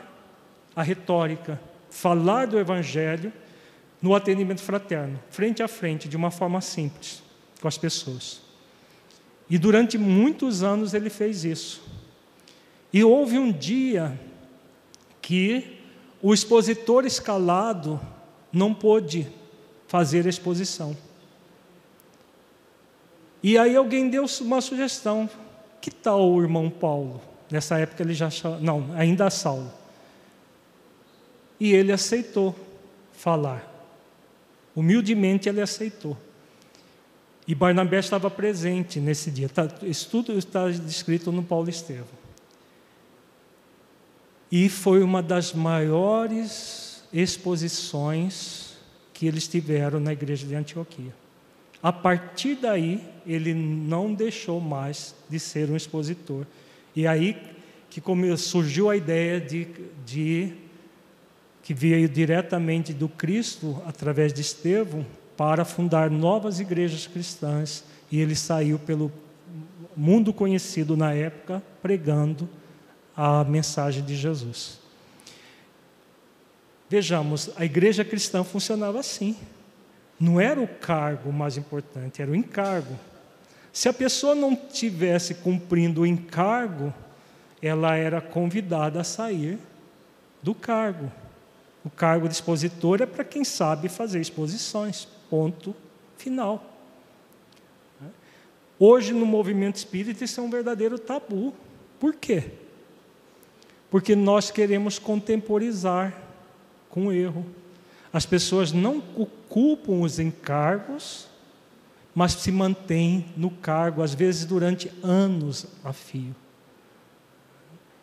a 0.75 0.83
retórica, 0.83 1.61
falar 1.91 2.47
do 2.47 2.59
Evangelho 2.59 3.33
no 4.01 4.15
atendimento 4.15 4.61
fraterno, 4.61 5.19
frente 5.31 5.63
a 5.63 5.69
frente, 5.69 6.09
de 6.09 6.17
uma 6.17 6.31
forma 6.31 6.61
simples, 6.61 7.23
com 7.61 7.69
as 7.69 7.79
pessoas. 7.79 8.41
E 9.51 9.59
durante 9.59 9.97
muitos 9.97 10.63
anos 10.63 10.95
ele 10.95 11.11
fez 11.11 11.45
isso. 11.45 11.83
E 12.93 13.03
houve 13.03 13.39
um 13.39 13.51
dia 13.51 14.19
que 15.21 15.79
o 16.23 16.33
expositor 16.33 17.05
escalado 17.05 18.01
não 18.53 18.75
pôde 18.75 19.27
fazer 19.87 20.27
a 20.27 20.31
exposição. 20.31 20.97
E 23.43 23.57
aí 23.57 23.77
alguém 23.77 24.09
deu 24.09 24.27
uma 24.41 24.61
sugestão: 24.61 25.29
que 25.81 25.91
tal 25.91 26.31
o 26.31 26.43
irmão 26.43 26.71
Paulo? 26.71 27.21
Nessa 27.51 27.79
época 27.79 28.03
ele 28.03 28.15
já 28.15 28.29
não, 28.61 28.93
ainda 28.95 29.31
Saulo. 29.31 29.73
E 31.59 31.73
ele 31.73 31.93
aceitou 31.93 32.55
falar. 33.13 33.67
Humildemente 34.75 35.49
ele 35.49 35.61
aceitou. 35.61 36.17
E 37.47 37.55
Barnabé 37.55 37.99
estava 37.99 38.31
presente 38.31 39.01
nesse 39.01 39.31
dia. 39.31 39.49
Tá, 39.49 39.67
isso 39.83 40.09
tudo 40.11 40.39
está 40.39 40.69
descrito 40.69 41.33
no 41.33 41.43
Paulo 41.43 41.69
Estevão. 41.69 42.07
E 44.53 44.69
foi 44.69 45.03
uma 45.03 45.23
das 45.23 45.53
maiores 45.53 47.03
exposições 47.13 48.77
que 49.13 49.27
eles 49.27 49.49
tiveram 49.49 49.99
na 49.99 50.13
igreja 50.13 50.47
de 50.47 50.55
Antioquia. 50.55 51.15
A 51.83 51.93
partir 51.93 52.57
daí, 52.57 53.03
ele 53.27 53.55
não 53.55 54.13
deixou 54.13 54.61
mais 54.61 55.15
de 55.29 55.39
ser 55.39 55.71
um 55.71 55.77
expositor. 55.77 56.47
E 56.99 57.07
aí 57.07 57.41
que 57.89 58.03
surgiu 58.37 58.91
a 58.91 58.97
ideia 58.97 59.41
de, 59.41 59.69
de 60.05 60.53
que 61.63 61.73
veio 61.73 62.09
diretamente 62.09 62.93
do 62.93 63.09
Cristo 63.09 63.81
através 63.87 64.33
de 64.33 64.41
Estevão 64.41 65.07
para 65.37 65.65
fundar 65.65 66.11
novas 66.11 66.59
igrejas 66.59 67.07
cristãs 67.07 67.85
e 68.11 68.19
ele 68.19 68.35
saiu 68.35 68.81
pelo 68.81 69.13
mundo 69.97 70.33
conhecido 70.33 70.97
na 70.97 71.13
época 71.13 71.63
pregando 71.81 72.49
a 73.17 73.45
mensagem 73.45 74.05
de 74.05 74.17
Jesus. 74.17 74.81
Vejamos, 76.91 77.49
a 77.55 77.65
igreja 77.65 78.05
cristã 78.05 78.43
funcionava 78.43 78.99
assim. 78.99 79.37
Não 80.19 80.41
era 80.41 80.61
o 80.61 80.67
cargo 80.67 81.33
mais 81.33 81.57
importante, 81.57 82.21
era 82.21 82.33
o 82.33 82.35
encargo. 82.35 82.99
Se 83.73 83.89
a 83.89 83.93
pessoa 83.93 84.35
não 84.35 84.57
tivesse 84.57 85.35
cumprindo 85.35 86.03
o 86.03 86.07
encargo, 86.07 86.93
ela 87.63 87.95
era 87.95 88.21
convidada 88.21 89.01
a 89.01 89.05
sair 89.05 89.59
do 90.43 90.55
cargo. 90.55 91.11
O 91.85 91.91
cargo 91.91 92.29
de 92.29 92.35
expositor 92.35 93.01
é 93.01 93.07
para 93.07 93.25
quem 93.25 93.45
sabe 93.45 93.89
fazer 93.89 94.21
exposições. 94.21 95.07
Ponto 95.31 95.75
final. 96.17 96.65
Hoje, 98.79 99.13
no 99.13 99.27
movimento 99.27 99.77
espírita, 99.77 100.25
isso 100.25 100.41
é 100.41 100.43
um 100.43 100.51
verdadeiro 100.51 100.99
tabu. 100.99 101.53
Por 101.99 102.15
quê? 102.15 102.45
Porque 103.91 104.15
nós 104.15 104.51
queremos 104.51 104.99
contemporizar 104.99 106.15
com 106.89 107.07
o 107.07 107.13
erro. 107.13 107.45
As 108.13 108.25
pessoas 108.25 108.73
não 108.73 109.03
ocupam 109.17 110.01
os 110.01 110.19
encargos, 110.19 111.28
mas 112.19 112.33
se 112.33 112.51
mantêm 112.51 113.27
no 113.37 113.49
cargo, 113.49 114.03
às 114.03 114.13
vezes 114.13 114.45
durante 114.45 114.91
anos 115.05 115.67
a 115.85 115.93
fio. 115.93 116.35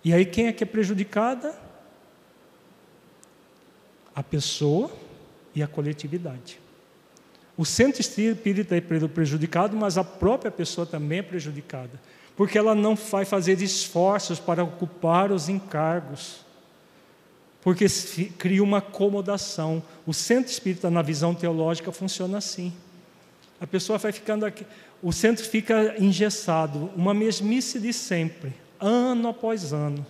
E 0.05 0.13
aí 0.13 0.25
quem 0.25 0.47
é 0.47 0.53
que 0.53 0.63
é 0.63 0.65
prejudicada? 0.65 1.53
A 4.15 4.23
pessoa 4.23 4.89
e 5.53 5.61
a 5.61 5.67
coletividade. 5.67 6.61
O 7.57 7.65
centro 7.65 7.99
espírita 7.99 8.77
é 8.77 8.79
prejudicado, 8.79 9.75
mas 9.75 9.97
a 9.97 10.03
própria 10.05 10.49
pessoa 10.49 10.87
também 10.87 11.19
é 11.19 11.21
prejudicada, 11.21 11.99
porque 12.37 12.57
ela 12.57 12.73
não 12.73 12.95
vai 12.95 13.25
fazer 13.25 13.61
esforços 13.61 14.39
para 14.39 14.63
ocupar 14.63 15.29
os 15.29 15.49
encargos 15.49 16.45
porque 17.65 17.87
cria 18.37 18.61
uma 18.63 18.77
acomodação. 18.77 19.81
O 20.05 20.13
centro 20.13 20.51
espírita, 20.51 20.87
na 20.91 21.01
visão 21.01 21.33
teológica, 21.33 21.91
funciona 21.91 22.37
assim. 22.37 22.71
A 23.59 23.67
pessoa 23.67 23.97
vai 23.97 24.11
ficando 24.11 24.45
aqui, 24.45 24.65
o 25.01 25.11
centro 25.11 25.45
fica 25.45 25.95
engessado, 25.97 26.89
uma 26.95 27.13
mesmice 27.13 27.79
de 27.79 27.93
sempre, 27.93 28.53
ano 28.79 29.29
após 29.29 29.71
ano. 29.71 30.05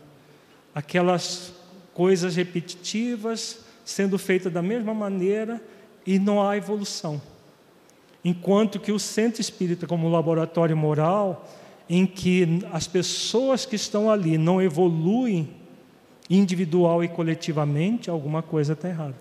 Aquelas 0.74 1.54
coisas 1.94 2.36
repetitivas 2.36 3.60
sendo 3.86 4.18
feitas 4.18 4.52
da 4.52 4.62
mesma 4.62 4.94
maneira 4.94 5.62
e 6.06 6.18
não 6.18 6.46
há 6.46 6.58
evolução. 6.58 7.22
Enquanto 8.24 8.80
que 8.80 8.92
o 8.92 9.00
centro 9.00 9.40
espírita, 9.40 9.86
como 9.86 10.10
laboratório 10.10 10.76
moral, 10.76 11.48
em 11.88 12.08
que 12.08 12.66
as 12.74 12.88
pessoas 12.88 13.66
que 13.66 13.76
estão 13.76 14.10
ali 14.10 14.38
não 14.38 14.60
evoluem 14.60 15.50
individual 16.28 17.04
e 17.04 17.08
coletivamente, 17.08 18.10
alguma 18.10 18.42
coisa 18.42 18.74
está 18.74 18.90
errada. 18.90 19.16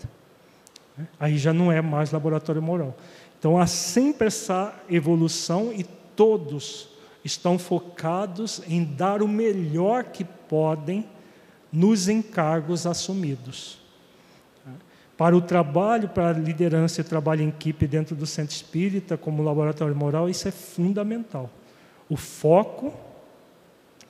Aí 1.21 1.37
já 1.37 1.53
não 1.53 1.71
é 1.71 1.83
mais 1.83 2.13
laboratório 2.13 2.63
moral. 2.63 2.97
Então 3.45 3.59
há 3.59 3.67
sempre 3.67 4.29
essa 4.29 4.75
evolução 4.89 5.71
e 5.71 5.85
todos 5.85 6.89
estão 7.23 7.59
focados 7.59 8.63
em 8.67 8.83
dar 8.83 9.21
o 9.21 9.29
melhor 9.29 10.05
que 10.05 10.25
podem 10.25 11.07
nos 11.71 12.09
encargos 12.09 12.87
assumidos. 12.87 13.77
Para 15.15 15.37
o 15.37 15.43
trabalho, 15.43 16.09
para 16.09 16.31
a 16.31 16.33
liderança 16.33 17.03
e 17.03 17.05
trabalho 17.05 17.43
em 17.43 17.51
equipe 17.51 17.87
dentro 17.87 18.17
do 18.17 18.25
centro 18.25 18.57
espírita, 18.57 19.19
como 19.19 19.43
laboratório 19.43 19.95
moral, 19.95 20.27
isso 20.27 20.49
é 20.49 20.51
fundamental. 20.51 21.51
O 22.09 22.17
foco 22.17 22.95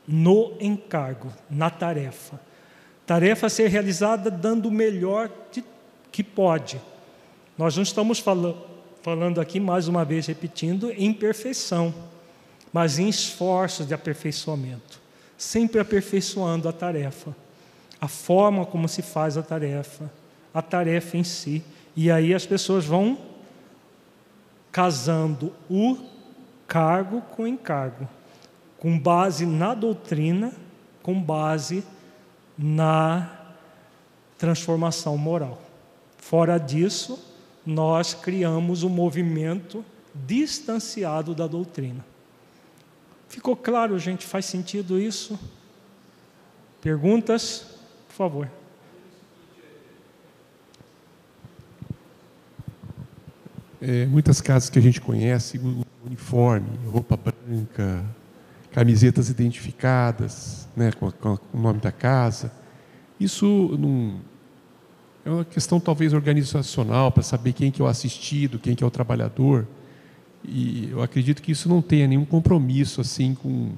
no 0.06 0.52
encargo, 0.60 1.32
na 1.50 1.70
tarefa. 1.70 2.38
Tarefa 3.04 3.48
a 3.48 3.50
ser 3.50 3.66
realizada 3.66 4.30
dando 4.30 4.68
o 4.68 4.70
melhor 4.70 5.28
que 6.12 6.22
pode. 6.22 6.80
Nós 7.58 7.74
não 7.74 7.82
estamos 7.82 8.20
falando, 8.20 8.73
falando 9.04 9.38
aqui, 9.38 9.60
mais 9.60 9.86
uma 9.86 10.02
vez 10.02 10.24
repetindo, 10.28 10.90
em 10.90 11.12
perfeição, 11.12 11.92
mas 12.72 12.98
em 12.98 13.06
esforços 13.06 13.86
de 13.86 13.92
aperfeiçoamento. 13.92 14.98
Sempre 15.36 15.78
aperfeiçoando 15.78 16.70
a 16.70 16.72
tarefa, 16.72 17.36
a 18.00 18.08
forma 18.08 18.64
como 18.64 18.88
se 18.88 19.02
faz 19.02 19.36
a 19.36 19.42
tarefa, 19.42 20.10
a 20.54 20.62
tarefa 20.62 21.18
em 21.18 21.22
si. 21.22 21.62
E 21.94 22.10
aí 22.10 22.32
as 22.32 22.46
pessoas 22.46 22.86
vão 22.86 23.18
casando 24.72 25.52
o 25.68 25.98
cargo 26.66 27.20
com 27.20 27.46
encargo, 27.46 28.08
com 28.78 28.98
base 28.98 29.44
na 29.44 29.74
doutrina, 29.74 30.50
com 31.02 31.20
base 31.20 31.84
na 32.56 33.30
transformação 34.38 35.18
moral. 35.18 35.60
Fora 36.16 36.56
disso, 36.56 37.33
nós 37.64 38.14
criamos 38.14 38.82
um 38.82 38.88
movimento 38.88 39.84
distanciado 40.14 41.34
da 41.34 41.46
doutrina. 41.46 42.04
Ficou 43.28 43.56
claro, 43.56 43.98
gente? 43.98 44.24
Faz 44.26 44.44
sentido 44.46 44.98
isso? 45.00 45.38
Perguntas? 46.80 47.66
Por 48.08 48.14
favor. 48.14 48.50
É, 53.80 54.06
muitas 54.06 54.40
casas 54.40 54.70
que 54.70 54.78
a 54.78 54.82
gente 54.82 55.00
conhece, 55.00 55.60
uniforme, 56.06 56.78
roupa 56.86 57.16
branca, 57.16 58.04
camisetas 58.72 59.28
identificadas, 59.28 60.68
né, 60.76 60.90
com, 60.92 61.10
com 61.10 61.38
o 61.52 61.60
nome 61.60 61.80
da 61.80 61.92
casa. 61.92 62.52
Isso 63.18 63.76
não, 63.78 64.20
é 65.24 65.30
uma 65.30 65.44
questão 65.44 65.80
talvez 65.80 66.12
organizacional 66.12 67.10
para 67.10 67.22
saber 67.22 67.52
quem 67.52 67.70
que 67.70 67.80
é 67.80 67.84
o 67.84 67.88
assistido, 67.88 68.58
quem 68.58 68.74
que 68.74 68.84
é 68.84 68.86
o 68.86 68.90
trabalhador. 68.90 69.66
E 70.44 70.88
eu 70.90 71.02
acredito 71.02 71.40
que 71.40 71.52
isso 71.52 71.68
não 71.68 71.80
tenha 71.80 72.06
nenhum 72.06 72.24
compromisso 72.24 73.00
assim 73.00 73.34
com 73.34 73.72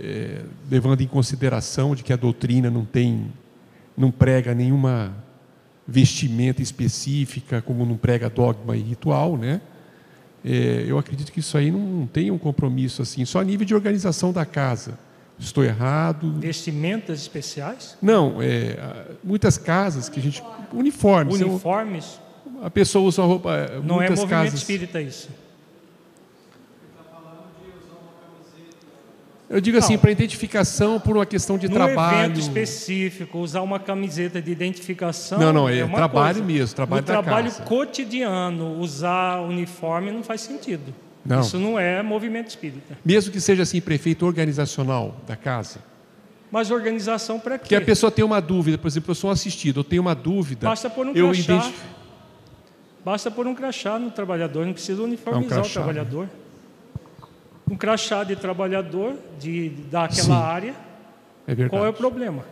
é, 0.00 0.42
levando 0.70 1.00
em 1.00 1.06
consideração 1.06 1.94
de 1.94 2.02
que 2.02 2.12
a 2.12 2.16
doutrina 2.16 2.70
não 2.70 2.84
tem, 2.84 3.32
não 3.96 4.10
prega 4.10 4.54
nenhuma 4.54 5.14
vestimenta 5.86 6.62
específica, 6.62 7.60
como 7.60 7.84
não 7.84 7.96
prega 7.96 8.28
dogma 8.30 8.76
e 8.76 8.80
ritual, 8.80 9.36
né? 9.36 9.60
É, 10.44 10.84
eu 10.88 10.98
acredito 10.98 11.30
que 11.30 11.38
isso 11.38 11.56
aí 11.56 11.70
não 11.70 12.06
tem 12.06 12.30
um 12.30 12.38
compromisso 12.38 13.02
assim, 13.02 13.24
só 13.24 13.40
a 13.40 13.44
nível 13.44 13.64
de 13.64 13.74
organização 13.74 14.32
da 14.32 14.44
casa. 14.44 14.98
Estou 15.42 15.64
errado? 15.64 16.32
Vestimentas 16.38 17.20
especiais? 17.20 17.98
Não, 18.00 18.40
é, 18.40 18.76
muitas 19.24 19.58
casas 19.58 20.08
que 20.08 20.20
a 20.20 20.22
gente 20.22 20.42
uniformes. 20.72 21.40
Uniformes? 21.40 22.20
A 22.62 22.70
pessoa 22.70 23.04
usa 23.06 23.22
roupa. 23.22 23.50
Não 23.82 24.00
é 24.00 24.08
movimento 24.08 24.28
casas, 24.28 24.54
espírita 24.54 25.00
isso. 25.00 25.28
Eu 29.50 29.60
digo 29.60 29.76
assim, 29.76 29.98
para 29.98 30.10
identificação 30.10 30.98
por 30.98 31.14
uma 31.14 31.26
questão 31.26 31.58
de 31.58 31.68
no 31.68 31.74
trabalho. 31.74 32.24
evento 32.24 32.40
específico, 32.40 33.38
usar 33.38 33.60
uma 33.60 33.78
camiseta 33.78 34.40
de 34.40 34.50
identificação. 34.50 35.38
Não, 35.38 35.52
não, 35.52 35.68
é, 35.68 35.80
é 35.80 35.86
trabalho 35.86 36.38
coisa. 36.38 36.52
mesmo, 36.52 36.74
trabalho 36.74 37.02
no 37.02 37.06
da 37.06 37.12
trabalho 37.12 37.50
casa. 37.50 37.62
cotidiano, 37.64 38.78
usar 38.78 39.40
uniforme 39.42 40.10
não 40.10 40.22
faz 40.22 40.40
sentido. 40.40 40.94
Não. 41.24 41.40
Isso 41.40 41.58
não 41.58 41.78
é 41.78 42.02
movimento 42.02 42.48
espírita. 42.48 42.98
Mesmo 43.04 43.32
que 43.32 43.40
seja 43.40 43.62
assim, 43.62 43.80
prefeito 43.80 44.26
organizacional 44.26 45.16
da 45.26 45.36
casa. 45.36 45.80
Mas 46.50 46.70
organização 46.70 47.40
para 47.40 47.56
quê? 47.56 47.62
Porque 47.62 47.76
a 47.76 47.80
pessoa 47.80 48.10
tem 48.10 48.24
uma 48.24 48.40
dúvida, 48.40 48.76
por 48.76 48.88
exemplo, 48.88 49.10
eu 49.10 49.14
sou 49.14 49.30
um 49.30 49.32
assistido, 49.32 49.80
eu 49.80 49.84
tenho 49.84 50.02
uma 50.02 50.14
dúvida. 50.14 50.66
Basta 50.66 50.90
pôr 50.90 51.06
um 51.06 51.12
eu 51.12 51.30
crachá. 51.30 51.72
Basta 53.04 53.30
pôr 53.30 53.46
um 53.46 53.54
crachá 53.54 53.98
no 53.98 54.10
trabalhador, 54.10 54.66
não 54.66 54.72
precisa 54.72 55.02
uniformizar 55.02 55.60
crachá, 55.60 55.70
o 55.70 55.72
trabalhador. 55.72 56.28
Um 57.70 57.76
crachá 57.76 58.22
de 58.22 58.36
trabalhador 58.36 59.16
de, 59.40 59.70
daquela 59.90 60.22
Sim. 60.22 60.32
área. 60.32 60.74
É 61.46 61.54
verdade. 61.54 61.70
Qual 61.70 61.86
é 61.86 61.88
o 61.88 61.92
problema? 61.92 62.44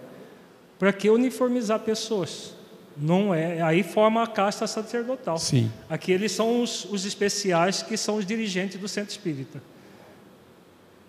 Para 0.78 0.92
que 0.92 1.10
uniformizar 1.10 1.80
pessoas? 1.80 2.54
Não 2.96 3.34
é, 3.34 3.62
aí 3.62 3.82
forma 3.82 4.22
a 4.22 4.26
casta 4.26 4.66
sacerdotal. 4.66 5.38
Sim. 5.38 5.70
Aqui 5.88 6.12
eles 6.12 6.32
são 6.32 6.62
os, 6.62 6.84
os 6.84 7.04
especiais 7.04 7.82
que 7.82 7.96
são 7.96 8.16
os 8.16 8.26
dirigentes 8.26 8.78
do 8.78 8.88
centro 8.88 9.10
espírita. 9.10 9.62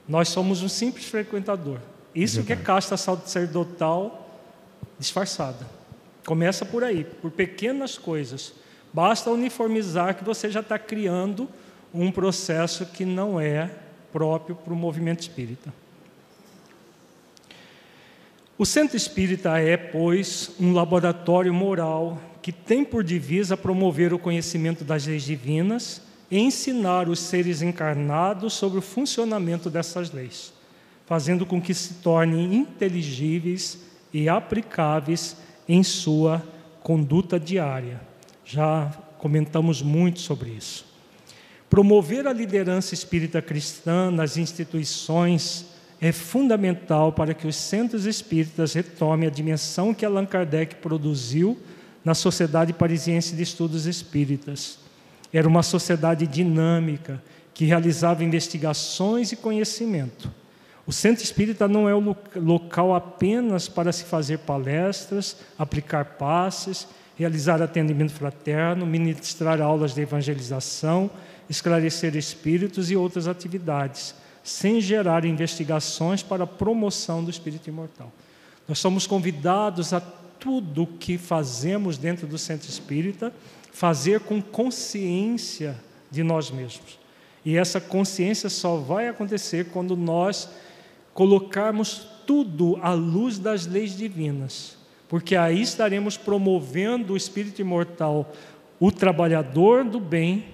Nós 0.08 0.30
somos 0.30 0.62
um 0.62 0.70
simples 0.70 1.06
frequentador. 1.06 1.80
Isso 2.14 2.44
que 2.44 2.54
é 2.54 2.56
casta 2.56 2.98
sacerdotal 2.98 4.30
disfarçada. 5.00 5.66
Começa 6.26 6.66
por 6.66 6.84
aí, 6.84 7.04
por 7.04 7.32
pequenas 7.32 7.98
coisas. 7.98 8.54
Basta 8.94 9.30
uniformizar 9.32 10.16
que 10.16 10.24
você 10.24 10.50
já 10.50 10.60
está 10.60 10.78
criando 10.78 11.50
um 11.94 12.12
processo 12.12 12.86
que 12.86 13.06
não 13.06 13.40
é 13.40 13.70
próprio 14.12 14.56
para 14.56 14.74
o 14.74 14.76
movimento 14.76 15.22
espírita. 15.22 15.74
O 18.62 18.66
centro 18.68 18.96
espírita 18.96 19.58
é, 19.58 19.76
pois, 19.76 20.52
um 20.60 20.72
laboratório 20.72 21.52
moral 21.52 22.22
que 22.44 22.52
tem 22.52 22.86
por 22.86 23.04
divisa 23.04 23.58
promover 23.58 24.14
o 24.14 24.20
conhecimento 24.20 24.84
das 24.84 25.08
leis 25.08 25.24
divinas 25.24 26.00
e 26.30 26.38
ensinar 26.38 27.10
os 27.10 27.18
seres 27.22 27.64
encarnados 27.64 28.54
sobre 28.54 28.78
o 28.78 28.82
funcionamento 28.84 29.68
dessas 29.68 30.12
leis, 30.12 30.54
fazendo 31.08 31.44
com 31.44 31.60
que 31.60 31.74
se 31.74 31.96
tornem 32.04 32.54
inteligíveis 32.54 33.80
e 34.14 34.30
aplicáveis 34.30 35.36
em 35.68 35.82
sua 35.82 36.44
conduta 36.84 37.40
diária. 37.40 38.00
Já 38.46 38.92
comentamos 39.18 39.82
muito 39.82 40.20
sobre 40.20 40.52
isso. 40.52 40.86
Promover 41.68 42.28
a 42.28 42.32
liderança 42.32 42.94
espírita 42.94 43.42
cristã 43.42 44.12
nas 44.12 44.38
instituições 44.38 45.71
é 46.02 46.12
fundamental 46.12 47.14
para 47.14 47.34
que 47.34 47.48
os 47.48 47.56
centros 47.56 48.06
espíritas 48.06 48.74
retomem 48.74 49.28
a 49.28 49.32
dimensão 49.32 49.94
que 49.94 50.06
Allan 50.06 50.26
Kardec 50.26 50.76
produziu 50.76 51.58
na 52.04 52.16
Sociedade 52.16 52.74
Parisiense 52.74 53.36
de 53.36 53.44
Estudos 53.44 53.86
Espíritas 53.86 54.82
era 55.34 55.48
uma 55.48 55.64
sociedade 55.64 56.28
dinâmica 56.28 57.22
que 57.54 57.66
realizava 57.66 58.24
investigações 58.24 59.32
e 59.32 59.36
conhecimento. 59.36 60.32
O 60.86 60.92
centro 60.92 61.24
espírita 61.24 61.68
não 61.68 61.88
é 61.88 61.96
o 61.96 62.16
local 62.36 62.94
apenas 62.94 63.70
para 63.70 63.92
se 63.92 64.04
fazer 64.04 64.40
palestras, 64.40 65.38
aplicar 65.58 66.06
passes, 66.18 66.88
realizar 67.16 67.62
atendimento 67.62 68.12
fraterno, 68.12 68.86
ministrar 68.86 69.62
aulas 69.62 69.94
de 69.94 70.02
evangelização, 70.02 71.10
esclarecer 71.50 72.16
espíritos 72.16 72.90
e 72.90 72.96
outras 72.96 73.28
atividades, 73.28 74.16
sem 74.44 74.82
gerar 74.82 75.26
investigações 75.26 76.24
para 76.24 76.44
a 76.44 76.48
promoção 76.48 77.24
do 77.24 77.30
espírito 77.30 77.70
imortal. 77.70 78.12
Nós 78.68 78.80
somos 78.80 79.06
convidados 79.06 79.94
a 79.94 80.00
tudo 80.00 80.88
que 81.00 81.18
fazemos 81.18 81.98
dentro 81.98 82.26
do 82.26 82.38
centro 82.38 82.70
espírita 82.70 83.32
fazer 83.72 84.22
com 84.22 84.42
consciência 84.42 85.76
de 86.10 86.24
nós 86.24 86.52
mesmos. 86.52 87.00
E 87.46 87.58
essa 87.58 87.80
consciência 87.80 88.50
só 88.50 88.78
vai 88.78 89.08
acontecer 89.08 89.68
quando 89.68 89.96
nós 89.96 90.50
colocarmos 91.14 92.08
tudo 92.26 92.78
à 92.82 92.94
luz 92.94 93.40
das 93.40 93.66
leis 93.66 93.96
divinas, 93.96 94.78
porque 95.10 95.36
aí 95.36 95.62
estaremos 95.62 96.18
promovendo 96.18 97.14
o 97.14 97.18
espírito 97.18 97.62
imortal, 97.62 98.32
o 98.80 98.92
trabalhador 98.92 99.84
do 99.84 100.00
bem 100.00 100.46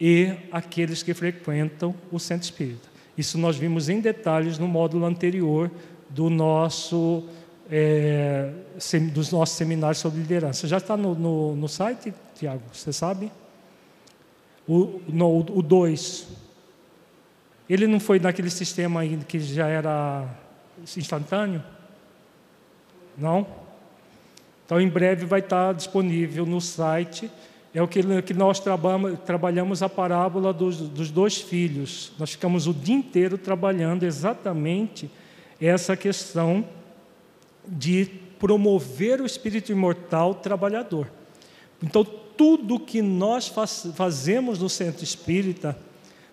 e 0.00 0.34
aqueles 0.52 1.02
que 1.02 1.14
frequentam 1.14 1.94
o 2.10 2.18
centro 2.18 2.44
espírita. 2.44 2.89
Isso 3.20 3.36
nós 3.36 3.54
vimos 3.56 3.90
em 3.90 4.00
detalhes 4.00 4.58
no 4.58 4.66
módulo 4.66 5.04
anterior 5.04 5.70
do 6.08 6.30
nosso 6.30 7.28
é, 7.70 8.50
dos 9.12 9.30
nossos 9.30 9.56
seminários 9.56 9.98
sobre 9.98 10.20
liderança. 10.20 10.66
Já 10.66 10.78
está 10.78 10.96
no, 10.96 11.14
no, 11.14 11.54
no 11.54 11.68
site, 11.68 12.14
Tiago? 12.34 12.62
Você 12.72 12.94
sabe? 12.94 13.30
O 14.66 15.62
2. 15.62 16.28
Ele 17.68 17.86
não 17.86 18.00
foi 18.00 18.18
naquele 18.18 18.48
sistema 18.48 19.02
que 19.28 19.38
já 19.38 19.68
era 19.68 20.26
instantâneo? 20.96 21.62
Não? 23.18 23.46
Então, 24.64 24.80
em 24.80 24.88
breve 24.88 25.26
vai 25.26 25.40
estar 25.40 25.74
disponível 25.74 26.46
no 26.46 26.58
site. 26.58 27.30
É 27.72 27.80
o 27.80 27.86
que, 27.86 28.02
que 28.22 28.34
nós 28.34 28.58
trabalhamos, 28.58 29.18
trabalhamos 29.20 29.82
a 29.82 29.88
parábola 29.88 30.52
dos, 30.52 30.78
dos 30.78 31.10
dois 31.10 31.36
filhos. 31.36 32.12
Nós 32.18 32.32
ficamos 32.32 32.66
o 32.66 32.74
dia 32.74 32.94
inteiro 32.94 33.38
trabalhando 33.38 34.02
exatamente 34.02 35.08
essa 35.60 35.96
questão 35.96 36.66
de 37.66 38.06
promover 38.38 39.20
o 39.20 39.26
espírito 39.26 39.70
imortal 39.70 40.34
trabalhador. 40.34 41.08
Então, 41.82 42.04
tudo 42.04 42.80
que 42.80 43.02
nós 43.02 43.46
faz, 43.46 43.86
fazemos 43.94 44.58
no 44.58 44.68
centro 44.68 45.04
espírita 45.04 45.78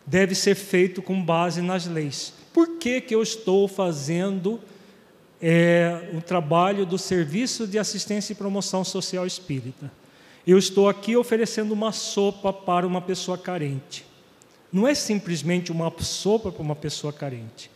deve 0.06 0.34
ser 0.34 0.56
feito 0.56 1.02
com 1.02 1.22
base 1.22 1.62
nas 1.62 1.86
leis. 1.86 2.34
Por 2.54 2.78
que, 2.78 3.02
que 3.02 3.14
eu 3.14 3.22
estou 3.22 3.68
fazendo 3.68 4.60
é, 5.40 6.10
o 6.18 6.22
trabalho 6.22 6.86
do 6.86 6.98
Serviço 6.98 7.68
de 7.68 7.78
Assistência 7.78 8.34
e 8.34 8.36
Promoção 8.36 8.84
Social 8.84 9.28
Espírita? 9.28 9.92
Eu 10.48 10.58
estou 10.58 10.88
aqui 10.88 11.18
oferecendo 11.18 11.74
uma 11.74 11.92
sopa 11.92 12.54
para 12.54 12.88
uma 12.88 13.02
pessoa 13.02 13.38
carente. 13.38 14.06
Não 14.72 14.88
é 14.88 14.96
simplesmente 14.96 15.74
uma 15.74 15.94
sopa 16.00 16.54
para 16.54 16.62
uma 16.62 16.76
pessoa 16.76 17.12
carente. 17.12 17.70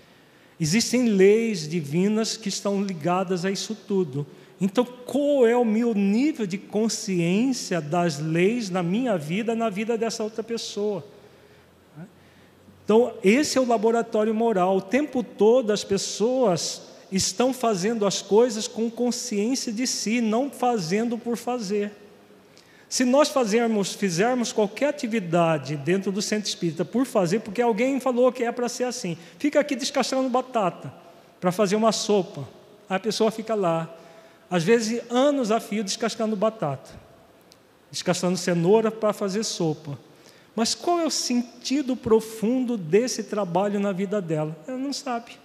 Existem 0.57 1.09
leis 1.09 1.67
divinas 1.67 2.38
que 2.38 2.47
estão 2.47 2.82
ligadas 2.82 3.43
a 3.43 3.51
isso 3.51 3.76
tudo. 3.76 4.26
Então, 4.59 4.86
qual 4.86 5.45
é 5.45 5.57
o 5.57 5.65
meu 5.65 5.93
nível 5.93 6.45
de 6.45 6.57
consciência 6.57 7.82
das 7.82 8.19
leis 8.19 8.69
na 8.69 8.82
minha 8.82 9.17
vida, 9.17 9.53
na 9.53 9.69
vida 9.69 9.97
dessa 9.97 10.24
outra 10.24 10.41
pessoa? 10.41 11.03
Então, 12.86 13.13
esse 13.22 13.57
é 13.57 13.61
o 13.61 13.67
laboratório 13.67 14.34
moral. 14.34 14.78
O 14.78 14.82
tempo 14.82 15.24
todo 15.24 15.72
as 15.72 15.84
pessoas 15.84 16.84
estão 17.11 17.53
fazendo 17.53 18.05
as 18.05 18.22
coisas 18.22 18.65
com 18.65 18.89
consciência 18.89 19.74
de 19.74 19.86
si, 19.86 20.22
não 20.22 20.49
fazendo 20.49 21.17
por 21.17 21.36
fazer. 21.36 22.00
Se 22.91 23.05
nós 23.05 23.29
fazermos, 23.29 23.93
fizermos 23.93 24.51
qualquer 24.51 24.89
atividade 24.89 25.77
dentro 25.77 26.11
do 26.11 26.21
centro 26.21 26.49
espírita 26.49 26.83
por 26.83 27.05
fazer, 27.05 27.39
porque 27.39 27.61
alguém 27.61 28.01
falou 28.01 28.29
que 28.33 28.43
é 28.43 28.51
para 28.51 28.67
ser 28.67 28.83
assim, 28.83 29.17
fica 29.39 29.61
aqui 29.61 29.77
descascando 29.77 30.27
batata 30.27 30.93
para 31.39 31.53
fazer 31.53 31.77
uma 31.77 31.93
sopa, 31.93 32.45
a 32.89 32.99
pessoa 32.99 33.31
fica 33.31 33.55
lá, 33.55 33.89
às 34.49 34.65
vezes 34.65 35.01
anos 35.09 35.51
a 35.51 35.61
fio 35.61 35.85
descascando 35.85 36.35
batata, 36.35 36.89
descascando 37.89 38.35
cenoura 38.35 38.91
para 38.91 39.13
fazer 39.13 39.45
sopa. 39.45 39.97
Mas 40.53 40.75
qual 40.75 40.99
é 40.99 41.05
o 41.05 41.09
sentido 41.09 41.95
profundo 41.95 42.75
desse 42.75 43.23
trabalho 43.23 43.79
na 43.79 43.93
vida 43.93 44.21
dela? 44.21 44.53
Ela 44.67 44.77
não 44.77 44.91
sabe. 44.91 45.39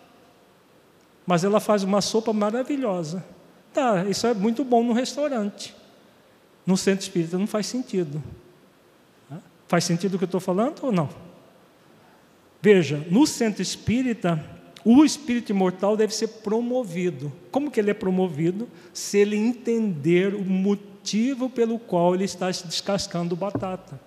Mas 1.24 1.44
ela 1.44 1.60
faz 1.60 1.84
uma 1.84 2.00
sopa 2.00 2.32
maravilhosa. 2.32 3.24
Tá, 3.72 4.04
isso 4.06 4.26
é 4.26 4.34
muito 4.34 4.64
bom 4.64 4.82
no 4.82 4.92
restaurante. 4.92 5.75
No 6.66 6.76
centro 6.76 7.04
espírita 7.04 7.38
não 7.38 7.46
faz 7.46 7.66
sentido. 7.66 8.22
Faz 9.68 9.84
sentido 9.84 10.14
o 10.14 10.18
que 10.18 10.24
eu 10.24 10.26
estou 10.26 10.40
falando 10.40 10.80
ou 10.82 10.92
não? 10.92 11.08
Veja, 12.60 13.04
no 13.10 13.26
centro 13.26 13.62
espírita, 13.62 14.44
o 14.84 15.04
espírito 15.04 15.50
imortal 15.50 15.96
deve 15.96 16.14
ser 16.14 16.28
promovido. 16.28 17.32
Como 17.50 17.70
que 17.70 17.78
ele 17.78 17.90
é 17.90 17.94
promovido? 17.94 18.68
Se 18.92 19.18
ele 19.18 19.36
entender 19.36 20.34
o 20.34 20.44
motivo 20.44 21.50
pelo 21.50 21.78
qual 21.78 22.14
ele 22.14 22.24
está 22.24 22.50
descascando 22.50 23.36
batata. 23.36 24.00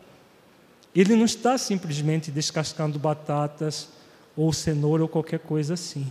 Ele 0.96 1.16
não 1.16 1.26
está 1.26 1.58
simplesmente 1.58 2.32
descascando 2.32 2.98
batatas 2.98 3.90
ou 4.36 4.52
cenoura 4.52 5.04
ou 5.04 5.10
qualquer 5.10 5.40
coisa 5.40 5.76
assim. 5.76 6.08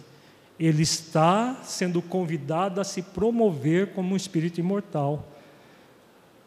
Ele 0.59 0.83
está 0.83 1.61
sendo 1.65 2.01
convidado 2.01 2.81
a 2.81 2.85
se 2.85 3.03
promover 3.03 3.93
como 3.93 4.13
um 4.13 4.17
espírito 4.17 4.61
imortal. 4.61 5.27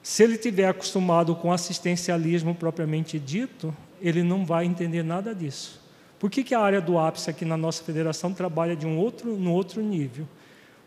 Se 0.04 0.24
ele 0.24 0.38
tiver 0.38 0.68
acostumado 0.68 1.36
com 1.36 1.54
assistencialismo 1.54 2.56
propriamente 2.56 3.20
dito, 3.20 3.76
ele 4.02 4.24
não 4.24 4.46
vai 4.46 4.66
entender 4.66 5.04
nada 5.04 5.34
disso. 5.36 5.80
Por 6.20 6.30
que, 6.30 6.44
que 6.44 6.56
a 6.56 6.60
área 6.60 6.82
do 6.82 6.98
ápice 6.98 7.30
aqui 7.30 7.46
na 7.46 7.58
nossa 7.58 7.84
federação 7.84 8.34
trabalha 8.34 8.76
de 8.76 8.86
um 8.86 8.98
outro, 8.98 9.36
no 9.38 9.52
outro 9.52 9.82
nível? 9.82 10.28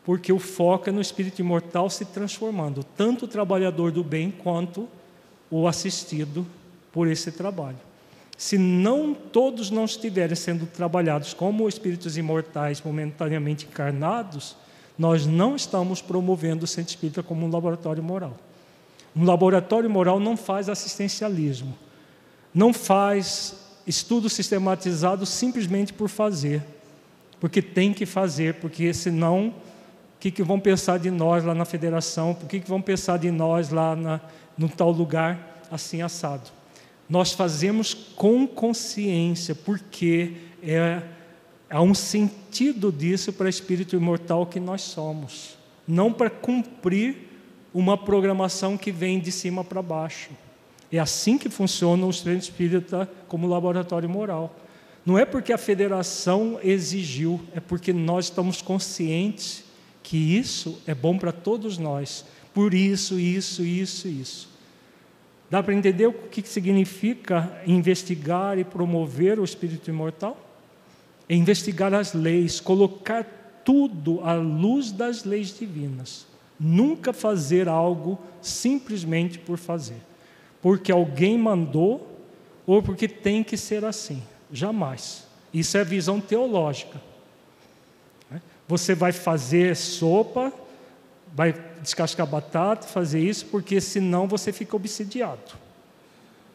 Porque 0.04 0.32
o 0.32 0.38
foco 0.38 0.88
é 0.88 0.92
no 0.92 1.00
espírito 1.00 1.40
imortal 1.40 1.88
se 1.88 2.04
transformando, 2.04 2.84
tanto 2.96 3.24
o 3.24 3.28
trabalhador 3.28 3.90
do 3.90 4.04
bem 4.04 4.30
quanto 4.30 4.88
o 5.50 5.66
assistido 5.66 6.46
por 6.92 7.08
esse 7.08 7.32
trabalho. 7.32 7.78
Se 8.36 8.58
não 8.58 9.14
todos 9.14 9.70
não 9.70 9.84
estiverem 9.84 10.34
sendo 10.34 10.66
trabalhados 10.66 11.32
como 11.32 11.68
espíritos 11.68 12.16
imortais 12.16 12.82
momentaneamente 12.82 13.66
encarnados, 13.66 14.56
nós 14.98 15.24
não 15.24 15.56
estamos 15.56 16.02
promovendo 16.02 16.64
o 16.64 16.68
centro 16.68 16.90
espírita 16.90 17.22
como 17.22 17.46
um 17.46 17.50
laboratório 17.50 18.02
moral. 18.02 18.36
Um 19.14 19.24
laboratório 19.24 19.88
moral 19.88 20.18
não 20.18 20.36
faz 20.36 20.68
assistencialismo, 20.68 21.76
não 22.52 22.72
faz 22.72 23.54
estudo 23.86 24.28
sistematizado 24.28 25.24
simplesmente 25.26 25.92
por 25.92 26.08
fazer, 26.08 26.62
porque 27.38 27.60
tem 27.60 27.92
que 27.92 28.06
fazer, 28.06 28.54
porque 28.54 28.92
senão 28.92 29.54
que, 30.24 30.30
que 30.30 30.42
vão 30.42 30.58
pensar 30.58 30.98
de 30.98 31.10
nós 31.10 31.44
lá 31.44 31.54
na 31.54 31.66
federação? 31.66 32.30
O 32.30 32.46
que, 32.46 32.58
que 32.58 32.66
vão 32.66 32.80
pensar 32.80 33.18
de 33.18 33.30
nós 33.30 33.68
lá 33.68 33.94
na, 33.94 34.18
no 34.56 34.70
tal 34.70 34.90
lugar, 34.90 35.62
assim 35.70 36.00
assado? 36.00 36.50
Nós 37.06 37.32
fazemos 37.32 37.92
com 37.92 38.46
consciência, 38.46 39.54
porque 39.54 40.32
é, 40.62 41.02
há 41.68 41.82
um 41.82 41.92
sentido 41.92 42.90
disso 42.90 43.34
para 43.34 43.44
o 43.44 43.50
espírito 43.50 43.94
imortal 43.94 44.46
que 44.46 44.58
nós 44.58 44.80
somos, 44.80 45.58
não 45.86 46.10
para 46.10 46.30
cumprir 46.30 47.23
uma 47.74 47.98
programação 47.98 48.78
que 48.78 48.92
vem 48.92 49.18
de 49.18 49.32
cima 49.32 49.64
para 49.64 49.82
baixo. 49.82 50.30
É 50.92 50.98
assim 51.00 51.36
que 51.36 51.50
funciona 51.50 52.06
o 52.06 52.12
centro 52.12 52.38
espírita 52.38 53.10
como 53.26 53.48
laboratório 53.48 54.08
moral. 54.08 54.54
Não 55.04 55.18
é 55.18 55.24
porque 55.24 55.52
a 55.52 55.58
federação 55.58 56.58
exigiu, 56.62 57.40
é 57.52 57.58
porque 57.58 57.92
nós 57.92 58.26
estamos 58.26 58.62
conscientes 58.62 59.64
que 60.04 60.16
isso 60.16 60.80
é 60.86 60.94
bom 60.94 61.18
para 61.18 61.32
todos 61.32 61.76
nós. 61.76 62.24
Por 62.54 62.72
isso, 62.72 63.18
isso, 63.18 63.64
isso, 63.64 64.06
isso. 64.06 64.48
Dá 65.50 65.62
para 65.62 65.74
entender 65.74 66.06
o 66.06 66.12
que 66.12 66.46
significa 66.48 67.60
investigar 67.66 68.58
e 68.58 68.64
promover 68.64 69.40
o 69.40 69.44
espírito 69.44 69.90
imortal? 69.90 70.40
É 71.28 71.34
investigar 71.34 71.92
as 71.92 72.14
leis, 72.14 72.60
colocar 72.60 73.24
tudo 73.64 74.20
à 74.22 74.34
luz 74.34 74.92
das 74.92 75.24
leis 75.24 75.58
divinas. 75.58 76.26
Nunca 76.58 77.12
fazer 77.12 77.68
algo 77.68 78.18
simplesmente 78.40 79.38
por 79.38 79.58
fazer, 79.58 80.00
porque 80.62 80.92
alguém 80.92 81.36
mandou 81.36 82.14
ou 82.66 82.82
porque 82.82 83.08
tem 83.08 83.42
que 83.42 83.56
ser 83.56 83.84
assim. 83.84 84.22
Jamais. 84.52 85.26
Isso 85.52 85.76
é 85.76 85.84
visão 85.84 86.20
teológica. 86.20 87.00
Você 88.66 88.94
vai 88.94 89.12
fazer 89.12 89.76
sopa, 89.76 90.52
vai 91.34 91.54
descascar 91.82 92.26
batata, 92.26 92.86
fazer 92.86 93.20
isso, 93.20 93.46
porque 93.46 93.80
senão 93.80 94.26
você 94.26 94.52
fica 94.52 94.74
obsidiado. 94.74 95.52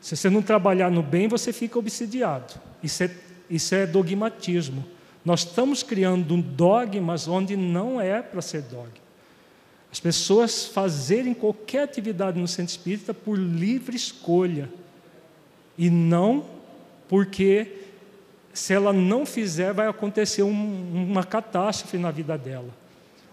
Se 0.01 0.15
você 0.15 0.29
não 0.29 0.41
trabalhar 0.41 0.89
no 0.89 1.03
bem, 1.03 1.27
você 1.27 1.53
fica 1.53 1.77
obsidiado. 1.77 2.55
Isso 2.81 3.03
é, 3.03 3.11
isso 3.49 3.75
é 3.75 3.85
dogmatismo. 3.85 4.83
Nós 5.23 5.41
estamos 5.41 5.83
criando 5.83 6.41
dogmas 6.41 7.27
onde 7.27 7.55
não 7.55 7.99
é 7.99 8.21
para 8.21 8.41
ser 8.41 8.63
dogma. 8.63 9.08
As 9.91 9.99
pessoas 9.99 10.65
fazerem 10.65 11.33
qualquer 11.33 11.83
atividade 11.83 12.39
no 12.39 12.47
centro 12.47 12.71
espírita 12.71 13.13
por 13.13 13.37
livre 13.37 13.95
escolha 13.95 14.69
e 15.77 15.89
não 15.89 16.45
porque 17.07 17.79
se 18.53 18.73
ela 18.73 18.93
não 18.93 19.25
fizer, 19.25 19.73
vai 19.73 19.87
acontecer 19.87 20.43
um, 20.43 21.09
uma 21.09 21.23
catástrofe 21.23 21.97
na 21.97 22.11
vida 22.11 22.37
dela. 22.37 22.69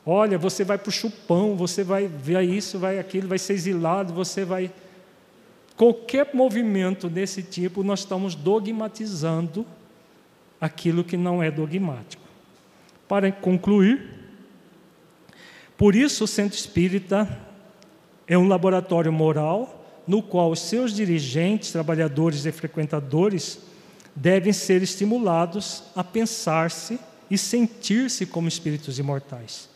Olha, 0.05 0.39
você 0.39 0.63
vai 0.63 0.79
para 0.79 0.89
o 0.89 0.93
chupão, 0.93 1.57
você 1.57 1.83
vai 1.83 2.07
ver 2.07 2.41
isso, 2.43 2.79
vai 2.79 2.99
aquilo, 2.99 3.29
vai 3.29 3.39
ser 3.39 3.55
exilado, 3.55 4.15
você 4.15 4.45
vai. 4.45 4.71
Qualquer 5.77 6.31
movimento 6.33 7.09
desse 7.09 7.43
tipo, 7.43 7.83
nós 7.83 8.01
estamos 8.01 8.35
dogmatizando 8.35 9.67
aquilo 10.61 11.05
que 11.05 11.17
não 11.17 11.43
é 11.43 11.51
dogmático. 11.51 12.23
Para 13.09 13.31
concluir, 13.33 14.26
por 15.77 15.95
isso 15.95 16.25
o 16.25 16.27
centro 16.27 16.57
espírita 16.57 17.29
é 18.27 18.37
um 18.37 18.49
laboratório 18.49 19.13
moral 19.13 20.05
no 20.07 20.23
qual 20.23 20.51
os 20.51 20.61
seus 20.61 20.95
dirigentes, 20.95 21.73
trabalhadores 21.73 22.47
e 22.47 22.53
frequentadores 22.53 23.59
devem 24.15 24.53
ser 24.53 24.83
estimulados 24.83 25.83
a 25.95 26.05
pensar-se 26.05 26.99
e 27.31 27.37
sentir-se 27.37 28.25
como 28.25 28.49
espíritos 28.49 28.99
imortais. 28.99 29.69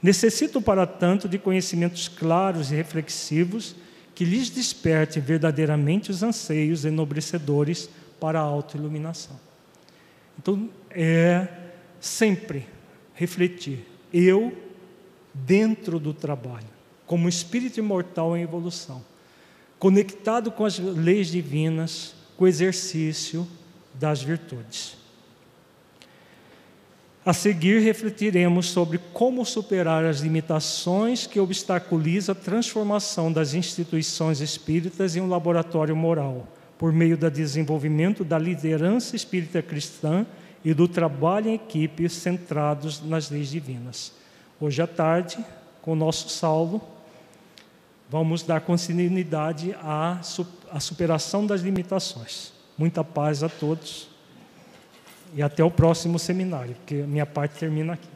Necessitam, 0.00 0.62
para 0.62 0.86
tanto, 0.86 1.28
de 1.28 1.38
conhecimentos 1.38 2.08
claros 2.08 2.70
e 2.70 2.74
reflexivos 2.74 3.74
que 4.14 4.24
lhes 4.24 4.50
despertem 4.50 5.22
verdadeiramente 5.22 6.10
os 6.10 6.22
anseios 6.22 6.84
enobrecedores 6.84 7.88
para 8.20 8.38
a 8.38 8.42
autoiluminação. 8.42 9.38
Então, 10.38 10.68
é 10.90 11.46
sempre 12.00 12.66
refletir. 13.14 13.86
Eu, 14.12 14.52
dentro 15.34 15.98
do 15.98 16.12
trabalho, 16.12 16.66
como 17.06 17.28
espírito 17.28 17.78
imortal 17.78 18.36
em 18.36 18.42
evolução, 18.42 19.02
conectado 19.78 20.50
com 20.50 20.64
as 20.64 20.78
leis 20.78 21.28
divinas, 21.28 22.14
com 22.36 22.44
o 22.44 22.48
exercício 22.48 23.46
das 23.94 24.22
virtudes. 24.22 24.96
A 27.24 27.32
seguir, 27.32 27.80
refletiremos 27.80 28.66
sobre 28.66 28.98
como 29.12 29.44
superar 29.44 30.04
as 30.04 30.20
limitações 30.20 31.24
que 31.24 31.38
obstaculizam 31.38 32.32
a 32.32 32.36
transformação 32.36 33.32
das 33.32 33.54
instituições 33.54 34.40
espíritas 34.40 35.14
em 35.14 35.20
um 35.20 35.28
laboratório 35.28 35.94
moral, 35.94 36.48
por 36.76 36.92
meio 36.92 37.16
do 37.16 37.30
desenvolvimento 37.30 38.24
da 38.24 38.36
liderança 38.36 39.14
espírita 39.14 39.62
cristã 39.62 40.26
e 40.64 40.74
do 40.74 40.88
trabalho 40.88 41.48
em 41.48 41.54
equipe 41.54 42.08
centrados 42.08 43.00
nas 43.00 43.30
leis 43.30 43.50
divinas. 43.50 44.12
Hoje 44.62 44.80
à 44.80 44.86
tarde, 44.86 45.44
com 45.82 45.90
o 45.90 45.96
nosso 45.96 46.28
Saulo, 46.28 46.80
vamos 48.08 48.44
dar 48.44 48.60
continuidade 48.60 49.74
à, 49.82 50.20
à 50.70 50.78
superação 50.78 51.44
das 51.44 51.62
limitações. 51.62 52.52
Muita 52.78 53.02
paz 53.02 53.42
a 53.42 53.48
todos. 53.48 54.08
E 55.34 55.42
até 55.42 55.64
o 55.64 55.70
próximo 55.70 56.16
seminário, 56.16 56.76
porque 56.76 56.94
minha 56.94 57.26
parte 57.26 57.58
termina 57.58 57.94
aqui. 57.94 58.08